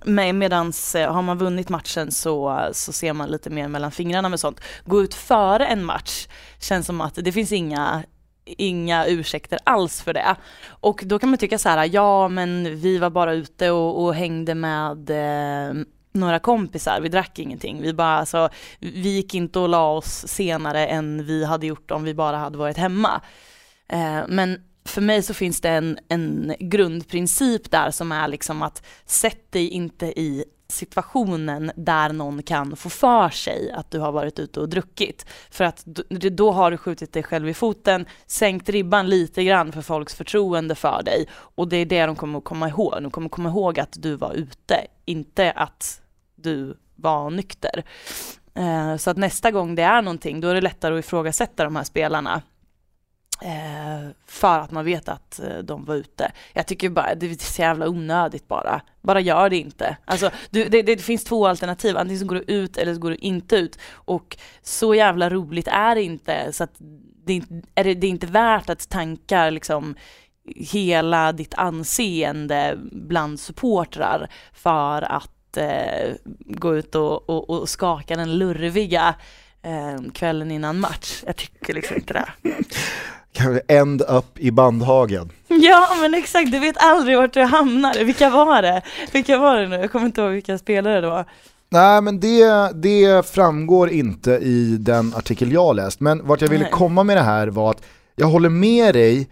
Um, 0.05 0.37
Medans 0.37 0.95
eh, 0.95 1.13
har 1.13 1.21
man 1.21 1.37
vunnit 1.37 1.69
matchen 1.69 2.11
så, 2.11 2.69
så 2.73 2.93
ser 2.93 3.13
man 3.13 3.31
lite 3.31 3.49
mer 3.49 3.67
mellan 3.67 3.91
fingrarna 3.91 4.29
med 4.29 4.39
sånt. 4.39 4.61
Gå 4.85 5.01
ut 5.01 5.13
före 5.13 5.65
en 5.65 5.85
match 5.85 6.27
känns 6.59 6.85
som 6.85 7.01
att 7.01 7.15
det 7.15 7.31
finns 7.31 7.51
inga 7.51 8.03
inga 8.45 9.05
ursäkter 9.05 9.59
alls 9.63 10.01
för 10.01 10.13
det. 10.13 10.35
Och 10.67 11.01
då 11.05 11.19
kan 11.19 11.29
man 11.29 11.37
tycka 11.37 11.57
så 11.57 11.69
här, 11.69 11.89
ja 11.93 12.27
men 12.27 12.79
vi 12.79 12.97
var 12.97 13.09
bara 13.09 13.33
ute 13.33 13.71
och, 13.71 14.03
och 14.03 14.15
hängde 14.15 14.55
med 14.55 15.09
eh, 15.09 15.73
några 16.11 16.39
kompisar, 16.39 16.99
vi 17.01 17.09
drack 17.09 17.39
ingenting. 17.39 17.81
Vi, 17.81 17.93
bara, 17.93 18.17
alltså, 18.17 18.49
vi 18.79 19.09
gick 19.09 19.33
inte 19.33 19.59
och 19.59 19.69
la 19.69 19.91
oss 19.91 20.27
senare 20.27 20.87
än 20.87 21.25
vi 21.25 21.45
hade 21.45 21.67
gjort 21.67 21.91
om 21.91 22.03
vi 22.03 22.13
bara 22.13 22.37
hade 22.37 22.57
varit 22.57 22.77
hemma. 22.77 23.21
Eh, 23.87 24.21
men 24.27 24.61
för 24.85 25.01
mig 25.01 25.23
så 25.23 25.33
finns 25.33 25.61
det 25.61 25.69
en, 25.69 25.99
en 26.07 26.55
grundprincip 26.59 27.71
där 27.71 27.91
som 27.91 28.11
är 28.11 28.27
liksom 28.27 28.61
att 28.61 28.85
sätt 29.05 29.51
dig 29.51 29.69
inte 29.69 30.05
i 30.05 30.45
situationen 30.67 31.71
där 31.75 32.13
någon 32.13 32.43
kan 32.43 32.75
få 32.75 32.89
för 32.89 33.29
sig 33.29 33.71
att 33.71 33.91
du 33.91 33.99
har 33.99 34.11
varit 34.11 34.39
ute 34.39 34.59
och 34.59 34.69
druckit. 34.69 35.25
För 35.49 35.63
att 35.63 35.85
då 36.31 36.51
har 36.51 36.71
du 36.71 36.77
skjutit 36.77 37.13
dig 37.13 37.23
själv 37.23 37.49
i 37.49 37.53
foten, 37.53 38.05
sänkt 38.25 38.69
ribban 38.69 39.09
lite 39.09 39.43
grann 39.43 39.71
för 39.71 39.81
folks 39.81 40.15
förtroende 40.15 40.75
för 40.75 41.03
dig 41.03 41.27
och 41.31 41.67
det 41.67 41.77
är 41.77 41.85
det 41.85 42.05
de 42.05 42.15
kommer 42.15 42.37
att 42.37 42.45
komma 42.45 42.69
ihåg. 42.69 42.93
De 43.01 43.11
kommer 43.11 43.25
att 43.25 43.31
komma 43.31 43.49
ihåg 43.49 43.79
att 43.79 43.97
du 43.99 44.15
var 44.15 44.33
ute, 44.33 44.87
inte 45.05 45.51
att 45.51 46.01
du 46.35 46.77
var 46.95 47.29
nykter. 47.29 47.83
Eh, 48.53 48.97
så 48.97 49.09
att 49.09 49.17
nästa 49.17 49.51
gång 49.51 49.75
det 49.75 49.83
är 49.83 50.01
någonting, 50.01 50.41
då 50.41 50.47
är 50.47 50.55
det 50.55 50.61
lättare 50.61 50.93
att 50.93 51.05
ifrågasätta 51.05 51.63
de 51.63 51.75
här 51.75 51.83
spelarna. 51.83 52.41
Eh, 53.41 54.09
för 54.27 54.59
att 54.59 54.71
man 54.71 54.85
vet 54.85 55.09
att 55.09 55.39
eh, 55.39 55.57
de 55.57 55.85
var 55.85 55.95
ute. 55.95 56.31
Jag 56.53 56.67
tycker 56.67 56.89
bara 56.89 57.15
det 57.15 57.25
är 57.31 57.33
så 57.53 57.61
jävla 57.61 57.89
onödigt 57.89 58.47
bara. 58.47 58.81
Bara 59.01 59.19
gör 59.19 59.49
det 59.49 59.57
inte. 59.57 59.97
Alltså, 60.05 60.31
du, 60.49 60.65
det, 60.69 60.81
det 60.81 60.97
finns 60.97 61.23
två 61.23 61.47
alternativ, 61.47 61.97
antingen 61.97 62.19
så 62.19 62.25
går 62.25 62.35
du 62.35 62.53
ut 62.53 62.77
eller 62.77 62.93
så 62.93 62.99
går 62.99 63.09
du 63.09 63.15
inte 63.15 63.55
ut. 63.55 63.79
Och 63.91 64.37
så 64.61 64.95
jävla 64.95 65.29
roligt 65.29 65.67
är 65.67 65.95
det 65.95 66.03
inte 66.03 66.53
så 66.53 66.63
att 66.63 66.73
det, 67.25 67.33
är 67.33 67.35
inte- 67.35 67.67
är 67.75 67.83
det, 67.83 67.93
det 67.93 68.07
är 68.07 68.11
inte 68.11 68.27
värt 68.27 68.69
att 68.69 68.89
tanka 68.89 69.49
liksom 69.49 69.95
hela 70.55 71.31
ditt 71.31 71.53
anseende 71.53 72.77
bland 72.91 73.39
supportrar 73.39 74.29
för 74.53 75.01
att 75.01 75.57
eh, 75.57 76.13
gå 76.39 76.75
ut 76.75 76.95
och, 76.95 77.29
och, 77.29 77.49
och 77.49 77.69
skaka 77.69 78.15
den 78.15 78.37
lurviga 78.37 79.15
eh, 79.61 80.11
kvällen 80.13 80.51
innan 80.51 80.79
match. 80.79 81.23
Jag 81.25 81.35
tycker 81.35 81.73
liksom 81.73 81.95
inte 81.95 82.13
det. 82.13 82.25
Kanske 83.35 83.61
end 83.67 84.01
up 84.01 84.39
i 84.39 84.51
bandhagen. 84.51 85.31
Ja 85.47 85.87
men 86.01 86.13
exakt, 86.13 86.51
du 86.51 86.59
vet 86.59 86.75
aldrig 86.77 87.17
vart 87.17 87.33
du 87.33 87.41
hamnar. 87.41 88.03
Vilka 88.03 88.29
var 88.29 88.61
det? 88.61 88.81
Vilka 89.11 89.37
var 89.37 89.57
det 89.57 89.67
nu? 89.67 89.75
Jag 89.75 89.91
kommer 89.91 90.05
inte 90.05 90.21
ihåg 90.21 90.31
vilka 90.31 90.57
spelare 90.57 91.01
det 91.01 91.09
var. 91.09 91.25
Nej 91.69 92.01
men 92.01 92.19
det, 92.19 92.71
det 92.73 93.25
framgår 93.29 93.89
inte 93.89 94.31
i 94.31 94.77
den 94.79 95.13
artikel 95.15 95.51
jag 95.51 95.75
läst. 95.75 95.99
Men 95.99 96.27
vart 96.27 96.41
jag 96.41 96.49
ville 96.49 96.63
Nej. 96.63 96.71
komma 96.71 97.03
med 97.03 97.17
det 97.17 97.23
här 97.23 97.47
var 97.47 97.71
att 97.71 97.81
jag 98.15 98.27
håller 98.27 98.49
med 98.49 98.95
dig, 98.95 99.27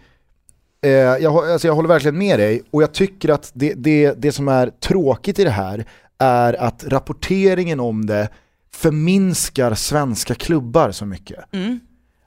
eh, 0.82 0.90
jag, 0.90 1.50
alltså 1.50 1.68
jag 1.68 1.74
håller 1.74 1.88
verkligen 1.88 2.18
med 2.18 2.38
dig 2.38 2.62
och 2.70 2.82
jag 2.82 2.92
tycker 2.92 3.28
att 3.28 3.50
det, 3.54 3.74
det, 3.74 4.14
det 4.18 4.32
som 4.32 4.48
är 4.48 4.70
tråkigt 4.70 5.38
i 5.38 5.44
det 5.44 5.50
här 5.50 5.84
är 6.18 6.52
att 6.54 6.84
rapporteringen 6.86 7.80
om 7.80 8.06
det 8.06 8.28
förminskar 8.74 9.74
svenska 9.74 10.34
klubbar 10.34 10.90
så 10.90 11.06
mycket. 11.06 11.54
Mm. 11.54 11.80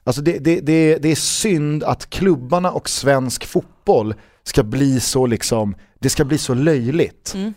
Alltså 0.08 0.22
det, 0.22 0.38
det, 0.38 0.60
det, 0.60 0.98
det 0.98 1.08
är 1.08 1.16
synd 1.16 1.84
att 1.84 2.10
klubbarna 2.10 2.70
och 2.70 2.88
svensk 2.88 3.46
fotboll 3.46 4.14
ska 4.42 4.62
bli 4.62 5.00
så 5.00 5.26
liksom, 5.26 5.74
det 5.98 6.10
ska 6.10 6.24
bli 6.24 6.38
så 6.38 6.54
löjligt. 6.54 7.32
Mm. 7.34 7.54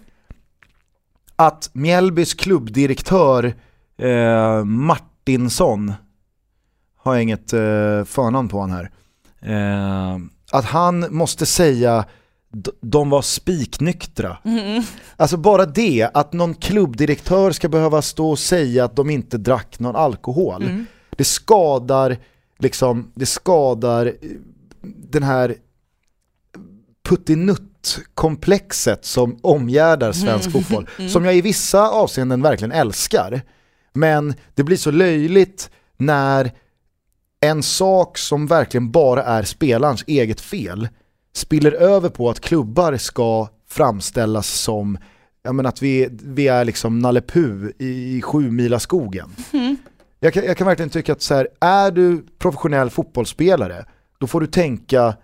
Att 1.36 1.70
Mjällbys 1.74 2.34
klubbdirektör 2.34 3.56
eh, 3.98 4.64
Martinsson, 4.64 5.94
har 6.98 7.14
jag 7.14 7.24
inget 7.24 7.54
eh, 7.54 8.04
förnamn 8.06 8.50
på 8.50 8.62
han 8.62 8.72
här, 8.72 8.92
eh, 9.42 10.20
att 10.52 10.66
han 10.66 11.16
måste 11.16 11.46
säga 11.46 12.06
de 12.82 13.10
var 13.10 13.22
spiknyktra. 13.22 14.38
Mm. 14.44 14.84
Alltså 15.16 15.38
bara 15.38 15.66
det, 15.66 16.10
att 16.14 16.34
någon 16.34 16.54
klubbdirektör 16.54 17.52
ska 17.52 17.70
behöva 17.70 18.02
stå 18.02 18.30
och 18.30 18.40
säga 18.40 18.86
att 18.86 18.96
de 18.96 19.10
inte 19.10 19.38
drack 19.38 19.80
någon 19.80 19.96
alkohol. 19.96 20.64
Mm. 20.64 20.86
Det 21.18 21.24
skadar, 21.24 22.18
liksom, 22.62 23.12
det 23.16 23.26
skadar 23.26 24.06
eh, 24.06 24.14
den 24.82 25.24
här 25.24 25.56
puttinutt-komplexet 27.10 29.06
som 29.06 29.40
omgärdar 29.42 30.12
svensk 30.12 30.52
fotboll. 30.52 30.88
Som 31.10 31.26
jag 31.26 31.36
i 31.36 31.42
vissa 31.42 31.90
avseenden 31.90 32.42
verkligen 32.42 32.72
älskar. 32.72 33.42
Men 33.94 34.34
det 34.56 34.64
blir 34.64 34.78
så 34.78 34.92
löjligt 34.92 35.70
när 35.98 36.52
en 37.40 37.64
sak 37.64 38.18
som 38.18 38.48
verkligen 38.48 38.92
bara 38.92 39.24
är 39.24 39.44
spelarens 39.44 40.04
eget 40.08 40.42
fel 40.42 40.88
spiller 41.34 41.72
över 41.72 42.10
på 42.10 42.30
att 42.30 42.40
klubbar 42.40 42.98
ska 42.98 43.48
framställas 43.68 44.48
som 44.48 44.98
ja, 45.44 45.54
men 45.54 45.66
att 45.66 45.82
vi, 45.82 46.08
vi 46.12 46.48
är 46.48 46.66
liksom 46.66 47.00
Nalle 47.00 47.22
Puh 47.22 47.70
i, 47.80 48.18
i 48.18 48.22
sju 48.22 48.52
mila 48.52 48.80
skogen. 48.80 49.36
Jag, 50.24 50.34
kan, 50.34 50.46
jag 50.46 50.58
kan 50.58 50.68
verkligen 50.68 50.90
tycka 50.90 51.14
att 51.14 51.22
så 51.22 51.36
här, 51.36 51.48
är 51.60 51.92
du 51.92 52.26
professionell 52.40 52.90
fotbollsspelare, 52.90 53.86
då 54.18 54.28
får 54.28 54.42
du 54.42 54.48
tänka 54.48 55.16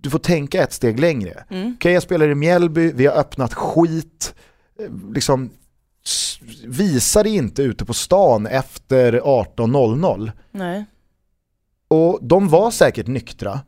du 0.00 0.10
får 0.10 0.18
tänka 0.18 0.62
ett 0.62 0.72
steg 0.72 1.00
längre. 1.00 1.44
Okej, 1.74 1.92
jag 1.92 2.02
spelar 2.02 2.28
i 2.28 2.34
Mjällby, 2.34 2.92
vi 2.92 3.06
har 3.06 3.14
öppnat 3.14 3.54
skit, 3.54 4.34
eh, 4.78 5.12
liksom 5.14 5.50
visa 6.64 7.22
det 7.22 7.30
inte 7.30 7.62
ute 7.62 7.84
på 7.84 7.94
stan 7.94 8.46
efter 8.46 9.12
18.00. 9.20 10.32
Nej. 10.50 10.84
Och 11.88 12.18
de 12.22 12.48
var 12.48 12.70
säkert 12.70 13.06
nyktra. 13.06 13.60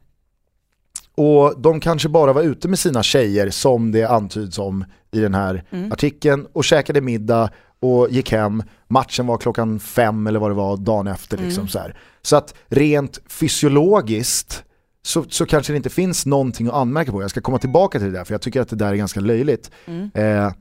Och 1.17 1.61
de 1.61 1.81
kanske 1.81 2.09
bara 2.09 2.33
var 2.33 2.43
ute 2.43 2.69
med 2.69 2.79
sina 2.79 3.03
tjejer 3.03 3.51
som 3.51 3.93
det 3.93 4.05
antyds 4.05 4.59
om 4.59 4.85
i 5.13 5.21
den 5.21 5.35
här 5.35 5.65
artikeln 5.91 6.47
och 6.53 6.65
käkade 6.65 7.01
middag 7.01 7.51
och 7.85 8.11
gick 8.11 8.33
hem. 8.33 8.63
Matchen 8.89 9.27
var 9.27 9.39
klockan 9.39 9.81
fem 9.81 10.27
eller 10.27 10.39
vad 10.41 10.51
det 10.51 10.55
var 10.55 10.77
dagen 10.77 11.07
efter. 11.07 11.37
Liksom 11.39 11.69
så, 11.69 11.79
här. 11.79 11.97
så 12.23 12.37
att 12.37 12.55
rent 12.69 13.19
fysiologiskt 13.29 14.65
så, 15.03 15.25
så 15.29 15.47
kanske 15.47 15.73
det 15.73 15.77
inte 15.77 15.91
finns 15.91 16.27
någonting 16.27 16.67
att 16.67 16.73
anmärka 16.75 17.13
på. 17.13 17.23
Jag 17.23 17.31
ska 17.31 17.41
komma 17.41 17.59
tillbaka 17.59 17.99
till 17.99 18.13
det 18.13 18.19
där 18.19 18.25
för 18.25 18.35
jag 18.35 18.41
tycker 18.43 18.61
att 18.61 18.69
det 18.69 18.77
där 18.77 18.93
är 18.93 18.95
ganska 18.97 19.21
löjligt. 19.21 19.71
Eh, 20.15 20.53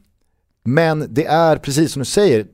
men 0.66 1.06
det 1.10 1.26
är 1.26 1.58
precis 1.58 1.92
som 1.92 2.00
du 2.00 2.06
säger, 2.06 2.46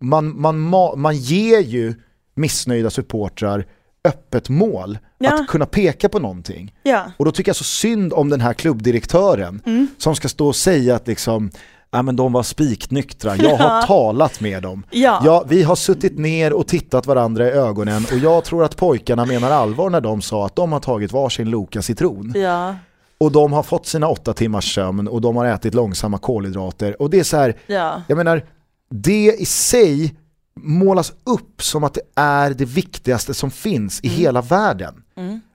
man, 0.00 0.40
man, 0.40 0.74
ma- 0.74 0.96
man 0.96 1.16
ger 1.16 1.60
ju 1.60 1.94
missnöjda 2.34 2.90
supportrar 2.90 3.66
öppet 4.04 4.48
mål 4.48 4.98
Ja. 5.18 5.34
att 5.40 5.46
kunna 5.48 5.66
peka 5.66 6.08
på 6.08 6.18
någonting. 6.18 6.74
Ja. 6.82 7.12
Och 7.16 7.24
då 7.24 7.32
tycker 7.32 7.48
jag 7.48 7.56
så 7.56 7.64
synd 7.64 8.12
om 8.12 8.28
den 8.28 8.40
här 8.40 8.52
klubbdirektören 8.54 9.62
Mm. 9.66 9.88
som 9.98 10.14
ska 10.16 10.28
stå 10.28 10.46
och 10.46 10.56
säga 10.56 10.94
att 10.96 11.06
liksom, 11.06 11.50
ja 11.92 12.02
men 12.02 12.16
de 12.16 12.32
var 12.32 12.42
spiknyktra, 12.42 13.36
jag 13.36 13.56
har 13.56 13.82
talat 13.86 14.40
med 14.40 14.62
dem. 14.62 14.82
Ja. 14.90 15.22
Ja, 15.24 15.44
vi 15.48 15.62
har 15.62 15.74
suttit 15.76 16.18
ner 16.18 16.52
och 16.52 16.66
tittat 16.68 17.06
varandra 17.06 17.46
i 17.48 17.50
ögonen 17.50 18.04
och 18.12 18.18
jag 18.18 18.44
tror 18.44 18.64
att 18.64 18.76
pojkarna 18.76 19.24
menar 19.24 19.50
allvar 19.50 19.90
när 19.90 20.00
de 20.00 20.22
sa 20.22 20.46
att 20.46 20.56
de 20.56 20.72
har 20.72 20.80
tagit 20.80 21.12
varsin 21.12 21.50
Loka 21.50 21.82
citron. 21.82 22.32
Ja. 22.36 22.74
Och 23.18 23.32
de 23.32 23.52
har 23.52 23.62
fått 23.62 23.86
sina 23.86 24.08
åtta 24.08 24.32
timmars 24.32 24.74
sömn 24.74 25.08
och 25.08 25.20
de 25.20 25.36
har 25.36 25.46
ätit 25.46 25.74
långsamma 25.74 26.18
kolhydrater. 26.18 27.02
Och 27.02 27.10
det 27.10 27.18
är 27.20 27.24
så 27.24 27.36
här, 27.36 27.56
Ja. 27.66 28.02
jag 28.08 28.16
menar, 28.16 28.44
det 28.90 29.36
i 29.38 29.46
sig 29.46 30.14
målas 30.60 31.12
upp 31.24 31.62
som 31.62 31.84
att 31.84 31.94
det 31.94 32.00
är 32.14 32.50
det 32.50 32.64
viktigaste 32.64 33.34
som 33.34 33.50
finns 33.50 34.00
i 34.00 34.08
hela 34.08 34.42
världen. 34.42 34.94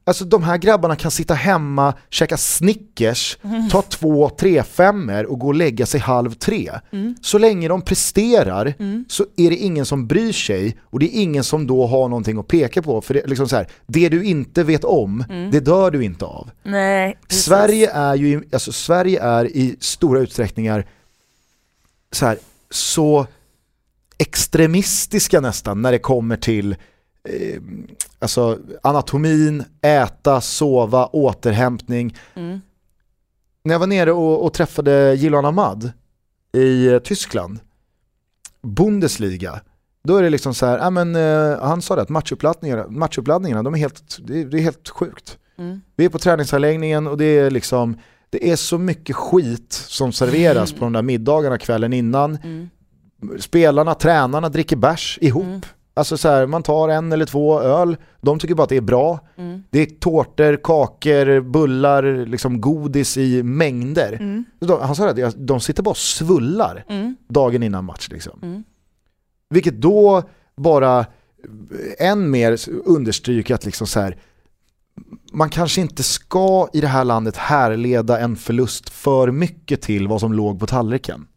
Alltså 0.08 0.26
de 0.26 0.44
här 0.44 0.58
grabbarna 0.58 0.96
kan 0.96 1.12
sitta 1.12 1.34
hemma, 1.34 1.94
käka 2.10 2.38
Snickers, 2.38 3.38
ta 3.72 3.82
två, 3.82 4.30
tre 4.30 4.64
femmer 4.64 5.26
och 5.26 5.40
gå 5.40 5.48
och 5.48 5.56
lägga 5.56 5.86
sig 5.86 6.00
halv 6.00 6.34
tre. 6.34 6.72
Så 7.22 7.38
länge 7.38 7.68
de 7.68 7.82
presterar 7.82 8.74
så 9.10 9.26
är 9.38 9.50
det 9.50 9.56
ingen 9.56 9.86
som 9.86 10.08
bryr 10.08 10.32
sig 10.32 10.78
och 10.84 11.00
det 11.00 11.18
är 11.18 11.22
ingen 11.22 11.44
som 11.44 11.68
då 11.68 11.88
har 11.88 12.10
någonting 12.10 12.38
att 12.38 12.48
peka 12.48 12.82
på. 12.82 13.02
För 13.02 13.14
det, 13.14 13.28
liksom 13.28 13.48
så 13.48 13.56
här, 13.56 13.68
det 13.88 14.10
du 14.10 14.24
inte 14.24 14.64
vet 14.64 14.84
om, 14.84 15.24
det 15.52 15.60
dör 15.60 15.92
du 15.92 16.04
inte 16.04 16.26
av. 16.26 16.52
Nej. 16.64 17.18
Sverige 17.28 17.92
är 17.92 18.16
ju 18.16 18.44
alltså 18.54 18.72
Sverige 18.72 19.22
är 19.22 19.46
i 19.46 19.76
stora 19.80 20.20
utsträckningar 20.20 20.86
så, 22.12 22.26
här, 22.26 22.38
så 22.70 23.28
extremistiska 24.18 25.42
nästan 25.42 25.82
när 25.82 25.92
det 25.92 26.00
kommer 26.00 26.38
till 26.38 26.76
eh, 27.26 27.62
alltså 28.20 28.60
anatomin, 28.84 29.64
äta, 29.82 30.42
sova, 30.42 31.06
återhämtning. 31.06 32.18
Mm. 32.36 32.62
När 33.64 33.74
jag 33.74 33.80
var 33.80 33.88
nere 33.88 34.12
och, 34.12 34.46
och 34.46 34.54
träffade 34.54 35.16
Jilan 35.16 35.46
Ahmad 35.46 35.92
i 36.54 36.88
eh, 36.88 37.00
Tyskland, 37.00 37.60
Bundesliga, 38.62 39.62
då 40.04 40.18
är 40.18 40.24
det 40.24 40.30
liksom 40.30 40.54
så 40.54 40.66
här, 40.66 40.78
ja, 40.78 40.90
men, 40.90 41.16
eh, 41.16 41.60
han 41.62 41.82
sa 41.82 41.96
det 41.96 42.02
att 42.02 42.10
matchuppladdningarna, 42.10 42.88
matchuppladdningarna 42.88 43.64
de 43.64 43.74
är 43.74 43.78
helt, 43.78 44.18
det, 44.28 44.42
är- 44.42 44.46
det 44.46 44.58
är 44.58 44.62
helt 44.62 44.90
sjukt. 44.90 45.38
Mm. 45.58 45.82
Vi 45.96 46.06
är 46.06 46.10
på 46.10 46.20
träningsanläggningen 46.20 47.08
och 47.08 47.18
det 47.18 47.26
är 47.26 47.52
liksom 47.52 47.98
det 48.30 48.52
är 48.52 48.56
så 48.56 48.78
mycket 48.78 49.16
skit 49.16 49.74
som 49.74 50.12
serveras 50.14 50.74
på 50.74 50.80
de 50.80 50.94
där 50.94 51.02
middagarna 51.02 51.58
kvällen 51.58 51.94
innan. 51.94 52.38
Mm. 52.44 52.70
Spelarna, 53.40 53.96
tränarna 53.96 54.50
dricker 54.50 54.76
bärs 54.76 55.18
ihop. 55.22 55.66
Alltså 55.98 56.18
så 56.18 56.30
här, 56.30 56.46
man 56.48 56.64
tar 56.64 56.90
en 56.90 57.12
eller 57.12 57.26
två 57.26 57.62
öl, 57.62 57.98
de 58.22 58.40
tycker 58.40 58.56
bara 58.56 58.64
att 58.64 58.70
det 58.70 58.78
är 58.78 58.82
bra. 58.82 59.20
Mm. 59.38 59.64
Det 59.70 59.80
är 59.80 59.86
tårtor, 59.86 60.60
kakor, 60.64 61.42
bullar, 61.42 62.26
liksom 62.26 62.62
godis 62.62 63.18
i 63.18 63.44
mängder. 63.44 64.14
Mm. 64.14 64.44
De, 64.60 64.82
han 64.82 64.96
sa 64.96 65.10
att 65.10 65.48
de 65.48 65.60
sitter 65.60 65.84
bara 65.84 65.90
och 65.92 65.98
svullar 65.98 66.86
Mm. 66.88 67.16
dagen 67.28 67.64
innan 67.64 67.86
match. 67.86 68.08
Liksom. 68.12 68.40
Mm. 68.42 68.64
Vilket 69.50 69.82
då 69.82 70.24
bara 70.58 71.06
än 72.00 72.30
mer 72.32 72.58
understryker 72.86 73.56
att 73.56 73.66
liksom 73.66 73.88
så 73.88 74.00
här, 74.00 74.18
man 75.34 75.50
kanske 75.50 75.82
inte 75.82 76.04
ska 76.04 76.68
i 76.74 76.82
det 76.82 76.88
här 76.88 77.04
landet 77.04 77.38
härleda 77.38 78.20
en 78.20 78.36
förlust 78.36 78.90
för 78.90 79.32
mycket 79.32 79.82
till 79.82 80.08
vad 80.08 80.20
som 80.20 80.34
låg 80.34 80.60
på 80.60 80.68
tallriken. 80.68 81.28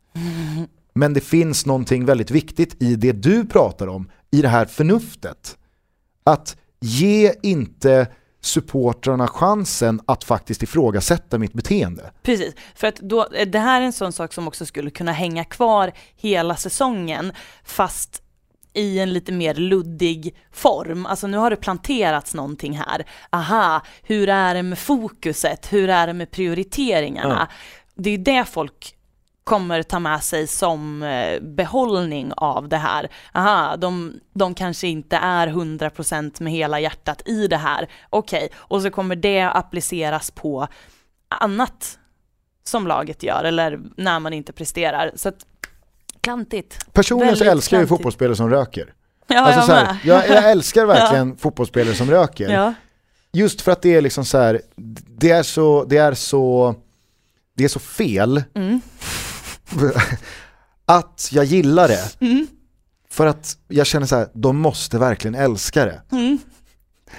Men 0.98 1.14
det 1.14 1.20
finns 1.20 1.66
någonting 1.66 2.04
väldigt 2.04 2.30
viktigt 2.30 2.82
i 2.82 2.96
det 2.96 3.12
du 3.12 3.46
pratar 3.46 3.86
om, 3.86 4.10
i 4.30 4.42
det 4.42 4.48
här 4.48 4.64
förnuftet. 4.64 5.56
Att 6.24 6.56
ge 6.80 7.34
inte 7.42 8.06
supportrarna 8.40 9.28
chansen 9.28 10.00
att 10.06 10.24
faktiskt 10.24 10.62
ifrågasätta 10.62 11.38
mitt 11.38 11.52
beteende. 11.52 12.10
Precis, 12.22 12.54
för 12.74 12.86
att 12.86 12.96
då, 12.96 13.28
det 13.46 13.58
här 13.58 13.80
är 13.80 13.84
en 13.84 13.92
sån 13.92 14.12
sak 14.12 14.32
som 14.32 14.48
också 14.48 14.66
skulle 14.66 14.90
kunna 14.90 15.12
hänga 15.12 15.44
kvar 15.44 15.92
hela 16.16 16.56
säsongen 16.56 17.32
fast 17.64 18.22
i 18.72 18.98
en 18.98 19.12
lite 19.12 19.32
mer 19.32 19.54
luddig 19.54 20.36
form. 20.52 21.06
Alltså 21.06 21.26
nu 21.26 21.36
har 21.36 21.50
det 21.50 21.56
planterats 21.56 22.34
någonting 22.34 22.72
här. 22.72 23.06
Aha, 23.30 23.82
hur 24.02 24.28
är 24.28 24.54
det 24.54 24.62
med 24.62 24.78
fokuset? 24.78 25.72
Hur 25.72 25.88
är 25.88 26.06
det 26.06 26.12
med 26.12 26.30
prioriteringarna? 26.30 27.48
Det 27.94 28.10
är 28.10 28.18
det 28.18 28.44
folk 28.44 28.94
kommer 29.48 29.82
ta 29.82 29.98
med 29.98 30.22
sig 30.22 30.46
som 30.46 31.02
eh, 31.02 31.40
behållning 31.40 32.32
av 32.36 32.68
det 32.68 32.76
här. 32.76 33.08
Aha, 33.32 33.76
de, 33.76 34.20
de 34.34 34.54
kanske 34.54 34.88
inte 34.88 35.16
är 35.16 35.46
100% 35.46 36.42
med 36.42 36.52
hela 36.52 36.80
hjärtat 36.80 37.22
i 37.28 37.46
det 37.46 37.56
här. 37.56 37.88
Okej, 38.10 38.48
och 38.56 38.82
så 38.82 38.90
kommer 38.90 39.16
det 39.16 39.42
appliceras 39.42 40.30
på 40.30 40.68
annat 41.28 41.98
som 42.64 42.86
laget 42.86 43.22
gör 43.22 43.44
eller 43.44 43.80
när 43.96 44.20
man 44.20 44.32
inte 44.32 44.52
presterar. 44.52 45.12
Så 45.14 45.28
att, 45.28 45.46
klantigt. 46.20 46.92
Personligen 46.92 47.36
så 47.36 47.44
älskar 47.44 47.76
jag 47.76 47.82
ju 47.82 47.86
klantigt. 47.86 47.88
fotbollsspelare 47.88 48.36
som 48.36 48.50
röker. 48.50 48.94
Ja, 49.26 49.40
Alltså 49.40 49.60
jag 49.60 49.66
så 49.66 49.72
här, 49.72 49.96
jag, 50.04 50.28
jag 50.28 50.50
älskar 50.50 50.84
verkligen 50.94 51.36
fotbollsspelare 51.36 51.94
som 51.94 52.10
röker. 52.10 52.50
Ja. 52.50 52.74
Just 53.32 53.60
för 53.60 53.72
att 53.72 53.82
det 53.82 53.94
är 53.94 54.00
liksom 54.00 54.24
så 54.24 54.38
här, 54.38 54.60
det 55.18 55.30
är 55.30 55.42
så, 55.42 55.84
det 55.84 55.96
är 55.96 56.14
så, 56.14 56.74
det 57.56 57.64
är 57.64 57.68
så 57.68 57.78
fel 57.78 58.42
Mm. 58.54 58.80
att 60.86 61.28
jag 61.32 61.44
gillar 61.44 61.88
det. 61.88 62.20
Mm. 62.20 62.46
För 63.10 63.26
att 63.26 63.56
jag 63.68 63.86
känner 63.86 64.06
så 64.06 64.16
här, 64.16 64.28
de 64.34 64.58
måste 64.58 64.98
verkligen 64.98 65.34
älska 65.34 65.84
det. 65.84 66.02
Mm. 66.12 66.38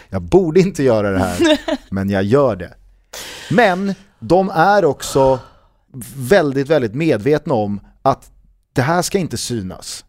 Jag 0.10 0.22
borde 0.22 0.60
inte 0.60 0.84
göra 0.84 1.12
det 1.12 1.20
här, 1.20 1.60
men 1.90 2.10
jag 2.10 2.24
gör 2.24 2.56
det. 2.56 2.74
Men 3.52 3.96
de 4.20 4.50
är 4.50 4.86
också 4.86 5.40
väldigt, 6.16 6.68
väldigt 6.68 6.94
medvetna 6.96 7.54
om 7.54 7.80
att 8.02 8.32
det 8.74 8.82
här 8.82 9.02
ska 9.02 9.18
inte 9.18 9.38
synas. 9.38 10.06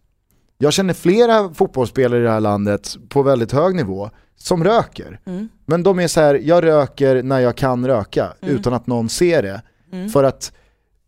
Jag 0.59 0.72
känner 0.72 0.94
flera 0.94 1.55
fotbollsspelare 1.55 2.20
i 2.20 2.22
det 2.22 2.31
här 2.31 2.40
landet 2.40 2.96
på 3.09 3.22
väldigt 3.22 3.53
hög 3.53 3.74
nivå 3.74 4.11
som 4.37 4.64
röker. 4.64 5.20
Mm. 5.26 5.48
Men 5.66 5.83
de 5.83 5.98
är 6.00 6.09
så 6.09 6.20
här, 6.20 6.35
jag 6.35 6.64
röker 6.64 7.22
när 7.22 7.40
jag 7.40 7.57
kan 7.57 7.87
röka 7.87 8.33
Mm. 8.42 8.55
utan 8.55 8.72
att 8.74 8.87
någon 8.87 9.09
ser 9.09 9.42
det. 9.42 9.62
Mm. 9.92 10.09
För 10.11 10.24
att 10.24 10.53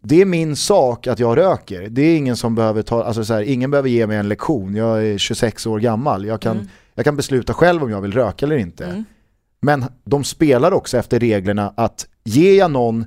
det 0.03 0.21
är 0.21 0.25
min 0.25 0.57
sak 0.57 1.07
att 1.07 1.19
jag 1.19 1.37
röker. 1.39 1.89
Det 1.91 2.03
är 2.03 2.17
ingen 2.17 2.37
som 2.37 2.55
behöver 2.55 2.83
ta, 2.83 3.05
alltså 3.05 3.25
så 3.25 3.35
här, 3.35 3.43
ingen 3.43 3.71
behöver 3.71 3.89
ge 3.89 4.07
mig 4.07 4.17
en 4.17 4.29
lektion. 4.29 4.75
Jag 4.75 5.07
är 5.07 5.19
26 5.19 5.67
år 5.67 5.79
gammal. 5.81 6.25
Jag 6.27 6.41
kan, 6.41 6.57
Mm. 6.57 6.69
jag 6.95 7.05
kan 7.05 7.17
besluta 7.17 7.55
själv 7.55 7.83
om 7.83 7.91
jag 7.91 8.01
vill 8.01 8.13
röka 8.13 8.47
eller 8.47 8.57
inte. 8.57 8.85
Mm. 8.85 9.05
Men 9.61 9.85
de 10.05 10.25
spelar 10.25 10.73
också 10.73 10.99
efter 10.99 11.21
reglerna 11.21 11.73
att 11.77 12.07
ger 12.25 12.59
jag 12.59 12.71
någon, 12.71 13.05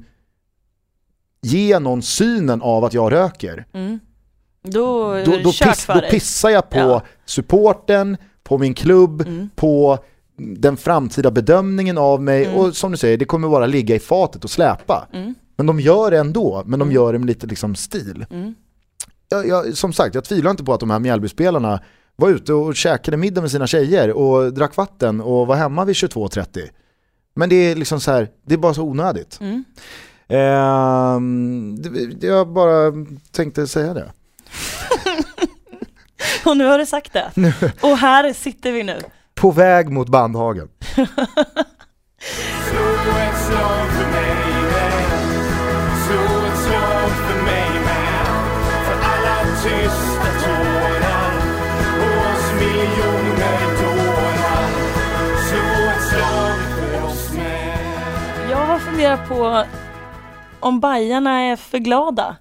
ger 1.41 1.71
jag 1.71 1.81
någon 1.81 2.01
synen 2.01 2.61
av 2.61 2.83
att 2.85 2.93
jag 2.93 3.11
röker, 3.11 3.65
Mm. 3.73 3.99
Då 4.67 5.13
då, 5.25 5.31
då, 5.43 5.51
piss, 5.51 5.85
då 5.87 6.01
pissar 6.11 6.49
jag 6.49 6.69
på 6.69 6.77
Ja. 6.79 7.01
supporten, 7.25 8.17
på 8.43 8.57
min 8.57 8.73
klubb, 8.73 9.21
Mm. 9.21 9.49
på 9.55 9.97
den 10.37 10.77
framtida 10.77 11.31
bedömningen 11.31 11.97
av 11.97 12.21
mig 12.21 12.45
Mm. 12.45 12.57
och 12.57 12.75
som 12.75 12.91
du 12.91 12.97
säger, 12.97 13.17
det 13.17 13.25
kommer 13.25 13.49
bara 13.49 13.65
ligga 13.65 13.95
i 13.95 13.99
fatet 13.99 14.43
och 14.43 14.49
släpa. 14.49 15.07
Men 15.55 15.65
de 15.65 15.79
gör 15.79 16.11
det 16.11 16.19
ändå, 16.19 16.63
men 16.65 16.79
de 16.79 16.83
Mm. 16.87 16.95
gör 16.95 17.13
det 17.13 17.19
med 17.19 17.27
lite 17.27 17.47
liksom 17.47 17.75
stil. 17.75 18.25
Mm. 18.29 18.55
Jag, 19.29 19.47
jag, 19.47 19.77
som 19.77 19.93
sagt, 19.93 20.15
jag 20.15 20.23
tvivlar 20.23 20.51
inte 20.51 20.63
på 20.63 20.73
att 20.73 20.79
de 20.79 20.89
här 20.89 20.99
Mjällbyspelarna 20.99 21.79
var 22.15 22.29
ute 22.29 22.53
och 22.53 22.75
käkade 22.75 23.17
middag 23.17 23.41
med 23.41 23.51
sina 23.51 23.67
tjejer 23.67 24.11
och 24.11 24.53
drack 24.53 24.75
vatten 24.75 25.21
och 25.21 25.47
var 25.47 25.55
hemma 25.55 25.85
vid 25.85 25.95
22.30. 25.95 26.69
Men 27.35 27.49
det 27.49 27.55
är 27.55 27.75
liksom 27.75 27.99
så 27.99 28.11
här, 28.11 28.29
det 28.45 28.53
är 28.53 28.57
bara 28.57 28.73
så 28.73 28.83
onödigt. 28.83 29.37
Mm. 29.41 29.63
Det- 32.19 32.27
jag 32.27 32.47
bara 32.53 32.91
tänkte 33.31 33.67
säga 33.67 33.93
det. 33.93 34.11
Och 36.45 36.57
nu 36.57 36.65
har 36.65 36.77
du 36.77 36.85
sagt 36.85 37.13
det. 37.13 37.31
Och 37.81 37.97
här 37.97 38.33
sitter 38.33 38.71
vi 38.71 38.83
nu. 38.83 38.99
På 39.35 39.51
väg 39.51 39.89
mot 39.89 40.09
Bandhagen. 40.09 40.67
funderat 58.95 59.29
på 59.29 59.65
om 60.59 60.79
Bajarna 60.79 61.41
är 61.41 61.55
för 61.55 61.77
glada. 61.77 62.37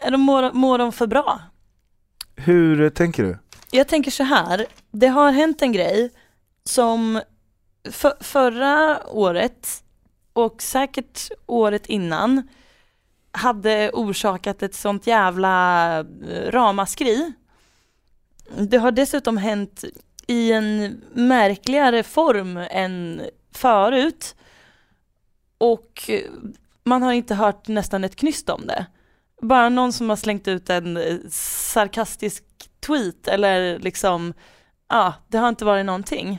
Är 0.00 0.10
de, 0.10 0.20
mår, 0.20 0.52
mår 0.52 0.78
de 0.78 0.92
för 0.92 1.06
bra? 1.06 1.40
Hur 2.36 2.90
tänker 2.90 3.22
du? 3.22 3.38
Jag 3.70 3.88
tänker 3.88 4.10
så 4.10 4.22
här, 4.22 4.66
det 4.90 5.06
har 5.06 5.32
hänt 5.32 5.62
en 5.62 5.72
grej 5.72 6.10
som 6.64 7.20
för, 7.90 8.12
förra 8.20 9.00
året 9.08 9.84
och 10.32 10.62
säkert 10.62 11.30
året 11.46 11.86
innan 11.86 12.48
hade 13.30 13.90
orsakat 13.90 14.62
ett 14.62 14.74
sånt 14.74 15.06
jävla 15.06 15.98
eh, 15.98 16.04
ramaskri. 16.50 17.32
Det 18.58 18.76
har 18.76 18.90
dessutom 18.90 19.36
hänt 19.36 19.84
i 20.26 20.52
en 20.52 21.00
märkligare 21.12 22.02
form 22.02 22.56
än 22.56 23.22
förut 23.52 24.34
och 25.62 26.10
eh, 26.10 26.22
man 26.84 27.02
har 27.02 27.12
inte 27.12 27.34
hört 27.34 27.68
nästan 27.68 28.04
ett 28.04 28.16
knyst 28.16 28.50
om 28.50 28.66
det. 28.66 28.86
Bara 29.42 29.68
någon 29.68 29.92
som 29.92 30.08
har 30.08 30.16
slängt 30.16 30.48
ut 30.48 30.70
en 30.70 30.96
eh, 30.96 31.16
sarkastisk 31.72 32.44
tweet 32.86 33.28
eller 33.28 33.78
liksom, 33.78 34.34
ja, 34.88 35.14
det 35.28 35.38
har 35.38 35.48
inte 35.48 35.64
varit 35.64 35.86
någonting. 35.86 36.38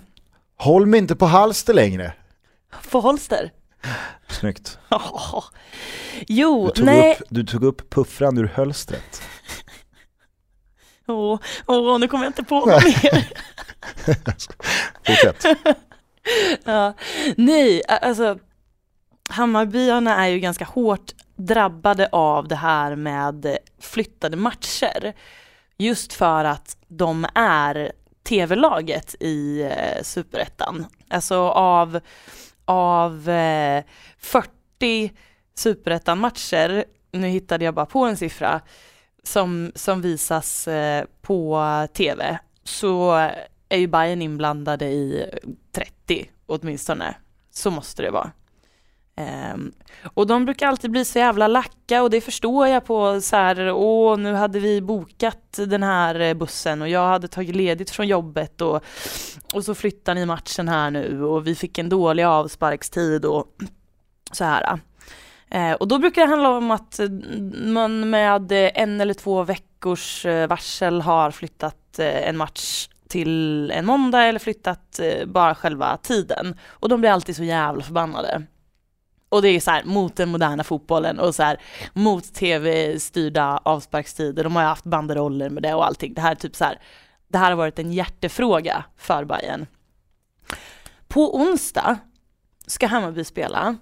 Håll 0.57 0.85
mig 0.85 0.97
inte 0.97 1.15
på 1.15 1.25
halster 1.25 1.73
längre. 1.73 2.13
På 2.91 2.99
Holster? 2.99 3.51
Snyggt. 4.27 4.77
Jo, 6.27 6.65
Du 6.67 6.71
tog, 6.73 6.85
nej, 6.85 7.17
upp, 7.19 7.27
du 7.29 7.43
tog 7.43 7.63
upp 7.63 7.89
puffran 7.89 8.37
ur 8.37 8.51
hölstret. 8.55 9.21
åh, 11.07 11.39
åh, 11.65 11.99
nu 11.99 12.07
kommer 12.07 12.23
jag 12.23 12.29
inte 12.29 12.43
på 12.43 12.59
något 12.59 12.83
mer. 12.83 13.27
Fortsätt. 15.05 15.45
ja. 16.63 16.93
Nej, 17.37 17.81
alltså 17.87 18.39
Hammarbyarna 19.33 20.25
är 20.25 20.27
ju 20.29 20.39
ganska 20.39 20.65
hårt 20.65 21.11
drabbade 21.35 22.09
av 22.11 22.47
det 22.47 22.55
här 22.55 22.95
med 22.95 23.57
flyttade 23.79 24.37
matcher. 24.37 25.13
Just 25.77 26.13
för 26.13 26.45
att 26.45 26.77
de 26.87 27.27
är 27.35 27.91
tv-laget 28.23 29.15
i 29.19 29.61
eh, 29.61 30.03
superettan. 30.03 30.85
Alltså 31.09 31.35
av, 31.49 31.99
av 32.65 33.29
eh, 33.29 33.83
40 34.17 35.11
superettan-matcher, 35.55 36.85
nu 37.11 37.27
hittade 37.27 37.65
jag 37.65 37.73
bara 37.73 37.85
på 37.85 38.05
en 38.05 38.17
siffra, 38.17 38.61
som, 39.23 39.71
som 39.75 40.01
visas 40.01 40.67
eh, 40.67 41.05
på 41.21 41.61
tv, 41.93 42.39
så 42.63 43.11
är 43.69 43.77
ju 43.77 43.87
Bayern 43.87 44.21
inblandade 44.21 44.85
i 44.85 45.29
30 45.71 46.29
åtminstone. 46.45 47.15
Så 47.51 47.71
måste 47.71 48.01
det 48.01 48.11
vara. 48.11 48.31
Ehm, 49.15 49.71
och 50.13 50.27
de 50.27 50.45
brukar 50.45 50.67
alltid 50.67 50.91
bli 50.91 51.05
så 51.05 51.19
jävla 51.19 51.47
lacka 51.47 52.03
och 52.03 52.09
det 52.09 52.21
förstår 52.21 52.67
jag 52.67 52.85
på 52.85 53.21
så 53.21 53.35
här, 53.35 53.71
åh 53.71 54.17
nu 54.17 54.33
hade 54.33 54.59
vi 54.59 54.81
bokat 54.81 55.59
den 55.67 55.83
här 55.83 56.19
eh, 56.19 56.33
bussen 56.33 56.81
och 56.81 56.89
jag 56.89 57.07
hade 57.07 57.27
tagit 57.27 57.55
ledigt 57.55 57.89
från 57.89 58.07
jobbet 58.07 58.61
och, 58.61 58.83
och 59.53 59.65
så 59.65 59.75
flyttar 59.75 60.15
ni 60.15 60.25
matchen 60.25 60.67
här 60.67 60.91
nu 60.91 61.23
och 61.23 61.47
vi 61.47 61.55
fick 61.55 61.77
en 61.77 61.89
dålig 61.89 62.23
avsparkstid 62.23 63.25
och 63.25 63.45
så 64.31 64.43
här. 64.43 64.79
Ehm, 65.49 65.75
och 65.75 65.87
då 65.87 65.99
brukar 65.99 66.21
det 66.21 66.27
handla 66.27 66.49
om 66.49 66.71
att 66.71 66.99
eh, 66.99 67.09
man 67.53 68.09
med 68.09 68.51
eh, 68.51 68.71
en 68.75 69.01
eller 69.01 69.13
två 69.13 69.43
veckors 69.43 70.25
varsel 70.49 71.01
har 71.01 71.31
flyttat 71.31 71.99
en 71.99 72.37
match 72.37 72.87
till 73.07 73.71
en 73.71 73.85
måndag 73.85 74.23
eller 74.23 74.39
flyttat 74.39 74.99
bara 75.25 75.55
själva 75.55 75.97
tiden. 75.97 76.59
Och 76.67 76.89
de 76.89 77.01
blir 77.01 77.09
alltid 77.09 77.35
så 77.35 77.43
jävla 77.43 77.83
förbannade. 77.83 78.43
Och 79.33 79.41
det 79.41 79.49
är 79.49 79.59
så 79.59 79.71
här 79.71 79.83
mot 79.83 80.15
den 80.15 80.29
moderna 80.29 80.63
fotbollen 80.63 81.19
och 81.19 81.35
så 81.35 81.43
här 81.43 81.61
mot 81.93 82.33
tv-styrda 82.33 83.57
avsparkstider. 83.63 84.43
De 84.43 84.55
har 84.55 84.63
ju 84.63 84.67
haft 84.67 84.83
banderoller 84.83 85.49
med 85.49 85.63
det 85.63 85.73
och 85.73 85.85
allting. 85.85 86.13
Det 86.13 86.21
här 86.21 86.31
är 86.31 86.35
typ 86.35 86.55
så 86.55 86.63
här, 86.63 86.81
det 87.27 87.37
här 87.37 87.49
har 87.49 87.57
varit 87.57 87.79
en 87.79 87.93
hjärtefråga 87.93 88.83
för 88.97 89.25
Bayern. 89.25 89.65
På 91.07 91.35
onsdag 91.35 91.97
ska 92.67 92.87
Hammarby 92.87 93.23
spela 93.23 93.75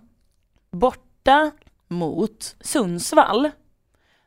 borta 0.71 1.51
mot 1.87 2.55
Sundsvall. 2.61 3.49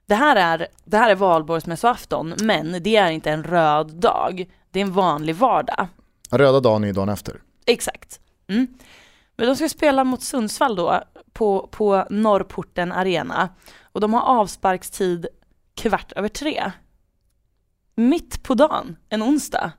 Det 0.06 0.14
här 0.14 0.37
är, 0.37 0.66
det 0.84 0.96
här 0.96 1.10
är 1.10 1.14
valborgsmässoafton, 1.14 2.34
men 2.42 2.82
det 2.82 2.96
är 2.96 3.10
inte 3.10 3.30
en 3.30 3.44
röd 3.44 3.94
dag. 3.94 4.50
Det 4.70 4.80
är 4.80 4.84
en 4.84 4.92
vanlig 4.92 5.37
vardag. 5.37 5.88
Röda 6.30 6.60
dagen 6.60 6.82
är 6.84 6.88
ju 6.88 6.92
dagen 6.92 7.08
efter. 7.08 7.40
Exakt. 7.66 8.20
Mm. 8.48 8.66
Men 9.36 9.46
de 9.46 9.56
ska 9.56 9.68
spela 9.68 10.04
mot 10.04 10.22
Sundsvall 10.22 10.76
då 10.76 11.02
på, 11.32 11.68
på 11.72 12.06
Norrporten 12.10 12.92
Arena 12.92 13.48
och 13.92 14.00
de 14.00 14.14
har 14.14 14.22
avsparkstid 14.22 15.26
kvart 15.76 16.12
över 16.12 16.28
tre. 16.28 16.72
Mitt 17.96 18.42
på 18.42 18.54
dagen, 18.54 18.96
en 19.08 19.22
onsdag. 19.22 19.72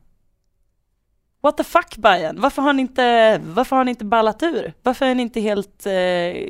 What 1.41 1.57
the 1.57 1.63
fuck 1.63 1.97
Bayern? 1.97 2.41
Varför 2.41 2.61
har 2.61 2.73
ni 2.73 2.81
inte, 2.81 3.37
varför 3.45 3.75
har 3.75 3.83
ni 3.83 3.89
inte 3.89 4.05
ballat 4.05 4.43
ur? 4.43 4.73
Varför 4.83 5.05
är 5.05 5.15
ni 5.15 5.21
inte 5.21 5.39
helt 5.41 5.85
eh, 5.85 5.93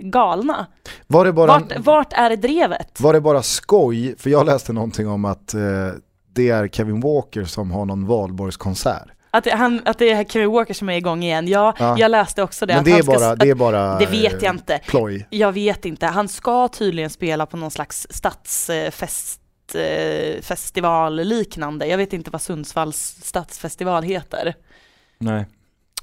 galna? 0.02 0.68
Var 1.08 1.26
det, 1.26 1.34
bara, 1.34 1.48
Vart, 1.48 1.78
vart 1.80 2.14
är 2.14 2.30
det 2.30 2.36
drevet? 2.36 3.02
var 3.02 3.14
det 3.14 3.22
bara 3.22 3.44
skoj? 3.44 4.16
För 4.18 4.30
jag 4.30 4.46
läste 4.46 4.74
någonting 4.74 5.08
om 5.08 5.26
att 5.26 5.54
eh, 5.54 5.62
det 6.34 6.50
är 6.50 6.68
Kevin 6.68 7.00
Walker 7.00 7.44
som 7.44 7.72
har 7.72 7.86
någon 7.86 8.06
valborgskonsert. 8.06 9.08
Att 9.38 9.44
det, 9.44 9.52
han, 9.56 9.82
att 9.86 9.98
det 10.00 10.12
är 10.12 10.24
Kevin 10.24 10.52
Walker 10.52 10.74
som 10.74 10.90
är 10.90 10.98
igång 10.98 11.24
igen. 11.24 11.48
Ja, 11.48 11.74
Ja. 11.80 11.96
jag 12.00 12.12
läste 12.12 12.44
också 12.44 12.66
det. 12.66 12.74
Men 12.74 12.80
att 12.80 12.86
det 12.86 12.92
är 12.92 13.04
ska- 13.04 13.12
bara, 13.20 13.36
det 13.36 13.50
är 13.50 13.56
bara 13.56 14.00
det 14.00 14.06
vet 14.06 14.32
jag 14.34 14.44
eh, 14.44 14.50
inte. 14.50 14.80
ploj. 14.88 15.28
Jag 15.30 15.52
vet 15.52 15.86
inte. 15.86 16.06
Han 16.06 16.28
ska 16.28 16.68
tydligen 16.68 17.10
spela 17.10 17.46
på 17.46 17.58
någon 17.58 17.72
slags 17.72 18.08
stadsfest 18.10 19.42
eh, 19.76 20.42
festival 20.42 21.16
liknande. 21.16 21.88
Jag 21.88 21.98
vet 21.98 22.14
inte 22.14 22.30
vad 22.32 22.42
Sundsvalls 22.42 23.18
stadsfestival 23.24 24.04
heter. 24.04 24.54
Nej. 25.18 25.46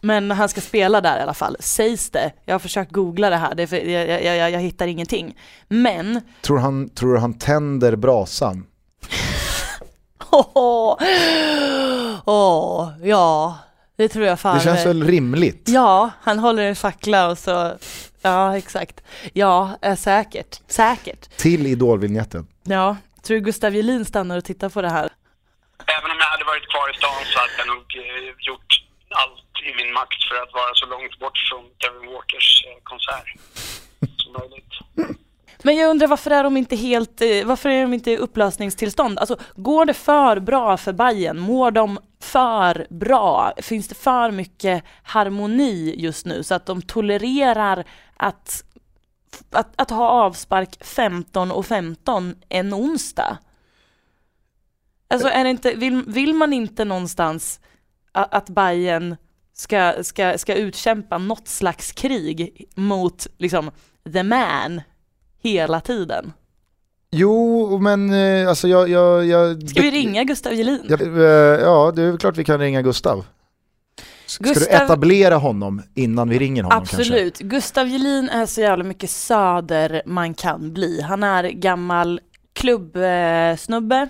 Men 0.05 0.31
han 0.31 0.49
ska 0.49 0.61
spela 0.61 1.01
där 1.01 1.19
i 1.19 1.23
alla 1.23 1.35
fall, 1.35 1.57
sägs 1.61 2.11
det. 2.11 2.33
Jag 2.45 2.55
har 2.55 2.59
försökt 2.59 2.93
googla 2.93 3.31
det 3.31 3.37
här, 3.37 3.55
det 3.55 3.67
för, 3.67 3.77
jag, 3.77 4.09
jag, 4.23 4.37
jag, 4.37 4.51
jag 4.51 4.61
hittar 4.61 4.87
ingenting. 4.87 5.39
Men, 5.69 6.21
Tror, 6.41 6.59
han, 6.59 6.89
tror 6.89 7.13
du 7.15 7.19
han 7.21 7.35
tänder 7.35 7.97
brasan? 7.97 8.67
åh, 12.25 12.93
ja, 13.03 13.59
det 13.97 14.09
tror 14.09 14.25
jag 14.27 14.41
fan. 14.41 14.57
Det 14.59 14.65
känns 14.65 14.87
väl 14.87 15.05
rimligt? 15.07 15.69
Ja, 15.69 16.11
han 16.23 16.39
håller 16.39 16.63
en 16.63 16.77
fackla 16.77 17.29
och 17.31 17.39
så, 17.39 17.73
ja 18.23 18.57
exakt. 18.57 19.01
Ja, 19.33 19.79
eh, 19.83 19.97
säkert, 19.97 20.61
säkert. 20.69 21.37
Till 21.37 21.67
idolvinjetten. 21.67 22.47
Ja, 22.63 22.97
tror 23.23 23.35
du 23.35 23.41
Gustav 23.41 23.75
Jelin 23.75 24.05
stannar 24.05 24.37
och 24.39 24.45
tittar 24.45 24.69
på 24.69 24.83
det 24.83 24.91
här? 24.91 25.09
Även 25.99 26.11
om 26.11 26.17
jag 26.19 26.27
hade 26.27 26.45
varit 26.45 26.69
kvar 26.73 26.91
i 26.95 26.97
stan 26.97 27.21
så 27.33 27.39
hade 27.39 27.53
jag 27.59 27.69
nog 27.77 27.87
eh, 28.05 28.35
gjort 28.49 28.71
allt 29.23 29.53
i 29.69 29.75
min 29.85 29.93
makt 29.93 30.21
för 30.29 30.37
att 30.43 30.53
vara 30.61 30.73
så 30.75 30.87
långt 30.87 31.19
bort 31.19 31.39
från 31.49 31.65
Kevin 31.83 32.13
Walkers 32.13 32.49
eh, 32.67 32.79
konsert 32.83 33.29
som 34.23 34.33
möjligt. 34.39 34.73
Men 35.65 35.77
jag 35.77 35.91
undrar 35.91 36.07
varför 36.07 36.31
är 36.31 36.45
de 36.45 36.57
inte 36.57 36.77
helt, 36.77 37.21
eh, 37.21 37.45
varför 37.45 37.69
är 37.69 37.83
de 37.83 37.95
inte 37.95 38.11
i 38.11 38.17
upplösningstillstånd? 38.17 39.19
Alltså 39.19 39.37
går 39.57 39.85
det 39.85 39.95
för 39.95 40.41
bra 40.41 40.77
för 40.77 40.93
Bayern? 40.93 41.39
Mår 41.39 41.71
de 41.71 41.99
för 42.21 42.87
bra? 42.91 43.53
Finns 43.57 43.89
det 43.89 43.95
för 43.95 44.31
mycket 44.31 44.85
harmoni 45.03 45.95
just 45.99 46.27
nu 46.27 46.43
så 46.43 46.55
att 46.55 46.67
de 46.67 46.83
tolererar 46.83 47.85
att, 48.17 48.65
att, 49.51 49.81
att 49.81 49.91
ha 49.91 50.09
avspark 50.09 50.85
15 50.85 51.53
och 51.53 51.67
15 51.67 52.35
en 52.49 52.75
onsdag? 52.75 53.39
Alltså 55.09 55.29
är 55.29 55.45
det 55.45 55.51
inte, 55.51 55.75
vill, 55.75 56.03
vill 56.07 56.35
man 56.35 56.53
inte 56.53 56.85
någonstans 56.85 57.61
att 58.13 58.49
Bayern 58.49 59.17
ska, 59.53 59.95
ska, 60.03 60.39
ska 60.39 60.55
utkämpa 60.55 61.19
något 61.19 61.49
slags 61.49 61.93
krig 61.93 62.65
mot 62.75 63.27
liksom 63.39 63.71
the 64.13 64.23
man 64.23 64.81
hela 65.43 65.81
tiden. 65.81 66.33
Jo, 67.11 67.79
men 67.79 68.13
eh, 68.13 68.49
alltså 68.49 68.69
jag... 68.69 68.89
jag, 68.89 69.27
jag 69.27 69.69
Ska 69.69 69.83
vi 69.83 69.91
ringa 69.91 70.25
Gustav 70.25 70.53
Jelin? 70.53 70.87
Jag, 70.89 71.03
eh, 71.03 71.61
ja, 71.61 71.93
det 71.97 72.03
är 72.03 72.17
klart 72.17 72.37
vi 72.37 72.45
kan 72.45 72.59
ringa 72.59 72.83
Gustav. 72.83 73.25
Ska 74.27 74.45
du 74.45 74.51
Gustav- 74.51 74.85
etablera 74.85 75.37
honom 75.37 75.83
innan 75.95 76.29
vi 76.29 76.39
ringer 76.39 76.63
honom 76.63 76.79
kanske? 76.79 76.97
Absolut. 76.97 77.39
Gustav 77.39 77.89
Jelin 77.89 78.29
är 78.29 78.47
så 78.47 78.61
jävla 78.61 78.85
mycket 78.85 79.11
söder 79.11 80.03
man 80.07 80.35
kan 80.35 80.73
bli. 80.73 81.01
Han 81.03 81.23
är 81.23 81.45
gammal 81.45 82.21
klubbsnubbe. 82.53 84.09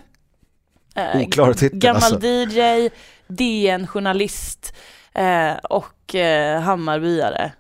Eh, 0.95 1.21
Oklar 1.21 1.53
titel, 1.53 1.79
Gammal 1.79 2.03
alltså. 2.03 2.27
DJ, 2.27 2.90
DN-journalist 3.27 4.75
eh, 5.14 5.53
och 5.71 6.14
eh, 6.14 6.61
Hammarbyare. 6.61 7.53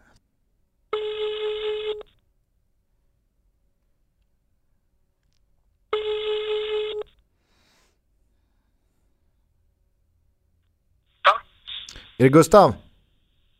Är 12.22 12.24
det 12.24 12.28
Gustav? 12.32 12.74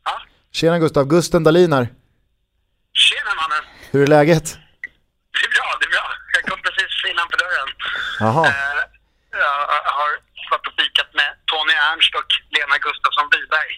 Ja. 0.05 0.20
Tjena 0.53 0.79
Gustav, 0.79 1.05
Gusten 1.07 1.44
Dahlin 1.44 1.72
här. 1.72 1.88
tjena 2.92 3.31
mannen! 3.40 3.64
Hur 3.90 4.03
är 4.03 4.07
läget? 4.07 4.44
Det 5.33 5.44
är 5.46 5.51
bra, 5.57 5.66
det 5.81 5.87
är 5.87 5.90
bra. 5.90 6.07
Jag 6.35 6.42
kom 6.51 6.59
precis 6.62 7.11
innanför 7.11 7.37
dörren. 7.38 7.68
Jaha, 8.20 8.46
Eh, 8.46 8.53
jag 9.31 9.92
har 9.98 10.11
varit 10.51 10.66
och 10.66 10.72
fikat 10.81 11.14
med 11.14 11.31
Tony 11.46 11.72
Ernst 11.72 12.14
och 12.14 12.31
Lena 12.57 12.77
Gustafsson 12.79 13.29
Wiberg. 13.33 13.72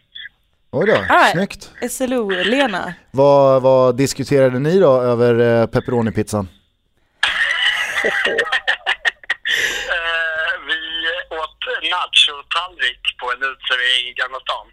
oj 0.70 0.86
då, 0.86 1.14
Ah, 1.14 1.30
snyggt. 1.32 1.70
SLO-Lena. 1.90 2.94
Vad, 3.10 3.62
vad 3.62 3.96
diskuterade 3.96 4.58
ni 4.58 4.78
då 4.80 5.02
över 5.02 5.32
eh, 5.40 5.66
pepperoni-pizzan? 5.66 6.48
på 13.24 13.28
en 13.34 13.42
uteservering 13.50 14.04
i 14.10 14.14
Gamla 14.20 14.40
stan. 14.46 14.66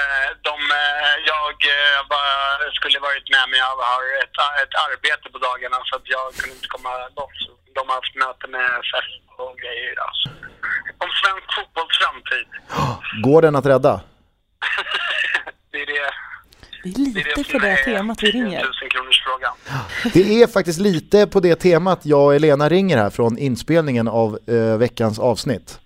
Eh, 0.00 0.28
de, 0.48 0.56
eh, 0.82 1.14
jag 1.32 1.56
eh, 1.76 2.00
bara 2.14 2.34
skulle 2.78 2.98
varit 3.08 3.26
med 3.34 3.44
men 3.50 3.58
jag 3.64 3.74
har 3.92 4.04
ett, 4.22 4.38
ett 4.62 4.74
arbete 4.86 5.26
på 5.34 5.38
dagarna 5.48 5.78
så 5.88 5.92
att 5.98 6.06
jag 6.14 6.26
kunde 6.38 6.54
inte 6.58 6.70
komma 6.74 6.92
loss. 7.18 7.38
De 7.76 7.82
har 7.88 7.96
haft 8.00 8.14
möte 8.24 8.46
med 8.56 8.68
SEF 8.88 9.08
och 9.44 9.54
grejer. 9.62 9.96
Alltså. 10.06 10.28
Om 11.04 11.10
svensk 11.20 11.48
fotbolls 11.56 11.94
framtid. 12.00 12.48
Går 13.26 13.40
den 13.46 13.56
att 13.60 13.66
rädda? 13.72 13.94
det 15.72 15.80
är 15.84 15.86
det, 15.92 16.04
Det 16.82 16.88
är 16.88 17.14
det, 17.14 17.20
är 17.20 17.36
lite 17.36 17.52
på 17.52 17.58
det 17.58 17.76
temat 17.76 18.22
vi 18.22 18.30
ringer. 18.30 18.60
10 18.60 18.66
000 18.82 18.90
kronors 18.94 19.22
frågan. 19.26 19.54
Det 20.14 20.42
är 20.42 20.46
faktiskt 20.46 20.80
lite 20.80 21.26
på 21.26 21.40
det 21.40 21.56
temat 21.56 22.00
jag 22.02 22.24
och 22.24 22.34
Elena 22.34 22.68
ringer 22.68 22.96
här 22.96 23.10
från 23.10 23.38
inspelningen 23.38 24.08
av 24.08 24.38
eh, 24.48 24.78
veckans 24.78 25.18
avsnitt. 25.18 25.80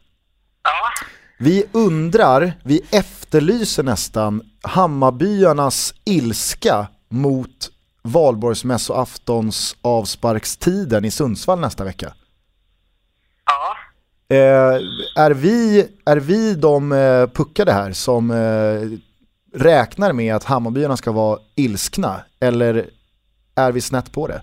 Ja, 0.62 0.92
Vi 1.40 1.64
undrar, 1.72 2.52
vi 2.62 2.80
efterlyser 2.90 3.82
nästan 3.82 4.42
Hammarbyarnas 4.62 5.94
ilska 6.04 6.86
mot 7.08 7.70
valborgsmässoaftons 8.02 9.76
avsparkstiden 9.82 11.04
i 11.04 11.10
Sundsvall 11.10 11.60
nästa 11.60 11.84
vecka. 11.84 12.14
ja. 13.44 13.76
Eh, 14.36 14.80
är, 15.16 15.30
vi, 15.30 15.88
är 16.04 16.16
vi 16.16 16.54
de 16.54 16.92
eh, 16.92 17.26
puckade 17.26 17.72
här 17.72 17.92
som 17.92 18.30
eh, 18.30 18.98
räknar 19.60 20.12
med 20.12 20.34
att 20.34 20.44
Hammarbyarna 20.44 20.96
ska 20.96 21.12
vara 21.12 21.38
ilskna 21.54 22.20
eller 22.40 22.90
är 23.54 23.72
vi 23.72 23.80
snett 23.80 24.12
på 24.12 24.26
det? 24.26 24.42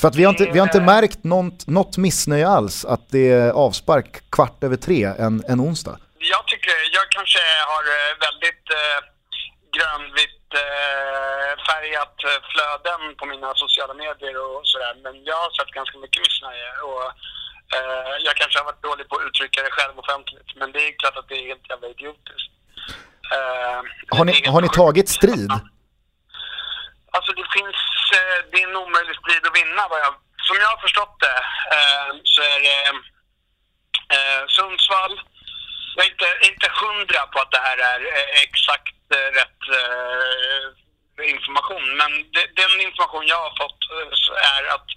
För 0.00 0.08
att 0.08 0.16
vi 0.16 0.24
har 0.24 0.30
inte, 0.30 0.44
vi 0.52 0.58
har 0.58 0.66
inte 0.66 0.80
märkt 0.80 1.24
något, 1.24 1.66
något 1.66 1.96
missnöje 1.96 2.48
alls 2.48 2.84
att 2.84 3.04
det 3.10 3.32
är 3.32 3.50
avspark 3.50 4.30
kvart 4.30 4.64
över 4.66 4.76
tre 4.76 5.04
en, 5.04 5.34
en 5.52 5.60
onsdag. 5.60 5.96
Jag 6.34 6.42
tycker, 6.46 6.74
jag 6.98 7.06
kanske 7.16 7.42
har 7.72 7.84
eh, 7.96 8.10
väldigt 8.26 8.64
eh, 8.80 8.98
grönvitt 9.76 10.48
eh, 10.64 11.50
färgat 11.68 12.16
eh, 12.28 12.38
flöden 12.50 13.00
på 13.18 13.24
mina 13.32 13.50
sociala 13.64 13.94
medier 14.04 14.34
och 14.46 14.60
sådär. 14.72 14.94
Men 15.04 15.14
jag 15.30 15.38
har 15.44 15.50
sett 15.58 15.72
ganska 15.78 15.96
mycket 16.04 16.20
missnöje 16.26 16.70
och 16.88 17.04
eh, 17.76 18.14
jag 18.26 18.34
kanske 18.40 18.56
har 18.60 18.66
varit 18.70 18.82
dålig 18.88 19.04
på 19.08 19.14
att 19.16 19.26
uttrycka 19.28 19.58
det 19.66 19.72
själv 19.78 19.94
offentligt. 20.02 20.50
Men 20.60 20.68
det 20.74 20.80
är 20.88 20.92
klart 21.02 21.16
att 21.20 21.28
det 21.30 21.36
är 21.42 21.46
helt 21.52 21.66
jävla 21.72 21.88
idiotiskt. 21.94 22.50
Eh, 23.36 23.80
Har 24.16 24.24
ni, 24.28 24.34
har 24.54 24.60
ni 24.66 24.68
tagit 24.82 25.08
strid? 25.18 25.52
Alltså 27.16 27.30
det 27.40 27.46
finns, 27.56 27.80
eh, 28.18 28.38
det 28.50 28.56
är 28.62 28.66
en 28.70 28.76
omöjlig 28.84 29.16
strid 29.20 29.42
att 29.48 29.56
vinna 29.78 29.88
vad 29.88 30.00
jag, 30.00 30.14
som 30.46 30.56
jag 30.60 30.68
har 30.68 30.80
förstått 30.80 31.16
det 31.20 31.38
eh, 31.76 32.10
så 32.24 32.40
är 32.42 32.60
det 32.68 32.88
eh, 34.14 34.46
Sundsvall, 34.48 35.20
jag 35.96 36.06
är 36.06 36.10
inte, 36.10 36.30
inte 36.50 36.68
hundra 36.82 37.26
på 37.26 37.40
att 37.40 37.50
det 37.50 37.62
här 37.68 37.78
är 37.78 38.00
eh, 38.00 38.42
exakt 38.42 39.00
eh, 39.14 39.30
rätt 39.40 39.62
eh, 39.80 41.30
information 41.34 41.96
men 41.96 42.10
det, 42.32 42.46
den 42.62 42.80
information 42.80 43.26
jag 43.26 43.42
har 43.46 43.54
fått 43.62 43.80
eh, 43.92 44.58
är 44.58 44.74
att 44.74 44.88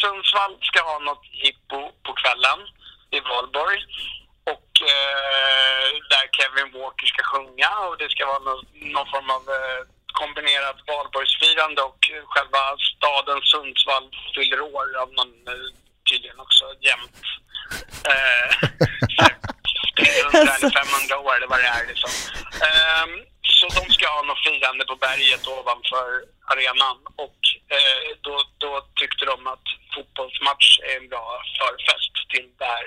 Sundsvall 0.00 0.54
ska 0.62 0.82
ha 0.82 0.98
något 0.98 1.24
jippo 1.44 1.80
på 2.04 2.12
kvällen 2.12 2.60
i 3.10 3.20
Valborg. 3.20 3.80
Och 4.54 4.70
eh, 4.94 5.88
där 6.10 6.26
Kevin 6.36 6.72
Walker 6.80 7.06
ska 7.06 7.22
sjunga 7.22 7.70
och 7.86 7.98
det 7.98 8.10
ska 8.10 8.26
vara 8.26 8.38
någon, 8.38 8.64
någon 8.94 9.10
form 9.12 9.30
av 9.30 9.42
eh, 9.56 9.82
kombinerat 10.12 10.78
valborgsfirande 10.86 11.82
och 11.82 12.02
eh, 12.14 12.24
själva 12.32 12.62
staden 12.92 13.40
Sundsvall 13.42 14.08
fyller 14.34 14.60
år 14.60 14.96
av 15.02 15.12
någon 15.12 15.34
eh, 15.48 15.68
tydligen 16.10 16.40
också 16.40 16.64
jämt. 16.88 17.16
Eh, 18.12 18.50
300 19.98 20.54
eller 20.56 20.70
500 20.70 21.18
år 21.26 21.36
eller 21.36 21.50
vad 21.52 21.60
det 21.60 21.72
är 21.78 21.86
liksom. 21.90 22.10
Ehm, 22.68 23.12
så 23.42 23.66
de 23.78 23.92
ska 23.92 24.04
ha 24.16 24.22
något 24.22 24.44
firande 24.46 24.84
på 24.84 24.96
berget 24.96 25.46
ovanför 25.46 26.08
arenan 26.52 26.98
och 27.24 27.40
eh, 27.76 28.08
då, 28.26 28.34
då 28.58 28.72
tyckte 29.00 29.24
de 29.24 29.46
att 29.46 29.66
fotbollsmatch 29.94 30.68
är 30.88 30.96
en 31.00 31.08
bra 31.08 31.26
förfest 31.58 32.14
till 32.32 32.48
det 32.58 32.64
här 32.74 32.86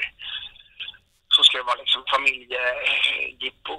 så 1.36 1.44
ska 1.44 1.58
det 1.58 1.70
vara 1.72 1.82
liksom 1.84 2.02
familjejippo. 2.14 3.74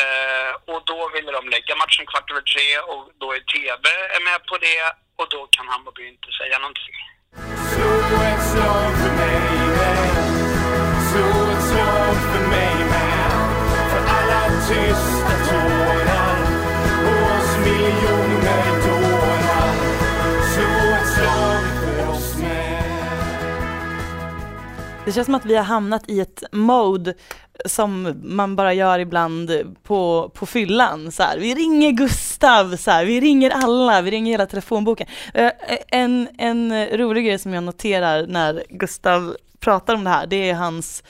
Eh, 0.00 0.52
och 0.72 0.80
då 0.90 0.98
ville 1.14 1.30
de 1.38 1.42
lägga 1.54 1.74
matchen 1.82 2.06
kvart 2.10 2.30
över 2.30 2.44
tre 2.52 2.68
och 2.90 3.02
då 3.20 3.26
är 3.36 3.40
TV 3.54 3.84
är 4.16 4.22
med 4.30 4.40
på 4.50 4.56
det 4.66 4.82
och 5.18 5.28
då 5.34 5.40
kan 5.54 5.68
Hammarby 5.68 6.04
inte 6.14 6.30
säga 6.40 6.56
någonting. 6.58 6.96
Slå 7.70 7.92
Det 25.08 25.12
känns 25.12 25.26
som 25.26 25.34
att 25.34 25.44
vi 25.44 25.56
har 25.56 25.64
hamnat 25.64 26.10
i 26.10 26.20
ett 26.20 26.42
mode 26.52 27.14
som 27.64 28.20
man 28.22 28.56
bara 28.56 28.74
gör 28.74 28.98
ibland 28.98 29.50
på, 29.82 30.30
på 30.34 30.46
fyllan. 30.46 31.12
Så 31.12 31.22
här. 31.22 31.38
Vi 31.38 31.54
ringer 31.54 31.90
Gustav, 31.90 32.76
så 32.76 32.90
här. 32.90 33.04
vi 33.04 33.20
ringer 33.20 33.50
alla, 33.50 34.00
vi 34.00 34.10
ringer 34.10 34.32
hela 34.32 34.46
telefonboken. 34.46 35.06
Eh, 35.34 35.44
eh, 35.44 35.52
en, 35.88 36.28
en 36.38 36.86
rolig 36.86 37.24
grej 37.26 37.38
som 37.38 37.52
jag 37.52 37.64
noterar 37.64 38.26
när 38.26 38.64
Gustav 38.68 39.36
pratar 39.60 39.94
om 39.94 40.04
det 40.04 40.10
här, 40.10 40.26
det 40.26 40.50
är 40.50 40.54
hans 40.54 41.02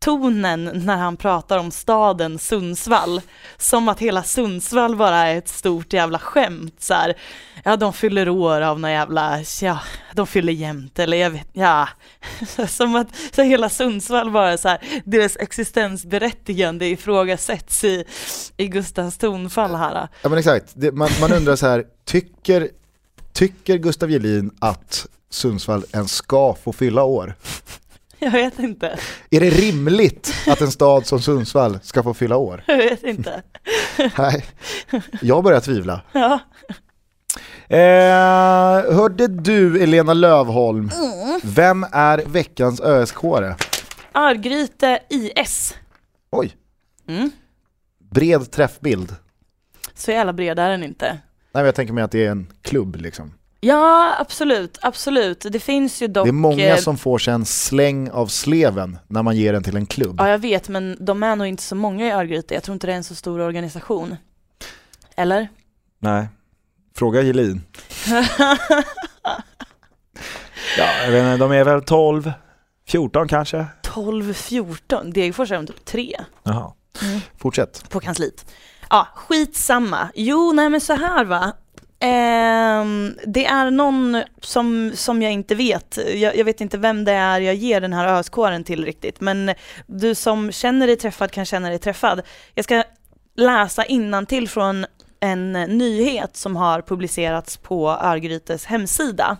tonen 0.00 0.70
när 0.74 0.96
han 0.96 1.16
pratar 1.16 1.58
om 1.58 1.70
staden 1.70 2.38
Sundsvall. 2.38 3.20
Som 3.56 3.88
att 3.88 3.98
hela 3.98 4.22
Sundsvall 4.22 4.96
bara 4.96 5.16
är 5.16 5.38
ett 5.38 5.48
stort 5.48 5.92
jävla 5.92 6.18
skämt 6.18 6.74
så 6.78 6.94
här. 6.94 7.16
Ja, 7.64 7.76
de 7.76 7.92
fyller 7.92 8.28
år 8.28 8.60
av 8.60 8.80
några 8.80 8.92
jävla, 8.92 9.38
ja, 9.62 9.80
de 10.14 10.26
fyller 10.26 10.52
jämt 10.52 10.98
eller 10.98 11.16
jag 11.16 11.30
vet, 11.30 11.48
ja. 11.52 11.88
Som 12.68 12.96
att 12.96 13.08
så 13.32 13.42
hela 13.42 13.68
Sundsvall 13.68 14.30
bara 14.30 14.58
så 14.58 14.68
här, 14.68 15.02
deras 15.04 15.36
existensberättigande 15.36 16.86
ifrågasätts 16.86 17.84
i, 17.84 18.04
i 18.56 18.66
Gustavs 18.66 19.18
tonfall 19.18 19.74
här. 19.74 20.08
Ja 20.22 20.28
men 20.28 20.38
exakt, 20.38 20.72
det, 20.74 20.92
man, 20.92 21.08
man 21.20 21.32
undrar 21.32 21.56
så 21.56 21.66
här, 21.66 21.84
tycker, 22.04 22.68
tycker 23.32 23.76
Gustav 23.76 24.10
Gelin 24.10 24.50
att 24.58 25.06
Sundsvall 25.30 25.84
ens 25.92 26.12
ska 26.12 26.54
få 26.54 26.72
fylla 26.72 27.04
år? 27.04 27.34
Jag 28.22 28.30
vet 28.30 28.58
inte, 28.58 28.98
Är 29.30 29.40
det 29.40 29.50
rimligt 29.50 30.34
att 30.46 30.60
en 30.60 30.70
stad 30.72 31.06
som 31.06 31.20
Sundsvall 31.20 31.78
ska 31.82 32.02
få 32.02 32.14
fylla 32.14 32.36
år? 32.36 32.62
jag 32.66 32.76
vet 32.76 33.02
inte. 33.02 33.42
Nej, 34.18 34.44
jag 35.22 35.44
börjar 35.44 35.60
tvivla. 35.60 36.02
Ja. 36.12 36.38
Eh, 37.68 38.94
hörde 38.94 39.26
du 39.28 39.82
Elena 39.82 40.14
Lövholm, 40.14 40.90
vem 41.42 41.86
är 41.92 42.18
veckans 42.26 42.80
ÖSK-are? 42.80 43.54
Örgryte 44.14 44.98
IS. 45.08 45.74
Oj, 46.30 46.56
Mm. 47.08 47.30
bred 48.10 48.50
träffbild. 48.50 49.14
Så 49.94 50.10
jävla 50.10 50.32
bred 50.32 50.58
är 50.58 50.70
den 50.70 50.82
inte. 50.82 51.06
Nej 51.06 51.18
men 51.52 51.64
jag 51.64 51.74
tänker 51.74 51.92
mig 51.94 52.04
att 52.04 52.10
det 52.12 52.26
är 52.26 52.30
en 52.30 52.52
klubb 52.62 52.96
liksom. 52.96 53.32
Ja, 53.60 54.14
absolut, 54.18 54.78
absolut. 54.82 55.46
Det 55.50 55.60
finns 55.60 56.02
ju 56.02 56.06
dock... 56.06 56.26
Det 56.26 56.30
är 56.30 56.32
många 56.32 56.68
eh, 56.68 56.76
som 56.76 56.98
får 56.98 57.18
sig 57.18 57.34
en 57.34 57.46
släng 57.46 58.10
av 58.10 58.26
sleven 58.26 58.98
när 59.08 59.22
man 59.22 59.36
ger 59.36 59.52
den 59.52 59.62
till 59.62 59.76
en 59.76 59.86
klubb. 59.86 60.16
Ja, 60.18 60.28
jag 60.28 60.38
vet, 60.38 60.68
men 60.68 60.96
de 61.00 61.22
är 61.22 61.36
nog 61.36 61.46
inte 61.46 61.62
så 61.62 61.74
många 61.74 62.06
i 62.06 62.10
Örgryte. 62.10 62.54
Jag 62.54 62.62
tror 62.62 62.72
inte 62.72 62.86
det 62.86 62.92
är 62.92 62.96
en 62.96 63.04
så 63.04 63.14
stor 63.14 63.40
organisation. 63.40 64.16
Eller? 65.16 65.48
Nej, 65.98 66.28
fråga 66.96 67.22
Gelin. 67.22 67.62
ja, 70.78 71.02
jag 71.04 71.10
vet 71.10 71.24
inte, 71.24 71.36
de 71.36 71.52
är 71.52 71.64
väl 71.64 71.82
12, 71.82 72.32
14 72.88 73.28
kanske? 73.28 73.66
12, 73.82 74.32
14. 74.32 75.10
Degerfors 75.10 75.50
är 75.50 75.56
de 75.56 75.66
typ 75.66 75.84
tre 75.84 76.16
Jaha. 76.42 76.72
Mm. 77.02 77.20
Fortsätt. 77.38 77.90
på 77.90 78.00
kansliet. 78.00 78.54
Ja, 78.90 79.08
skitsamma. 79.14 80.08
Jo, 80.14 80.52
nej 80.52 80.68
men 80.68 80.80
så 80.80 80.92
här 80.92 81.24
va. 81.24 81.52
Ehm, 82.00 83.16
det 83.26 83.46
är 83.46 83.70
någon 83.70 84.22
som, 84.40 84.92
som 84.94 85.22
jag 85.22 85.32
inte 85.32 85.54
vet. 85.54 85.98
Jag, 86.14 86.36
jag 86.36 86.44
vet 86.44 86.60
inte 86.60 86.78
vem 86.78 87.04
det 87.04 87.12
är 87.12 87.40
jag 87.40 87.54
ger 87.54 87.80
den 87.80 87.92
här 87.92 88.18
öskåren 88.18 88.64
till 88.64 88.84
riktigt. 88.84 89.20
Men 89.20 89.54
du 89.86 90.14
som 90.14 90.52
känner 90.52 90.86
dig 90.86 90.96
träffad 90.96 91.30
kan 91.30 91.44
känna 91.44 91.68
dig 91.68 91.78
träffad. 91.78 92.22
Jag 92.54 92.64
ska 92.64 92.84
läsa 93.36 93.84
till 94.28 94.48
från 94.48 94.86
en 95.20 95.52
nyhet 95.52 96.36
som 96.36 96.56
har 96.56 96.82
publicerats 96.82 97.56
på 97.56 97.90
Örgrytes 97.90 98.64
hemsida. 98.64 99.36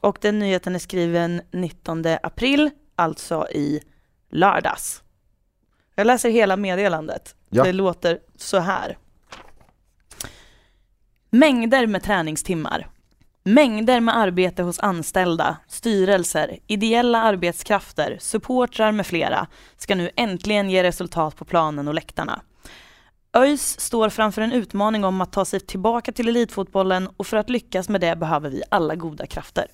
Och 0.00 0.18
den 0.20 0.38
nyheten 0.38 0.74
är 0.74 0.78
skriven 0.78 1.42
19 1.50 2.04
april, 2.22 2.70
alltså 2.96 3.48
i 3.50 3.80
lördags. 4.30 5.02
Jag 5.94 6.06
läser 6.06 6.30
hela 6.30 6.56
meddelandet. 6.56 7.34
Ja. 7.50 7.64
Det 7.64 7.72
låter 7.72 8.18
så 8.36 8.58
här. 8.58 8.96
Mängder 11.34 11.86
med 11.86 12.02
träningstimmar. 12.02 12.88
Mängder 13.44 14.00
med 14.00 14.16
arbete 14.16 14.62
hos 14.62 14.78
anställda, 14.78 15.56
styrelser, 15.68 16.58
ideella 16.66 17.22
arbetskrafter, 17.22 18.18
supportrar 18.20 18.92
med 18.92 19.06
flera 19.06 19.46
ska 19.76 19.94
nu 19.94 20.10
äntligen 20.16 20.70
ge 20.70 20.82
resultat 20.82 21.36
på 21.36 21.44
planen 21.44 21.88
och 21.88 21.94
läktarna. 21.94 22.40
ÖIS 23.36 23.80
står 23.80 24.08
framför 24.08 24.42
en 24.42 24.52
utmaning 24.52 25.04
om 25.04 25.20
att 25.20 25.32
ta 25.32 25.44
sig 25.44 25.60
tillbaka 25.60 26.12
till 26.12 26.28
elitfotbollen 26.28 27.08
och 27.16 27.26
för 27.26 27.36
att 27.36 27.50
lyckas 27.50 27.88
med 27.88 28.00
det 28.00 28.16
behöver 28.16 28.50
vi 28.50 28.62
alla 28.68 28.94
goda 28.94 29.26
krafter. 29.26 29.66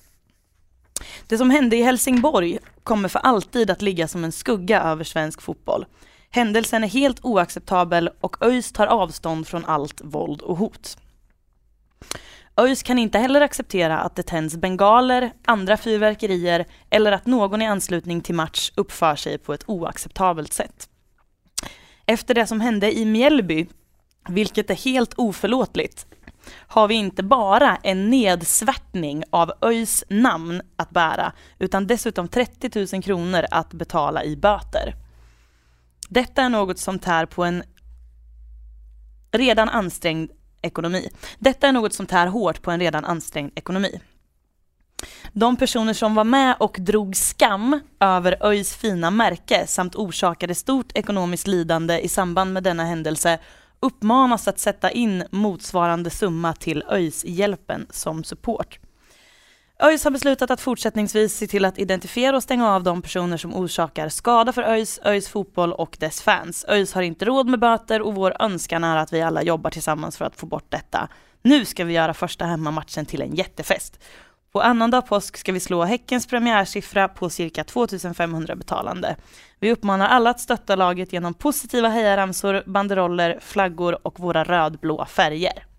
Det 1.27 1.37
som 1.37 1.49
hände 1.49 1.77
i 1.77 1.83
Helsingborg 1.83 2.59
kommer 2.83 3.09
för 3.09 3.19
alltid 3.19 3.69
att 3.69 3.81
ligga 3.81 4.07
som 4.07 4.23
en 4.23 4.31
skugga 4.31 4.81
över 4.81 5.03
svensk 5.03 5.41
fotboll. 5.41 5.85
Händelsen 6.29 6.83
är 6.83 6.87
helt 6.87 7.25
oacceptabel 7.25 8.09
och 8.19 8.45
ÖIS 8.45 8.71
tar 8.71 8.87
avstånd 8.87 9.47
från 9.47 9.65
allt 9.65 10.01
våld 10.03 10.41
och 10.41 10.57
hot. 10.57 10.97
ÖIS 12.57 12.83
kan 12.83 12.99
inte 12.99 13.19
heller 13.19 13.41
acceptera 13.41 13.99
att 13.99 14.15
det 14.15 14.23
tänds 14.23 14.55
bengaler, 14.55 15.31
andra 15.45 15.77
fyrverkerier 15.77 16.65
eller 16.89 17.11
att 17.11 17.25
någon 17.25 17.61
i 17.61 17.67
anslutning 17.67 18.21
till 18.21 18.35
match 18.35 18.71
uppför 18.75 19.15
sig 19.15 19.37
på 19.37 19.53
ett 19.53 19.63
oacceptabelt 19.67 20.53
sätt. 20.53 20.89
Efter 22.05 22.33
det 22.33 22.47
som 22.47 22.61
hände 22.61 22.97
i 22.97 23.05
Mjällby, 23.05 23.67
vilket 24.29 24.69
är 24.69 24.75
helt 24.75 25.13
oförlåtligt, 25.17 26.05
har 26.67 26.87
vi 26.87 26.95
inte 26.95 27.23
bara 27.23 27.75
en 27.75 28.09
nedsvärtning 28.09 29.23
av 29.29 29.51
ÖIS 29.61 30.03
namn 30.09 30.61
att 30.75 30.89
bära, 30.89 31.33
utan 31.59 31.87
dessutom 31.87 32.27
30 32.27 32.95
000 32.95 33.03
kronor 33.03 33.45
att 33.51 33.73
betala 33.73 34.23
i 34.23 34.35
böter. 34.35 34.95
Detta 36.09 36.41
är 36.41 36.49
något 36.49 36.79
som 36.79 36.99
tär 36.99 37.25
på 37.25 37.43
en 37.43 37.63
redan 39.31 39.69
ansträngd 39.69 40.31
ekonomi. 40.61 41.09
Detta 41.39 41.67
är 41.67 41.71
något 41.71 41.93
som 41.93 42.05
tär 42.05 42.27
hårt 42.27 42.61
på 42.61 42.71
en 42.71 42.79
redan 42.79 43.05
ansträngd 43.05 43.51
ekonomi. 43.55 43.99
De 45.33 45.57
personer 45.57 45.93
som 45.93 46.15
var 46.15 46.23
med 46.23 46.55
och 46.59 46.77
drog 46.79 47.15
skam 47.15 47.79
över 47.99 48.37
ÖIS 48.47 48.75
fina 48.75 49.11
märke 49.11 49.67
samt 49.67 49.95
orsakade 49.95 50.55
stort 50.55 50.91
ekonomiskt 50.97 51.47
lidande 51.47 51.99
i 51.99 52.07
samband 52.07 52.53
med 52.53 52.63
denna 52.63 52.85
händelse 52.85 53.39
uppmanas 53.79 54.47
att 54.47 54.59
sätta 54.59 54.91
in 54.91 55.23
motsvarande 55.31 56.09
summa 56.09 56.53
till 56.53 56.83
ÖIS-hjälpen 56.89 57.87
som 57.89 58.23
support. 58.23 58.79
ÖIS 59.83 60.03
har 60.03 60.11
beslutat 60.11 60.51
att 60.51 60.61
fortsättningsvis 60.61 61.37
se 61.37 61.47
till 61.47 61.65
att 61.65 61.79
identifiera 61.79 62.35
och 62.35 62.43
stänga 62.43 62.69
av 62.69 62.83
de 62.83 63.01
personer 63.01 63.37
som 63.37 63.55
orsakar 63.55 64.09
skada 64.09 64.53
för 64.53 64.61
ÖIS, 64.63 64.99
ÖIS 65.05 65.29
fotboll 65.29 65.73
och 65.73 65.97
dess 65.99 66.21
fans. 66.21 66.65
ÖIS 66.67 66.93
har 66.93 67.01
inte 67.01 67.25
råd 67.25 67.47
med 67.47 67.59
böter 67.59 68.01
och 68.01 68.15
vår 68.15 68.35
önskan 68.39 68.83
är 68.83 68.97
att 68.97 69.13
vi 69.13 69.21
alla 69.21 69.43
jobbar 69.43 69.69
tillsammans 69.69 70.17
för 70.17 70.25
att 70.25 70.35
få 70.35 70.45
bort 70.45 70.65
detta. 70.69 71.07
Nu 71.41 71.65
ska 71.65 71.85
vi 71.85 71.93
göra 71.93 72.13
första 72.13 72.45
hemmamatchen 72.45 73.05
till 73.05 73.21
en 73.21 73.35
jättefest. 73.35 73.99
På 74.51 74.61
annandag 74.61 75.01
påsk 75.01 75.37
ska 75.37 75.51
vi 75.51 75.59
slå 75.59 75.83
Häckens 75.83 76.27
premiärsiffra 76.27 77.07
på 77.07 77.29
cirka 77.29 77.63
2500 77.63 78.55
betalande. 78.55 79.15
Vi 79.59 79.71
uppmanar 79.71 80.07
alla 80.07 80.29
att 80.29 80.39
stötta 80.39 80.75
laget 80.75 81.13
genom 81.13 81.33
positiva 81.33 81.89
hejaramsor, 81.89 82.63
banderoller, 82.65 83.39
flaggor 83.41 84.07
och 84.07 84.19
våra 84.19 84.43
rödblå 84.43 85.05
färger. 85.05 85.70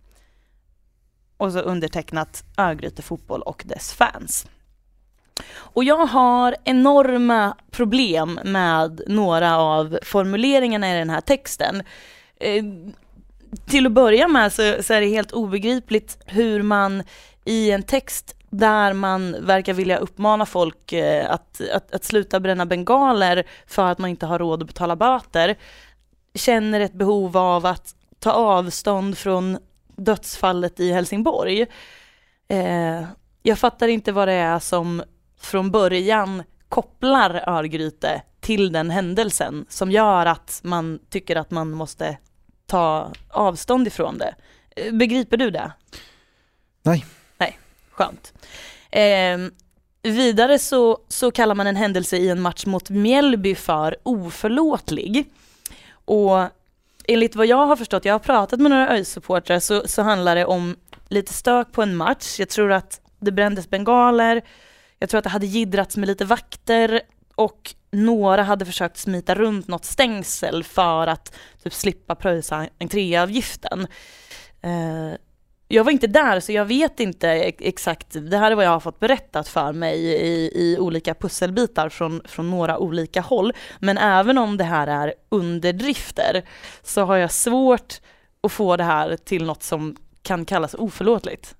Och 1.43 1.53
så 1.53 1.59
undertecknat 1.59 2.45
Örgryte 2.57 3.03
Fotboll 3.03 3.43
och 3.43 3.62
dess 3.66 3.93
fans. 3.93 4.47
Och 5.55 5.84
jag 5.84 6.07
har 6.07 6.57
enorma 6.64 7.57
problem 7.70 8.40
med 8.45 9.03
några 9.07 9.59
av 9.59 9.99
formuleringarna 10.03 10.95
i 10.95 10.99
den 10.99 11.11
här 11.11 11.20
texten. 11.20 11.82
Eh, 12.36 12.64
till 13.66 13.86
att 13.86 13.93
börja 13.93 14.28
med 14.28 14.53
så, 14.53 14.82
så 14.82 14.95
är 14.95 15.01
det 15.01 15.07
helt 15.07 15.32
obegripligt 15.32 16.18
hur 16.26 16.62
man 16.62 17.03
i 17.45 17.70
en 17.70 17.82
text 17.82 18.34
där 18.51 18.93
man 18.93 19.47
verkar 19.47 19.72
vilja 19.72 19.97
uppmana 19.97 20.47
folk 20.47 20.93
eh, 20.93 21.30
att, 21.30 21.61
att, 21.72 21.95
att 21.95 22.05
sluta 22.05 22.40
bränna 22.40 22.66
bengaler 22.66 23.45
för 23.66 23.86
att 23.86 23.99
man 23.99 24.11
inte 24.11 24.26
har 24.26 24.38
råd 24.38 24.62
att 24.62 24.68
betala 24.68 24.97
böter, 24.97 25.59
känner 26.34 26.80
ett 26.80 26.95
behov 26.95 27.36
av 27.36 27.66
att 27.66 27.95
ta 28.18 28.32
avstånd 28.32 29.18
från 29.18 29.59
dödsfallet 30.05 30.80
i 30.80 30.92
Helsingborg. 30.92 31.66
Eh, 32.48 33.05
jag 33.42 33.59
fattar 33.59 33.88
inte 33.88 34.12
vad 34.12 34.28
det 34.28 34.32
är 34.32 34.59
som 34.59 35.03
från 35.38 35.70
början 35.70 36.42
kopplar 36.68 37.44
Örgryte 37.48 38.22
till 38.40 38.72
den 38.72 38.90
händelsen 38.90 39.66
som 39.68 39.90
gör 39.90 40.26
att 40.26 40.61
man 40.64 40.98
tycker 41.11 41.36
att 41.36 41.50
man 41.50 41.70
måste 41.70 42.18
ta 42.66 43.12
avstånd 43.30 43.86
ifrån 43.86 44.18
det. 44.18 44.34
Eh, 44.76 44.92
Begriper 44.92 45.36
du 45.36 45.50
det? 45.50 45.72
Nej. 46.82 47.05
Nej, 47.38 47.59
skönt. 47.90 48.32
Eh, 48.90 49.38
vidare 50.03 50.59
så, 50.59 50.98
så 51.09 51.30
kallar 51.30 51.55
man 51.55 51.66
en 51.66 51.76
händelse 51.76 52.16
i 52.16 52.28
en 52.28 52.40
match 52.40 52.66
mot 52.66 52.90
Mjällby 52.90 53.55
för 53.55 53.96
oförlåtlig. 54.03 55.26
Och 56.05 56.48
enligt 57.09 57.36
vad 57.36 57.46
jag 57.46 57.66
har 57.66 57.76
förstått, 57.76 58.05
jag 58.05 58.14
har 58.14 58.18
pratat 58.18 58.61
med 58.61 58.70
några 58.70 58.88
ÖIS-supportrar, 58.88 59.59
så, 59.59 59.88
så 59.88 60.03
handlar 60.03 60.34
det 60.34 60.44
om 60.44 60.76
lite 61.09 61.32
stök 61.32 61.72
på 61.72 61.82
en 61.82 61.96
match. 61.96 62.38
Jag 62.38 62.48
tror 62.48 62.72
att 62.72 63.00
det 63.20 63.32
brändes 63.32 63.70
bengaler, 63.70 64.42
jag 64.98 65.11
tror 65.11 65.18
att 65.18 65.24
det 65.24 65.30
hade 65.30 65.46
giddrats 65.46 65.96
med 65.96 66.07
lite 66.07 66.24
vakter 66.24 67.00
och 67.34 67.74
några 67.90 68.42
hade 68.42 68.66
försökt 68.66 68.96
smita 68.96 69.34
runt 69.34 69.68
något 69.68 69.84
stängsel 69.84 70.64
för 70.64 71.07
att 71.07 71.34
typ 71.62 71.72
slippa 71.72 72.14
pröjsa 72.14 72.68
entréavgiften. 72.80 73.86
Eh, 74.62 75.12
jag 75.73 75.85
var 75.85 75.93
inte 75.93 76.07
där 76.07 76.41
så 76.41 76.53
jag 76.53 76.64
vet 76.64 77.01
inte 77.01 77.29
ex- 77.29 77.59
exakt, 77.61 78.07
det 78.31 78.39
här 78.39 78.51
är 78.51 78.55
vad 78.55 78.64
jag 78.64 78.70
har 78.70 78.81
fått 78.81 79.01
berättat 79.01 79.49
för 79.49 79.73
mig 79.73 79.99
i, 80.05 80.51
i 80.55 80.77
olika 80.79 81.14
pusselbitar 81.14 81.89
från, 81.89 82.23
från 82.25 82.51
några 82.51 82.79
olika 82.79 83.20
håll. 83.20 83.53
Men 83.79 83.99
även 83.99 84.39
om 84.39 84.57
det 84.57 84.64
här 84.64 84.87
är 84.87 85.14
underdrifter 85.29 86.45
så 86.83 87.05
har 87.05 87.16
jag 87.16 87.33
svårt 87.33 88.01
att 88.43 88.53
få 88.53 88.77
det 88.77 88.85
här 88.85 89.16
till 89.16 89.45
något 89.45 89.62
som 89.62 89.97
kan 90.23 90.45
kallas 90.45 90.75
oförlåtligt. 90.75 91.55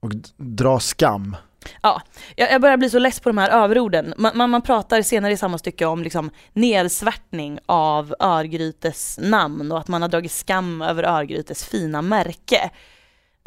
Och 0.00 0.12
dra 0.36 0.80
skam. 0.80 1.36
Ja, 1.82 2.02
jag, 2.36 2.52
jag 2.52 2.60
börjar 2.60 2.76
bli 2.76 2.90
så 2.90 2.98
less 2.98 3.20
på 3.20 3.28
de 3.28 3.38
här 3.38 3.50
överorden. 3.50 4.14
Man, 4.16 4.32
man, 4.34 4.50
man 4.50 4.62
pratar 4.62 5.02
senare 5.02 5.32
i 5.32 5.36
samma 5.36 5.58
stycke 5.58 5.86
om 5.86 6.02
liksom 6.02 6.30
nedsvärtning 6.52 7.58
av 7.66 8.14
Örgrytes 8.20 9.18
namn 9.22 9.72
och 9.72 9.78
att 9.78 9.88
man 9.88 10.02
har 10.02 10.08
dragit 10.08 10.32
skam 10.32 10.82
över 10.82 11.02
Örgrytes 11.02 11.64
fina 11.64 12.02
märke. 12.02 12.70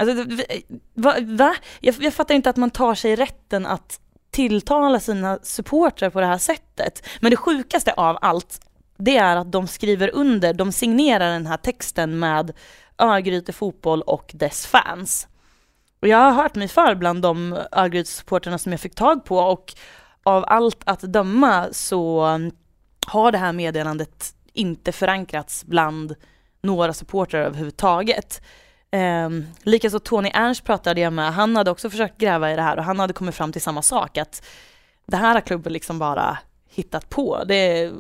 Alltså, 0.02 0.46
va? 0.94 1.16
va? 1.22 1.56
Jag, 1.80 1.96
jag 2.00 2.14
fattar 2.14 2.36
inte 2.36 2.50
att 2.50 2.58
man 2.58 2.70
tar 2.70 2.96
sig 2.96 3.16
rätten 3.16 3.66
att 3.66 4.00
tilltala 4.32 5.00
sina 5.00 5.40
supportrar 5.44 6.10
på 6.10 6.20
det 6.20 6.26
här 6.26 6.38
sättet. 6.38 7.08
Men 7.20 7.32
det 7.32 7.38
sjukaste 7.38 7.94
av 7.94 8.18
allt, 8.22 8.60
det 8.98 9.18
är 9.18 9.36
att 9.36 9.52
de 9.52 9.68
skriver 9.68 10.10
under, 10.14 10.54
de 10.54 10.72
signerar 10.72 11.32
den 11.32 11.48
här 11.48 11.58
texten 11.58 12.20
med 12.20 12.54
Örgryte 12.98 13.54
fotboll 13.54 14.02
och 14.02 14.32
dess 14.34 14.66
fans. 14.66 15.28
Och 16.02 16.08
jag 16.08 16.18
har 16.18 16.32
hört 16.32 16.56
mig 16.56 16.68
för 16.68 16.96
bland 16.96 17.22
de 17.22 17.58
Örgryte-supportrarna 17.72 18.58
som 18.58 18.72
jag 18.72 18.82
fick 18.82 18.96
tag 18.96 19.26
på 19.26 19.38
och 19.38 19.74
av 20.24 20.46
allt 20.48 20.82
att 20.86 21.02
döma 21.02 21.68
så 21.72 22.22
har 23.08 23.32
det 23.32 23.38
här 23.38 23.54
meddelandet 23.54 24.36
inte 24.54 24.92
förankrats 24.92 25.66
bland 25.66 26.16
några 26.62 26.94
supportrar 26.94 27.42
överhuvudtaget. 27.42 28.42
Um, 28.92 29.48
Likaså 29.64 30.00
Tony 30.00 30.32
Ernst 30.34 30.64
pratade 30.64 31.02
jag 31.02 31.14
med, 31.14 31.34
han 31.34 31.56
hade 31.56 31.72
också 31.72 31.90
försökt 31.90 32.18
gräva 32.18 32.52
i 32.52 32.56
det 32.56 32.62
här 32.62 32.78
och 32.78 32.84
han 32.84 33.00
hade 33.00 33.14
kommit 33.14 33.36
fram 33.36 33.52
till 33.52 33.62
samma 33.62 33.82
sak, 33.82 34.18
att 34.18 34.46
det 35.06 35.18
här 35.18 35.34
har 35.34 35.42
klubben 35.42 35.74
liksom 35.74 36.00
bara 36.00 36.38
hittat 36.70 37.10
på. 37.10 37.44
Det 37.48 37.56
är, 37.56 37.94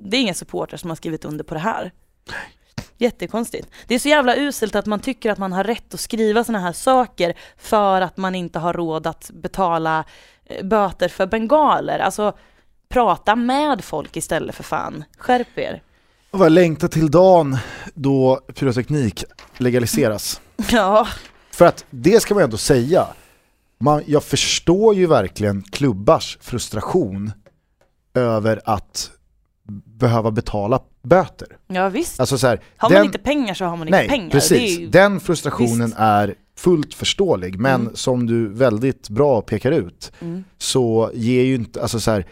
det 0.00 0.16
är 0.16 0.20
inga 0.20 0.34
supportrar 0.34 0.76
som 0.76 0.90
har 0.90 0.96
skrivit 0.96 1.24
under 1.24 1.44
på 1.44 1.54
det 1.54 1.60
här. 1.60 1.92
Jättekonstigt. 2.98 3.70
Det 3.86 3.94
är 3.94 3.98
så 3.98 4.08
jävla 4.08 4.36
uselt 4.36 4.74
att 4.74 4.86
man 4.86 5.00
tycker 5.00 5.30
att 5.30 5.38
man 5.38 5.52
har 5.52 5.64
rätt 5.64 5.94
att 5.94 6.00
skriva 6.00 6.44
sådana 6.44 6.64
här 6.64 6.72
saker 6.72 7.34
för 7.56 8.00
att 8.00 8.16
man 8.16 8.34
inte 8.34 8.58
har 8.58 8.72
råd 8.72 9.06
att 9.06 9.30
betala 9.30 10.04
eh, 10.44 10.64
böter 10.66 11.08
för 11.08 11.26
bengaler. 11.26 11.98
Alltså, 11.98 12.32
prata 12.88 13.36
med 13.36 13.84
folk 13.84 14.16
istället 14.16 14.54
för 14.54 14.62
fan. 14.62 15.04
Skärp 15.18 15.58
er. 15.58 15.82
Och 16.30 16.40
jag 16.44 16.52
längtar 16.52 16.88
till 16.88 17.10
dagen 17.10 17.56
då 17.94 18.40
pyroteknik 18.54 19.24
legaliseras. 19.58 20.40
Ja, 20.72 21.08
För 21.50 21.66
att 21.66 21.84
det 21.90 22.20
ska 22.20 22.34
man 22.34 22.42
ändå 22.42 22.56
säga, 22.56 23.06
man, 23.78 24.02
jag 24.06 24.24
förstår 24.24 24.94
ju 24.94 25.06
verkligen 25.06 25.62
klubbars 25.62 26.38
frustration 26.40 27.32
över 28.14 28.60
att 28.64 29.10
behöva 29.84 30.30
betala 30.30 30.80
böter. 31.02 31.48
ja 31.66 31.88
visst. 31.88 32.20
Alltså 32.20 32.38
så 32.38 32.46
här, 32.46 32.60
Har 32.76 32.88
den, 32.88 32.98
man 32.98 33.06
inte 33.06 33.18
pengar 33.18 33.54
så 33.54 33.64
har 33.64 33.76
man 33.76 33.88
inte 33.88 33.98
nej, 33.98 34.08
pengar. 34.08 34.30
precis. 34.30 34.78
Ju, 34.78 34.88
Den 34.88 35.20
frustrationen 35.20 35.86
visst. 35.86 35.98
är 35.98 36.34
fullt 36.56 36.94
förståelig, 36.94 37.58
men 37.58 37.80
Mm. 37.80 37.96
som 37.96 38.26
du 38.26 38.48
väldigt 38.48 39.08
bra 39.08 39.40
pekar 39.42 39.72
ut 39.72 40.12
mm. 40.20 40.44
så 40.58 41.10
ger 41.14 41.42
ju 41.42 41.54
inte, 41.54 41.82
alltså 41.82 42.00
så 42.00 42.10
här, 42.10 42.26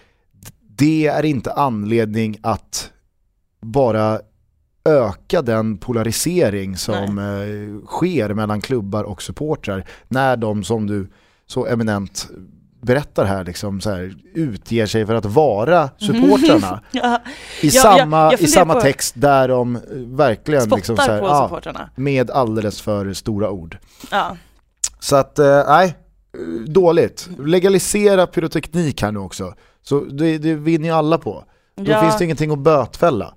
det 0.69 1.07
är 1.07 1.25
inte 1.25 1.53
anledning 1.53 2.39
att 2.43 2.91
bara 3.65 4.21
öka 4.89 5.43
den 5.43 5.77
polarisering 5.79 6.77
som 6.77 7.19
eh, 7.19 7.87
sker 7.87 8.35
mellan 8.35 8.61
klubbar 8.61 9.05
och 9.05 9.23
supportrar 9.23 9.85
när 10.09 10.37
de 10.37 10.65
som 10.65 10.87
du 10.87 11.11
så 11.47 11.67
eminent 11.67 12.29
berättar 12.83 13.25
här, 13.25 13.45
liksom 13.45 13.81
så 13.81 13.91
här 13.91 14.15
utger 14.35 14.87
sig 14.87 15.07
för 15.07 15.15
att 15.15 15.25
vara 15.25 15.91
supportrarna 15.99 16.81
ja, 16.93 17.21
i, 17.63 17.69
Ja, 17.69 17.83
samma, 17.83 18.17
jag- 18.25 18.33
jag 18.33 18.41
i 18.41 18.47
samma 18.47 18.81
text 18.81 19.15
där 19.17 19.49
de 19.49 19.77
eh, 19.77 19.83
verkligen 19.97 20.61
spottar 20.63 20.77
liksom 20.77 20.97
så 20.97 21.03
här, 21.03 21.21
på 21.21 21.27
ja, 21.27 21.45
supportrarna. 21.49 21.91
med 21.97 22.31
alldeles 22.31 22.81
för 22.81 23.13
stora 23.13 23.51
ord. 23.51 23.79
Ja. 24.11 24.37
Så 25.01 25.17
att, 25.17 25.39
eh, 25.39 25.63
nej, 25.67 25.95
dåligt. 26.67 27.29
Legalisera 27.39 28.27
pyroteknik 28.27 29.03
här 29.03 29.13
nu 29.13 29.19
också. 29.19 29.55
Så 29.83 30.01
det, 30.01 30.39
det 30.39 30.55
vinner 30.55 30.89
ju 30.89 30.95
alla 30.95 31.19
på. 31.19 31.45
Då 31.77 32.01
finns 32.01 32.19
det 32.19 32.25
ingenting 32.25 32.51
att 32.53 32.59
bötfälla. 32.59 33.35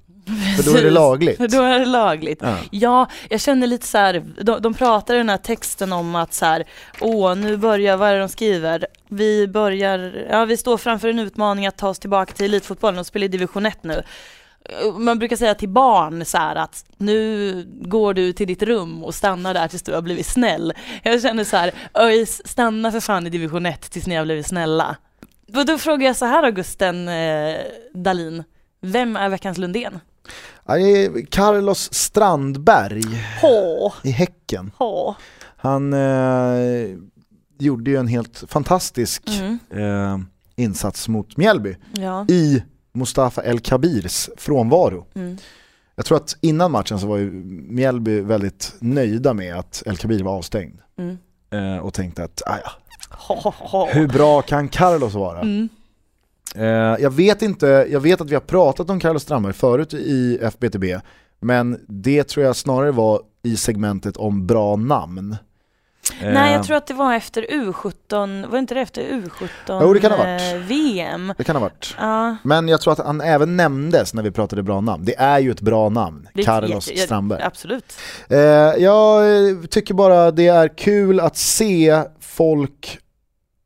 För 0.55 0.71
då 0.71 0.77
är 0.77 0.83
det 0.83 0.91
lagligt. 0.91 1.39
Då 1.39 1.61
är 1.61 1.79
det 1.79 1.85
lagligt. 1.85 2.39
Ja. 2.41 2.57
Ja, 2.71 3.07
jag 3.29 3.41
känner 3.41 3.67
lite 3.67 3.87
så 3.87 3.97
här, 3.97 4.23
de, 4.41 4.61
de 4.61 4.73
pratar 4.73 5.15
i 5.15 5.17
den 5.17 5.29
här 5.29 5.37
texten 5.37 5.93
om 5.93 6.15
att 6.15 6.33
så 6.33 6.45
här, 6.45 6.63
åh, 7.01 7.35
nu 7.35 7.57
börjar, 7.57 7.97
vad 7.97 8.09
är 8.09 8.13
det 8.13 8.19
de 8.19 8.29
skriver? 8.29 8.87
Vi 9.07 9.47
börjar, 9.47 10.25
ja 10.29 10.45
vi 10.45 10.57
står 10.57 10.77
framför 10.77 11.07
en 11.07 11.19
utmaning 11.19 11.67
att 11.67 11.77
ta 11.77 11.89
oss 11.89 11.99
tillbaka 11.99 12.33
till 12.33 12.45
elitfotbollen 12.45 12.99
och 12.99 13.05
spela 13.05 13.25
i 13.25 13.27
division 13.27 13.65
1 13.65 13.83
nu. 13.83 14.03
Man 14.97 15.19
brukar 15.19 15.35
säga 15.35 15.55
till 15.55 15.69
barn 15.69 16.25
så 16.25 16.37
här 16.37 16.55
att 16.55 16.85
nu 16.97 17.67
går 17.81 18.13
du 18.13 18.33
till 18.33 18.47
ditt 18.47 18.63
rum 18.63 19.03
och 19.03 19.15
stannar 19.15 19.53
där 19.53 19.67
tills 19.67 19.83
du 19.83 19.93
har 19.93 20.01
blivit 20.01 20.25
snäll. 20.25 20.73
Jag 21.03 21.21
känner 21.21 21.43
så 21.43 21.57
här, 21.57 21.71
ÖIS, 21.93 22.41
stanna 22.47 22.91
för 22.91 22.99
fan 22.99 23.27
i 23.27 23.29
division 23.29 23.65
1 23.65 23.91
tills 23.91 24.07
ni 24.07 24.15
har 24.15 24.25
blivit 24.25 24.47
snälla. 24.47 24.95
Då, 25.47 25.63
då 25.63 25.77
frågar 25.77 26.07
jag 26.07 26.15
så 26.15 26.25
här 26.25 26.43
Augusten 26.43 27.07
eh, 27.07 27.55
Dalin, 27.93 28.43
vem 28.81 29.15
är 29.15 29.29
veckans 29.29 29.57
Lundén? 29.57 29.99
Carlos 31.29 31.93
Strandberg 31.93 33.03
Hå, 33.41 33.93
i 34.03 34.09
Häcken. 34.11 34.71
hå. 34.77 35.15
Han 35.57 35.93
eh, 35.93 36.89
gjorde 37.59 37.91
ju 37.91 37.97
en 37.97 38.07
helt 38.07 38.43
fantastisk 38.47 39.23
Mm. 39.39 39.59
eh, 39.71 40.19
insats 40.55 41.07
mot 41.07 41.37
Mjällby 41.37 41.75
Ja. 41.91 42.25
i 42.29 42.63
Mustafa 42.93 43.43
El 43.43 43.59
Kabirs 43.59 44.29
frånvaro. 44.37 45.05
Mm. 45.13 45.37
Jag 45.95 46.05
tror 46.05 46.17
att 46.17 46.37
innan 46.41 46.71
matchen 46.71 46.99
så 46.99 47.07
var 47.07 47.17
ju 47.17 47.31
Mjällby 47.69 48.21
väldigt 48.21 48.75
nöjda 48.79 49.33
med 49.33 49.55
att 49.55 49.83
El 49.85 49.97
Kabir 49.97 50.23
var 50.23 50.31
avstängd. 50.37 50.79
Mm. 50.99 51.17
Eh, 51.51 51.79
och 51.85 51.93
tänkte 51.93 52.23
att, 52.23 52.41
ah, 52.45 52.57
ja, 52.63 53.87
hur 53.91 54.07
bra 54.07 54.41
kan 54.41 54.69
Carlos 54.69 55.13
vara? 55.13 55.39
Mm. 55.41 55.69
Eh, 56.57 56.65
jag 57.03 57.09
vet 57.13 57.41
inte, 57.41 57.87
jag 57.89 57.99
vet 57.99 58.21
att 58.21 58.29
vi 58.29 58.33
har 58.33 58.41
pratat 58.41 58.89
om 58.89 58.99
Carlos 58.99 59.23
Strandberg 59.23 59.53
förut 59.53 59.93
i 59.93 60.39
FBTB, 60.41 60.83
men 61.39 61.79
det 61.87 62.23
tror 62.23 62.45
jag 62.45 62.55
snarare 62.55 62.91
var 62.91 63.21
i 63.43 63.57
segmentet 63.57 64.17
om 64.17 64.47
bra 64.47 64.75
namn. 64.75 65.37
Nej 66.21 66.49
Eh, 66.49 66.51
jag 66.53 66.63
tror 66.63 66.77
att 66.77 66.87
det 66.87 66.93
var 66.93 67.13
efter 67.13 67.41
U17, 67.49 68.47
var 68.51 68.59
inte 68.59 68.73
det 68.73 68.81
efter 68.81 69.01
U17 69.03 69.79
Jo, 69.81 69.93
det 69.93 69.99
kan 69.99 70.11
ha 70.11 70.17
varit. 70.17 70.41
eh, 70.53 70.59
VM? 70.59 71.33
Det 71.37 71.43
kan 71.43 71.55
ha 71.55 71.61
varit. 71.63 71.95
Ja, 71.99 72.35
Men 72.43 72.67
jag 72.67 72.81
tror 72.81 72.93
att 72.93 72.99
han 73.05 73.21
även 73.21 73.57
nämndes 73.57 74.13
när 74.13 74.23
vi 74.23 74.31
pratade 74.31 74.63
bra 74.63 74.81
namn. 74.81 75.05
Det 75.05 75.15
är 75.19 75.39
ju 75.39 75.51
ett 75.51 75.61
bra 75.61 75.89
namn, 75.89 76.27
det 76.33 76.43
Carlos 76.43 76.87
jätte- 76.89 77.01
Strandberg. 77.01 77.41
Absolut. 77.41 77.93
Eh, 78.29 78.37
jag 78.83 79.21
eh, 79.49 79.57
tycker 79.69 79.93
bara 79.93 80.31
det 80.31 80.47
är 80.47 80.77
kul 80.77 81.19
att 81.19 81.37
se 81.37 82.03
folk, 82.19 82.99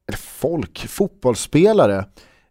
eller 0.08 0.18
folk, 0.18 0.88
fotbollsspelare 0.88 2.06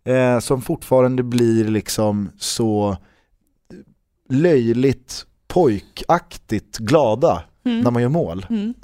eh, 0.05 0.39
som 0.39 0.63
fortfarande 0.63 1.23
blir 1.23 1.65
liksom 1.69 2.31
så 2.39 2.97
löjligt 4.31 5.27
pojkaktigt 5.49 6.79
glada 6.79 7.43
Mm. 7.65 7.81
när 7.81 7.91
man 7.91 8.03
gör 8.03 8.09
mål. 8.09 8.47
Mm. 8.51 8.75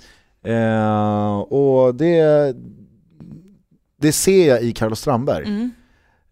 Eh, 0.43 1.39
och 1.39 1.95
det, 1.95 2.57
det 4.01 4.13
ser 4.13 4.49
jag 4.49 4.63
i 4.63 4.73
Carlos 4.73 5.01
Strandberg. 5.01 5.45
Mm. 5.47 5.71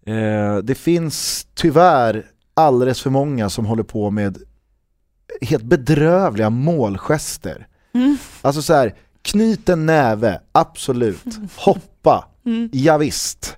Eh, 0.07 0.57
det 0.57 0.75
finns 0.75 1.47
tyvärr 1.55 2.27
alldeles 2.55 3.03
för 3.03 3.11
många 3.11 3.51
som 3.51 3.67
håller 3.67 3.83
på 3.83 4.11
med 4.11 4.39
helt 5.41 5.65
bedrövliga 5.65 6.51
målgester. 6.51 7.67
Mm. 7.95 8.17
Alltså 8.43 8.63
så 8.63 8.75
här, 8.75 8.95
knyt 9.23 9.69
en 9.69 9.87
näve, 9.87 10.41
absolut. 10.53 11.25
Hoppa, 11.57 12.29
Mm. 12.47 12.69
ja, 12.73 12.99
visst. 12.99 13.57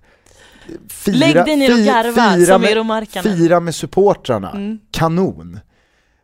Fira, 0.89 1.17
Lägg 1.17 1.35
dig 1.35 1.57
ner 1.57 1.73
och 1.73 1.79
garva 1.79 2.35
fira 2.35 2.47
som 2.47 2.61
med. 2.63 3.09
Fira 3.23 3.61
med 3.61 3.75
supportrarna, 3.75 4.51
Mm. 4.51 4.79
kanon. 4.91 5.61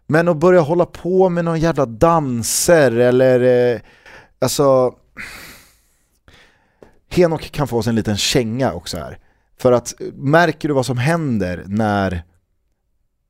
Men 0.07 0.29
att 0.29 0.37
börja 0.37 0.61
hålla 0.61 0.87
på 0.87 1.29
med 1.29 1.45
någon 1.45 1.61
jävla 1.61 1.87
danser 1.87 2.93
eller, 2.93 3.41
eh, 3.75 3.81
alltså 4.39 4.95
Henok 7.11 7.51
kan 7.51 7.69
få 7.69 7.83
sig 7.83 7.91
en 7.91 7.95
liten 7.97 8.17
känga 8.17 8.73
också 8.73 8.97
här. 8.97 9.19
För 9.59 9.73
att 9.73 9.95
märker 10.15 10.69
du 10.69 10.75
vad 10.75 10.87
som 10.87 10.99
händer 10.99 11.65
när 11.67 12.23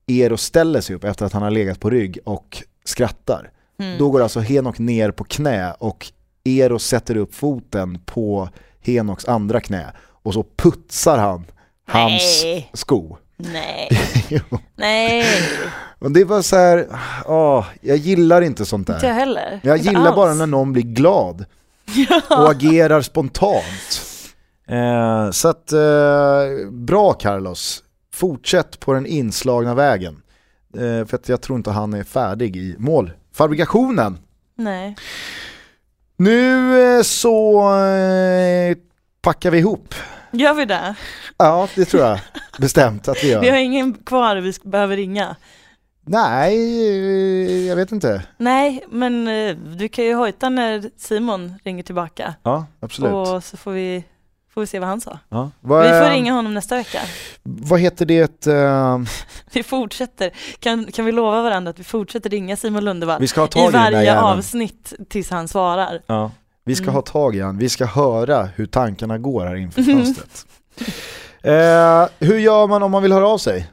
Eero 0.06 0.36
ställer 0.36 0.80
sig 0.80 0.96
upp 0.96 1.04
efter 1.04 1.26
att 1.26 1.32
han 1.32 1.42
har 1.42 1.50
legat 1.50 1.80
på 1.80 1.90
rygg 1.90 2.18
och 2.24 2.62
skrattar? 2.84 3.50
Mm. 3.78 3.98
Då 3.98 4.10
går 4.10 4.22
alltså 4.22 4.40
Henok 4.40 4.78
ner 4.78 5.10
på 5.10 5.24
knä 5.24 5.72
och 5.78 6.12
Eero 6.44 6.78
sätter 6.78 7.16
upp 7.16 7.34
foten 7.34 7.98
på 8.04 8.48
Henoks 8.80 9.24
andra 9.28 9.60
knä 9.60 9.92
och 10.22 10.34
så 10.34 10.44
putsar 10.56 11.18
han 11.18 11.44
hans 11.88 12.40
Nej. 12.44 12.70
sko. 12.72 13.16
Nej. 13.36 13.88
Nej, 14.76 15.26
Och 15.98 16.10
det 16.12 16.24
var 16.24 16.42
så 16.42 16.56
här, 16.56 16.86
åh, 17.26 17.66
jag 17.80 17.96
gillar 17.96 18.42
inte 18.42 18.64
sånt 18.64 18.88
inte 18.88 18.92
jag 19.06 19.14
där. 19.14 19.20
heller. 19.20 19.60
Jag 19.62 19.76
Inte 19.76 19.88
gillar 19.88 20.06
alls. 20.06 20.16
bara 20.16 20.34
när 20.34 20.46
någon 20.46 20.72
blir 20.72 20.82
glad 20.82 21.44
och 22.30 22.50
agerar 22.50 23.02
spontant. 23.02 24.02
Eh, 24.68 25.30
så 25.30 25.48
att, 25.48 25.72
eh, 25.72 26.70
bra 26.70 27.12
Carlos, 27.12 27.82
fortsätt 28.14 28.80
på 28.80 28.92
den 28.92 29.06
inslagna 29.06 29.74
vägen. 29.74 30.22
Eh, 30.76 31.06
för 31.06 31.14
att 31.14 31.28
jag 31.28 31.40
tror 31.40 31.56
inte 31.58 31.70
han 31.70 31.94
är 31.94 32.04
färdig 32.04 32.56
i 32.56 32.74
målfabrikationen. 32.78 34.18
Nej. 34.54 34.96
Nu 36.16 36.80
eh, 36.96 37.02
så 37.02 37.60
eh, 37.84 38.76
packar 39.22 39.50
vi 39.50 39.58
ihop. 39.58 39.94
Gör 40.32 40.54
vi 40.54 40.64
det? 40.64 40.94
Ja, 41.36 41.68
det 41.74 41.84
tror 41.84 42.02
jag 42.02 42.18
bestämt 42.58 43.08
att 43.08 43.24
vi 43.24 43.28
Vi 43.28 43.34
har 43.34 43.44
gör. 43.44 43.54
ingen 43.54 43.94
kvar 43.94 44.36
vi 44.36 44.52
behöver 44.64 44.96
ringa. 44.96 45.36
Nej, 46.06 47.66
jag 47.66 47.76
vet 47.76 47.92
inte. 47.92 48.22
Nej, 48.36 48.84
men 48.90 49.28
eh, 49.28 49.56
du 49.56 49.88
kan 49.88 50.04
ju 50.04 50.14
hojta 50.14 50.48
när 50.48 50.90
Simon 50.96 51.54
ringer 51.64 51.82
tillbaka. 51.82 52.34
Ja, 52.42 52.66
absolut. 52.80 53.12
Och 53.12 53.44
så 53.44 53.56
får 53.56 53.70
vi, 53.72 54.04
får 54.54 54.60
vi 54.60 54.66
se 54.66 54.78
vad 54.78 54.88
han 54.88 55.00
sa. 55.00 55.18
Ja. 55.28 55.50
Vad, 55.60 55.82
Vi 55.82 55.88
får 55.88 56.10
ringa 56.10 56.32
honom 56.32 56.54
nästa 56.54 56.76
vecka. 56.76 56.98
Vad 57.42 57.80
heter 57.80 58.06
det? 58.06 58.46
eh, 58.46 58.98
Vi 59.52 59.62
fortsätter. 59.62 60.30
Kan, 60.60 60.84
kan 60.92 61.04
vi 61.04 61.12
lova 61.12 61.42
varandra 61.42 61.70
att 61.70 61.78
vi 61.78 61.84
fortsätter 61.84 62.30
ringa 62.30 62.56
Simon 62.56 62.84
Lundevall 62.84 63.20
vi 63.20 63.28
ska 63.28 63.40
ha 63.40 63.48
tag 63.48 63.68
i 63.68 63.72
varje 63.72 64.20
avsnitt 64.20 64.92
tills 65.08 65.30
han 65.30 65.48
svarar? 65.48 66.00
Ja. 66.06 66.30
Vi 66.64 66.74
ska 66.74 66.84
Mm. 66.84 66.94
ha 66.94 67.02
tag 67.02 67.36
i 67.36 67.40
han. 67.40 67.58
Vi 67.58 67.68
ska 67.68 67.84
höra 67.86 68.42
hur 68.42 68.66
tankarna 68.66 69.18
går 69.18 69.46
här 69.46 69.54
inför 69.56 69.82
fönstret. 69.92 70.46
eh, 71.42 72.06
hur 72.28 72.38
gör 72.38 72.66
man 72.66 72.82
om 72.82 72.90
man 72.90 73.02
vill 73.02 73.12
höra 73.12 73.28
av 73.28 73.38
sig? 73.38 73.70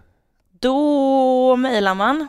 Då 0.59 1.55
mejlar 1.55 1.95
man 1.95 2.27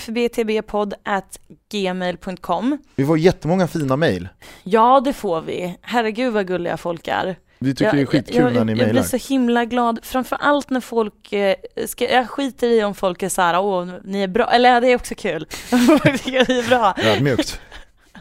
fbtbpodd.gmail.com 0.00 2.78
Vi 2.96 3.06
får 3.06 3.18
jättemånga 3.18 3.66
fina 3.68 3.96
mejl. 3.96 4.28
Ja, 4.62 5.00
det 5.04 5.12
får 5.12 5.40
vi. 5.40 5.76
Herregud 5.82 6.32
vad 6.32 6.46
gulliga 6.46 6.76
folk 6.76 7.08
är. 7.08 7.36
Vi 7.58 7.74
tycker 7.74 7.92
det 7.92 8.00
är 8.02 8.06
skitkul 8.06 8.36
jag, 8.36 8.54
när 8.54 8.64
ni 8.64 8.72
jag, 8.72 8.78
jag 8.78 8.86
mejlar. 8.86 8.92
blir 8.92 9.02
så 9.18 9.28
himla 9.32 9.64
glad, 9.64 9.98
framförallt 10.02 10.70
när 10.70 10.80
folk, 10.80 11.32
eh, 11.32 11.54
ska, 11.86 12.12
jag 12.12 12.30
skiter 12.30 12.68
i 12.68 12.84
om 12.84 12.94
folk 12.94 13.22
är 13.22 13.28
såhär, 13.28 13.60
åh 13.60 13.88
ni 14.04 14.22
är 14.22 14.28
bra, 14.28 14.50
eller 14.50 14.80
det 14.80 14.88
är 14.88 14.96
också 14.96 15.14
kul. 15.14 15.46
Vi 15.70 16.36
är 16.36 16.68
bra. 16.68 16.94
Ödmjukt. 16.98 17.60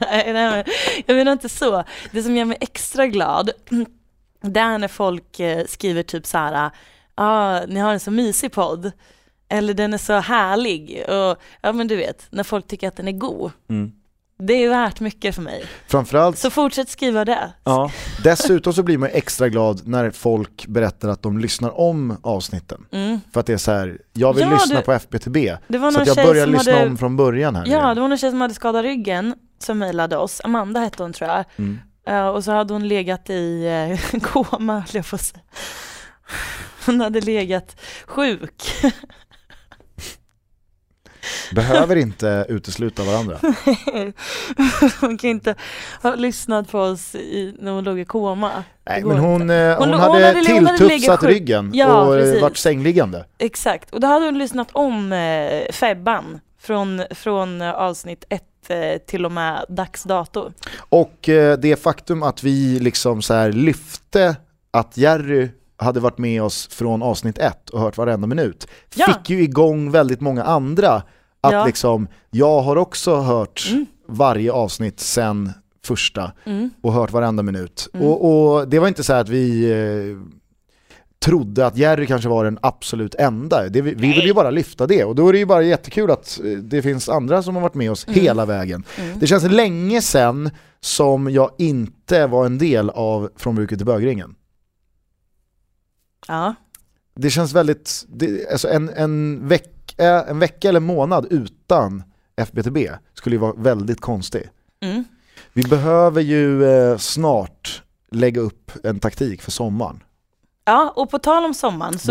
Nej, 0.02 0.34
nej, 0.34 0.64
jag 1.06 1.16
menar 1.16 1.32
inte 1.32 1.50
så. 1.50 1.84
Det 2.12 2.24
som 2.24 2.36
gör 2.38 2.46
mig 2.46 2.58
extra 2.62 3.08
glad, 3.08 3.52
det 4.42 4.60
är 4.60 4.78
när 4.78 4.88
folk 4.88 5.40
eh, 5.40 5.66
skriver 5.66 6.04
typ 6.04 6.26
så 6.26 6.38
här, 6.38 6.72
ah, 7.16 7.60
ni 7.68 7.80
har 7.80 7.94
en 7.94 8.00
så 8.00 8.12
mysig 8.12 8.52
podd. 8.52 8.92
Eller 9.50 9.74
den 9.74 9.94
är 9.94 9.98
så 9.98 10.14
härlig. 10.14 11.04
Och, 11.10 11.38
ja 11.62 11.72
men 11.72 11.88
du 11.88 11.96
vet, 11.96 12.28
när 12.30 12.44
folk 12.44 12.68
tycker 12.68 12.88
att 12.88 12.96
den 12.96 13.08
är 13.08 13.12
god. 13.12 13.52
Mm. 13.70 13.92
Det 14.40 14.54
är 14.54 14.70
värt 14.70 15.00
mycket 15.00 15.36
för 15.36 15.42
mig. 15.42 15.66
Framförallt, 15.88 16.38
Så 16.38 16.50
fortsätt 16.50 16.90
skriva 16.90 17.26
det. 17.26 17.52
ja. 17.64 17.92
dessutom 18.24 18.74
så 18.74 18.84
blir 18.84 18.98
man 18.98 19.10
extra 19.14 19.50
glad 19.50 19.88
när 19.88 20.12
folk 20.12 20.68
berättar 20.68 21.10
att 21.10 21.22
de 21.22 21.38
lyssnar 21.40 21.80
om 21.80 22.18
avsnitten. 22.24 22.86
Mm. 22.92 23.20
För 23.34 23.40
att 23.40 23.46
det 23.46 23.54
är 23.54 23.58
så 23.58 23.72
här, 23.72 23.98
jag 24.14 24.34
vill 24.34 24.44
Ja, 24.44 24.54
lyssna 24.54 24.76
du- 24.80 24.82
på 24.86 24.92
FBTB. 24.94 25.38
Så 25.68 26.02
jag 26.06 26.16
börjar 26.16 26.48
lyssna 26.48 26.74
hade, 26.74 26.86
om 26.88 26.98
från 26.98 27.18
början 27.18 27.56
här. 27.56 27.66
Ja, 27.68 27.88
nu. 27.90 27.96
det 27.96 28.02
var 28.02 28.08
någon 28.08 28.18
tjej 28.18 28.30
som 28.32 28.42
hade 28.42 28.54
skadat 28.54 28.84
ryggen 28.84 29.36
som 29.60 29.78
mejlade 29.80 30.18
oss. 30.18 30.42
Amanda 30.44 30.80
hette 30.80 31.04
hon 31.04 31.14
tror 31.14 31.30
jag. 31.30 31.46
Mm. 31.58 31.80
Eh, 32.08 32.28
och 32.28 32.44
så 32.44 32.52
hade 32.52 32.74
hon 32.74 32.88
legat 32.88 33.30
i 33.30 33.68
uh, 34.14 34.20
koma, 34.22 34.74
höll 34.80 34.88
jag 34.96 35.10
på 35.10 35.16
att 35.16 35.22
säga. 35.22 35.42
Hon 36.86 37.02
hade 37.02 37.22
legat 37.22 37.82
sjuk. 38.06 38.64
Behöver 41.56 41.96
inte 41.96 42.46
utesluta 42.50 43.04
varandra. 43.04 43.38
hon 45.02 45.18
kan 45.18 45.30
inte 45.30 45.56
ha 46.02 46.16
lyssnat 46.16 46.72
på 46.72 46.80
oss 46.80 47.16
i, 47.16 47.56
när 47.60 47.72
hon 47.72 47.84
låg 47.84 48.00
i 48.00 48.06
koma. 48.06 48.64
Nej, 48.90 49.04
men 49.04 49.18
hon, 49.18 49.50
eh, 49.50 49.78
hon, 49.78 49.90
Hon- 49.90 50.00
hon 50.00 50.00
hade- 50.00 50.54
hon 50.54 50.66
hade 50.66 50.78
tilltufsat 50.78 51.24
ryggen 51.24 51.72
Ja, 51.74 52.02
och 52.02 52.16
eh, 52.16 52.22
precis. 52.22 52.42
varit 52.42 52.58
sängliggande. 52.58 53.26
Exakt, 53.38 53.94
och 53.94 54.00
då 54.00 54.08
hade 54.08 54.26
hon 54.26 54.38
lyssnat 54.38 54.68
om 54.72 55.14
eh, 55.14 55.72
Febban 55.72 56.40
från, 56.60 57.04
från 57.12 57.62
eh, 57.62 57.72
avsnitt 57.72 58.26
ett 58.30 58.42
eh, 58.42 58.47
till 59.08 59.26
och 59.26 59.32
med 59.32 59.66
dags 59.70 60.04
dato. 60.04 60.52
Och 60.90 61.30
eh, 61.30 61.58
det 61.58 61.76
faktum 61.76 62.24
att 62.24 62.44
vi 62.44 62.80
liksom 62.80 63.22
så 63.22 63.48
lyfte 63.48 64.36
att 64.72 64.98
Jerry 64.98 65.50
hade 65.78 66.00
varit 66.00 66.18
med 66.18 66.44
oss 66.44 66.68
från 66.68 67.04
avsnitt 67.04 67.38
ett 67.38 67.70
och 67.70 67.80
hört 67.80 67.98
varenda 67.98 68.28
minut 68.28 68.68
Ja. 68.96 69.06
fick 69.08 69.30
ju 69.30 69.42
igång 69.44 69.92
väldigt 69.92 70.22
många 70.22 70.44
andra 70.44 70.94
att 71.42 71.52
Ja. 71.54 71.66
liksom, 71.66 72.08
jag 72.30 72.62
har 72.62 72.76
också 72.76 73.16
hört 73.16 73.68
Mm. 73.72 73.86
varje 74.08 74.52
avsnitt 74.52 75.00
sen 75.00 75.52
första 75.86 76.32
Mm. 76.46 76.70
och 76.82 76.94
hört 76.94 77.12
varenda 77.12 77.44
minut. 77.44 77.90
Mm. 77.94 78.06
Och, 78.08 78.26
och 78.58 78.68
det 78.68 78.80
var 78.80 78.88
inte 78.88 79.04
så 79.04 79.14
att 79.14 79.30
vi 79.30 79.72
eh, 79.72 80.18
trodde 81.20 81.66
att 81.66 81.78
Jerry 81.78 82.06
kanske 82.06 82.30
var 82.30 82.46
den 82.46 82.60
absolut 82.62 83.16
enda. 83.16 83.70
Det, 83.70 83.82
vi 83.82 83.94
vi 83.94 84.08
ville 84.08 84.28
ju 84.28 84.34
bara 84.34 84.50
lyfta 84.52 84.88
det 84.88 85.04
och 85.04 85.16
då 85.16 85.28
är 85.28 85.34
det 85.34 85.40
ju 85.40 85.46
bara 85.46 85.62
jättekul 85.64 86.12
att 86.12 86.40
eh, 86.44 86.52
det 86.52 86.82
finns 86.82 87.10
andra 87.10 87.44
som 87.44 87.56
har 87.56 87.62
varit 87.62 87.74
med 87.76 87.92
oss 87.92 88.08
Mm. 88.08 88.20
hela 88.20 88.46
vägen. 88.46 88.84
Mm. 88.98 89.20
Det 89.20 89.28
känns 89.28 89.44
länge 89.44 90.02
sedan 90.02 90.50
som 90.80 91.32
jag 91.32 91.52
inte 91.58 92.28
var 92.28 92.46
en 92.46 92.58
del 92.58 92.90
av 92.90 93.30
Från 93.36 93.56
bruket 93.56 93.80
till 93.80 93.86
bögringen. 93.86 94.36
Ja. 96.28 96.56
Det 97.16 97.30
känns 97.30 97.54
väldigt, 97.54 98.06
det, 98.08 98.52
alltså 98.52 98.70
en, 98.70 98.90
en, 98.90 99.48
vecka, 99.48 100.24
en 100.24 100.40
vecka 100.40 100.70
eller 100.70 100.80
månad 100.80 101.28
utan 101.30 102.04
FBTB 102.36 102.78
skulle 103.14 103.36
ju 103.36 103.40
vara 103.40 103.54
väldigt 103.54 104.02
konstig. 104.02 104.50
Mm. 104.82 105.04
Vi 105.54 105.64
behöver 105.64 106.22
ju 106.22 106.66
eh, 106.66 106.98
snart 106.98 107.84
lägga 108.12 108.42
upp 108.42 108.72
en 108.84 109.00
taktik 109.00 109.42
för 109.42 109.52
sommaren. 109.52 110.04
Ja, 110.68 110.94
och 110.96 111.10
på 111.10 111.20
tal 111.20 111.46
om 111.46 111.54
sommaren 111.54 112.00
så, 112.00 112.06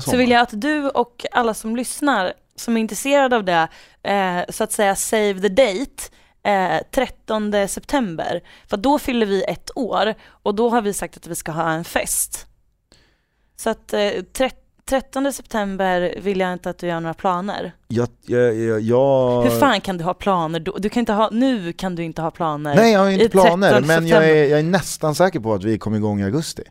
sommar. 0.00 0.10
så 0.12 0.16
vill 0.16 0.30
jag 0.30 0.40
att 0.40 0.60
du 0.60 0.88
och 0.88 1.26
alla 1.32 1.54
som 1.54 1.76
lyssnar 1.76 2.32
som 2.56 2.76
är 2.76 2.80
intresserade 2.80 3.36
av 3.36 3.44
det, 3.44 3.68
eh, 4.02 4.40
så 4.48 4.64
att 4.64 4.72
säga 4.72 4.96
save 4.96 5.40
the 5.40 5.48
date, 5.48 6.02
eh, 6.42 6.82
13 6.94 7.68
september. 7.68 8.40
För 8.66 8.76
då 8.76 8.98
fyller 8.98 9.26
vi 9.26 9.42
ett 9.42 9.70
år 9.74 10.14
och 10.28 10.54
då 10.54 10.68
har 10.68 10.82
vi 10.82 10.92
sagt 10.92 11.16
att 11.16 11.26
vi 11.26 11.34
ska 11.34 11.52
ha 11.52 11.70
en 11.70 11.84
fest. 11.84 12.46
Så 13.56 13.70
att 13.70 13.92
eh, 13.92 14.10
tre- 14.32 14.50
13 14.88 15.32
september 15.32 16.14
vill 16.20 16.40
jag 16.40 16.52
inte 16.52 16.70
att 16.70 16.78
du 16.78 16.86
gör 16.86 17.00
några 17.00 17.14
planer. 17.14 17.72
Jag, 17.88 18.08
jag, 18.26 18.54
jag, 18.54 18.80
jag... 18.80 19.42
Hur 19.42 19.50
fan 19.50 19.80
kan 19.80 19.98
du 19.98 20.04
ha 20.04 20.14
planer 20.14 20.60
då? 20.60 20.76
Du 20.78 20.88
kan 20.88 21.00
inte 21.00 21.12
ha, 21.12 21.28
nu 21.32 21.72
kan 21.72 21.94
du 21.94 22.04
inte 22.04 22.22
ha 22.22 22.30
planer. 22.30 22.76
Nej 22.76 22.92
jag 22.92 23.00
har 23.00 23.10
inte 23.10 23.28
planer, 23.28 23.70
13 23.70 23.86
men 23.86 24.06
jag 24.06 24.30
är, 24.30 24.44
jag 24.44 24.58
är 24.58 24.62
nästan 24.62 25.14
säker 25.14 25.40
på 25.40 25.54
att 25.54 25.64
vi 25.64 25.78
kommer 25.78 25.96
igång 25.96 26.20
i 26.20 26.24
augusti. 26.24 26.62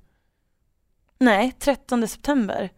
Nej, 1.20 1.56
13 1.60 2.08
september. 2.08 2.70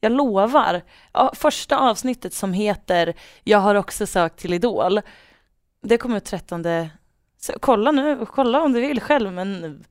Jag 0.00 0.12
lovar. 0.12 0.82
Ja, 1.12 1.32
första 1.34 1.78
avsnittet 1.78 2.34
som 2.34 2.52
heter 2.52 3.14
Jag 3.44 3.58
har 3.58 3.74
också 3.74 4.06
sökt 4.06 4.38
till 4.38 4.54
Idol. 4.54 5.00
Det 5.82 5.98
kommer 5.98 6.16
ut 6.16 6.24
13. 6.24 6.64
Så, 7.40 7.52
kolla 7.60 7.90
nu, 7.90 8.26
kolla 8.26 8.62
om 8.62 8.72
du 8.72 8.80
vill 8.80 9.00
själv 9.00 9.32
men 9.32 9.84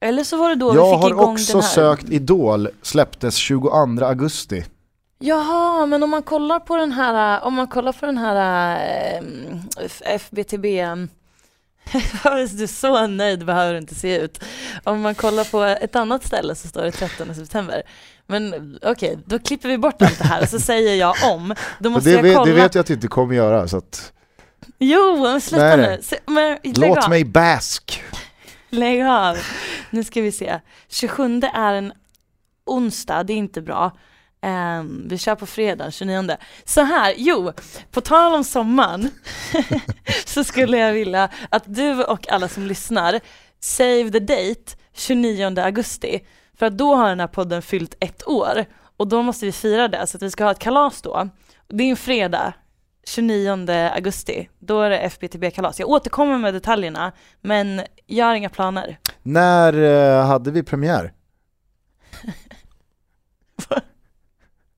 eller 0.00 0.24
så 0.24 0.36
var 0.36 0.48
det 0.48 0.54
då 0.54 0.70
vi 0.70 0.76
jag 0.78 1.02
fick 1.02 1.10
igång 1.10 1.24
har 1.24 1.32
också 1.32 1.52
den 1.52 1.62
här. 1.62 1.70
sökt 1.70 2.08
Idol, 2.08 2.68
släpptes 2.82 3.36
22 3.36 4.04
augusti. 4.04 4.64
Jaha, 5.18 5.86
men 5.86 6.02
om 6.02 6.10
man 6.10 6.22
kollar 6.22 6.60
på 6.60 6.76
den 6.76 6.92
här, 6.92 7.44
om 7.44 7.54
man 7.54 7.66
kollar 7.66 7.92
på 7.92 8.06
den 8.06 8.18
här 8.18 8.76
eh, 9.16 10.14
FBTB 10.14 10.66
du 12.22 12.62
är 12.62 12.66
så 12.66 13.06
nöjd 13.06 13.46
behöver 13.46 13.72
du 13.72 13.78
inte 13.78 13.94
se 13.94 14.18
ut. 14.18 14.44
Om 14.84 15.00
man 15.00 15.14
kollar 15.14 15.44
på 15.44 15.62
ett 15.62 15.96
annat 15.96 16.24
ställe 16.24 16.54
så 16.54 16.68
står 16.68 16.82
det 16.82 16.90
13 16.90 17.34
september. 17.34 17.82
Men 18.26 18.78
okej, 18.82 19.18
då 19.24 19.38
klipper 19.38 19.68
vi 19.68 19.78
bort 19.78 20.02
allt 20.02 20.18
det 20.18 20.24
här 20.24 20.42
och 20.42 20.48
så 20.48 20.60
säger 20.60 20.94
jag 20.94 21.14
om. 21.32 21.54
Då 21.78 21.90
måste 21.90 22.10
det, 22.10 22.16
jag 22.16 22.22
vet, 22.22 22.36
kolla. 22.36 22.46
det 22.46 22.62
vet 22.62 22.74
jag 22.74 22.80
att 22.80 22.86
du 22.86 22.94
inte 22.94 23.08
kommer 23.08 23.34
göra, 23.34 23.68
så 23.68 23.76
att 23.76 24.12
Jo, 24.78 25.22
men 25.22 25.40
sluta 25.40 25.76
nu. 25.76 25.98
men, 26.26 26.58
låt 26.62 26.98
av. 26.98 27.10
mig 27.10 27.24
bask. 27.24 28.02
Lägg 28.70 29.02
av. 29.02 29.36
Nu 29.90 30.04
ska 30.04 30.20
vi 30.20 30.32
se. 30.32 30.60
27 30.88 31.40
är 31.54 31.74
en 31.74 31.92
onsdag, 32.66 33.22
det 33.22 33.32
är 33.32 33.36
inte 33.36 33.62
bra. 33.62 33.96
Um, 34.42 35.08
vi 35.08 35.18
kör 35.18 35.34
på 35.34 35.46
fredag, 35.46 35.90
29. 35.90 36.36
Så 36.64 36.80
här, 36.80 37.14
jo, 37.16 37.52
på 37.90 38.00
tal 38.00 38.34
om 38.34 38.44
sommaren 38.44 39.10
så 40.26 40.44
skulle 40.44 40.78
jag 40.78 40.92
vilja 40.92 41.28
att 41.50 41.62
du 41.66 42.04
och 42.04 42.28
alla 42.28 42.48
som 42.48 42.66
lyssnar 42.66 43.20
save 43.60 44.10
the 44.10 44.20
date 44.20 44.76
29 44.94 45.60
augusti. 45.60 46.20
För 46.58 46.66
att 46.66 46.78
då 46.78 46.94
har 46.94 47.08
den 47.08 47.20
här 47.20 47.26
podden 47.26 47.62
fyllt 47.62 47.96
ett 48.00 48.28
år 48.28 48.64
och 48.96 49.08
då 49.08 49.22
måste 49.22 49.46
vi 49.46 49.52
fira 49.52 49.88
det 49.88 50.06
så 50.06 50.16
att 50.16 50.22
vi 50.22 50.30
ska 50.30 50.44
ha 50.44 50.50
ett 50.50 50.58
kalas 50.58 51.02
då. 51.02 51.28
Det 51.68 51.84
är 51.84 51.90
en 51.90 51.96
fredag, 51.96 52.52
29 53.06 53.70
augusti. 53.94 54.48
Då 54.58 54.80
är 54.80 54.90
det 54.90 54.98
FBTB-kalas. 54.98 55.80
Jag 55.80 55.88
återkommer 55.88 56.38
med 56.38 56.54
detaljerna 56.54 57.12
men 57.40 57.80
jag 58.06 58.26
har 58.26 58.34
inga 58.34 58.48
planer. 58.48 58.98
När 59.22 59.82
eh, 59.82 60.26
hade 60.26 60.50
vi 60.50 60.62
premiär? 60.62 61.12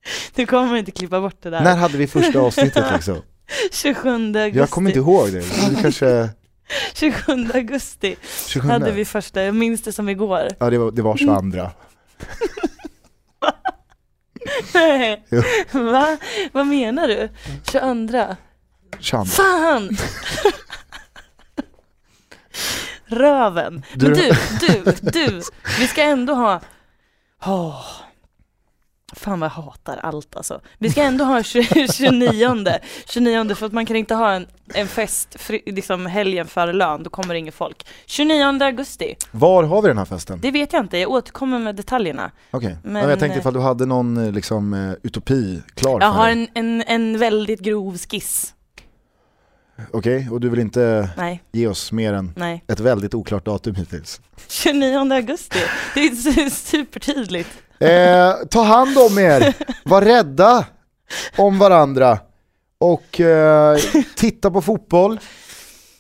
Du 0.35 0.47
kommer 0.47 0.77
inte 0.77 0.91
klippa 0.91 1.21
bort 1.21 1.43
det 1.43 1.51
där. 1.51 1.61
När 1.61 1.77
hade 1.77 1.99
vi 1.99 2.07
första 2.07 2.39
avsnittet 2.41 2.85
liksom? 2.93 3.23
27 3.73 4.09
augusti. 4.11 4.59
Jag 4.59 4.71
kommer 4.71 4.91
inte 4.91 4.99
ihåg 4.99 5.33
det, 5.33 5.39
det 5.71 5.81
kanske 5.83 6.29
27 6.95 7.33
augusti 7.55 8.17
27 8.47 8.69
hade 8.69 8.91
vi 8.93 9.05
första, 9.05 9.43
jag 9.43 9.55
minns 9.55 9.83
det 9.83 9.93
som 9.93 10.09
igår. 10.09 10.49
Ja 10.59 10.71
det 10.71 10.79
var, 10.79 10.91
det 10.91 11.03
var 11.03 11.17
22 11.17 11.71
Nej. 14.75 15.25
Jo. 15.31 15.43
Va? 15.73 16.17
Vad 16.53 16.67
menar 16.67 17.09
du? 17.09 17.29
22? 17.73 18.37
22 19.01 19.25
Fan! 19.25 19.97
Röven. 23.07 23.83
Du- 23.95 24.07
Men 24.09 24.15
du, 24.15 24.33
du, 24.61 24.93
du, 25.11 25.43
vi 25.79 25.87
ska 25.87 26.03
ändå 26.03 26.35
ha... 26.35 26.61
Åh. 27.47 27.85
Fan 29.13 29.41
vad 29.41 29.47
jag 29.47 29.63
hatar 29.63 29.97
allt 29.97 30.37
alltså. 30.37 30.61
Vi 30.79 30.91
ska 30.91 31.03
ändå 31.03 31.25
ha 31.25 31.43
20 31.43 31.89
29, 31.93 32.79
29 33.09 33.55
för 33.55 33.67
att 33.67 33.73
man 33.73 33.87
kan 33.87 33.97
inte 33.97 34.15
ha 34.15 34.33
en, 34.33 34.47
en 34.75 34.89
fest 34.89 35.37
fri, 35.41 35.63
liksom 35.67 36.07
helgen 36.07 36.47
före 36.47 36.73
lön, 36.73 37.03
då 37.03 37.11
kommer 37.11 37.35
det 37.35 37.39
ingen 37.39 37.53
folk. 37.53 37.87
29 38.07 38.63
augusti, 38.63 39.17
Var 39.31 39.63
har 39.65 39.83
vi 39.83 39.89
den 39.89 39.99
här 39.99 40.05
festen? 40.05 40.41
det 40.43 40.51
vet 40.51 40.73
jag 40.73 40.83
inte, 40.85 40.99
jag 40.99 41.11
återkommer 41.11 41.59
med 41.59 41.77
detaljerna. 41.77 42.31
Okej, 42.51 42.77
Men, 42.83 42.93
men, 42.93 43.09
jag 43.11 43.19
tänkte 43.19 43.35
eh, 43.35 43.41
ifall 43.41 43.55
du 43.55 43.61
hade 43.61 43.87
någon 43.87 44.17
eh, 44.27 44.33
liksom 44.33 44.75
eh, 44.75 44.93
utopi 45.03 45.63
klar 45.75 46.01
Jag 46.01 46.01
för 46.15 46.21
har 46.21 46.29
en, 46.29 46.49
en, 46.55 46.83
en 46.83 47.19
väldigt 47.19 47.61
grov 47.61 47.99
skiss. 47.99 48.55
Okej, 49.93 50.29
och 50.31 50.41
du 50.41 50.49
vill 50.49 50.61
inte 50.61 51.09
Nej, 51.17 51.43
ge 51.53 51.67
oss 51.67 51.93
mer 51.93 52.13
än 52.13 52.33
nej. 52.37 52.65
ett 52.69 52.81
väldigt 52.81 53.15
oklart 53.15 53.45
datum 53.45 53.75
hittills? 53.75 54.21
29 54.49 55.13
augusti, 55.13 55.59
det 55.95 56.01
är 56.01 56.11
su- 56.11 56.51
supertydligt. 56.71 57.49
Eh, 57.81 58.35
ta 58.51 58.63
hand 58.63 58.99
om 58.99 59.19
er, 59.19 59.55
var 59.85 60.03
rädda 60.03 60.65
om 61.37 61.59
varandra 61.59 62.19
och 62.81 63.21
eh, 63.21 63.77
titta 64.17 64.51
på 64.51 64.63
fotboll. 64.63 65.21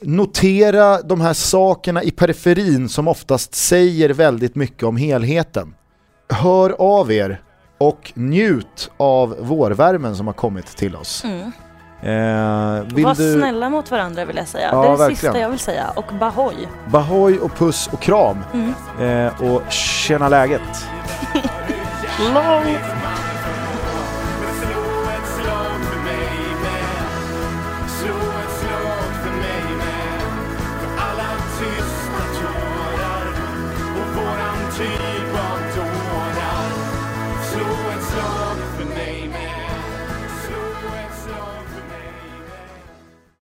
Notera 0.02 1.02
de 1.02 1.20
här 1.20 1.32
sakerna 1.32 2.02
i 2.02 2.10
periferin 2.10 2.88
som 2.88 3.08
oftast 3.08 3.54
säger 3.54 4.08
väldigt 4.10 4.54
mycket 4.54 4.82
om 4.82 4.96
helheten. 4.96 5.74
Hör 6.28 6.70
av 6.78 7.12
er 7.12 7.42
och 7.78 8.12
njut 8.14 8.90
av 8.96 9.36
vårvärmen 9.38 10.16
som 10.16 10.26
har 10.26 10.34
kommit 10.34 10.66
till 10.66 10.96
oss. 10.96 11.24
Mm. 11.24 11.52
Eh, 12.02 13.04
Var 13.04 13.14
du... 13.14 13.32
snälla 13.40 13.70
mot 13.70 13.90
varandra 13.90 14.24
vill 14.24 14.36
jag 14.36 14.48
säga. 14.48 14.68
Ja, 14.72 14.80
det 14.82 14.86
är 14.88 14.90
det 14.90 14.96
verkligen. 14.96 15.16
sista 15.16 15.40
jag 15.40 15.50
vill 15.50 15.58
säga. 15.58 15.90
Och 15.96 16.14
Bahoy. 16.20 16.54
Bahoy 16.92 17.38
och 17.38 17.56
puss 17.56 17.88
och 17.92 18.00
kram. 18.00 18.38
Mm. 18.52 18.74
Eh, 19.26 19.52
och 19.52 19.72
tjena 19.72 20.28
läget. 20.28 20.60
Long. 22.18 23.07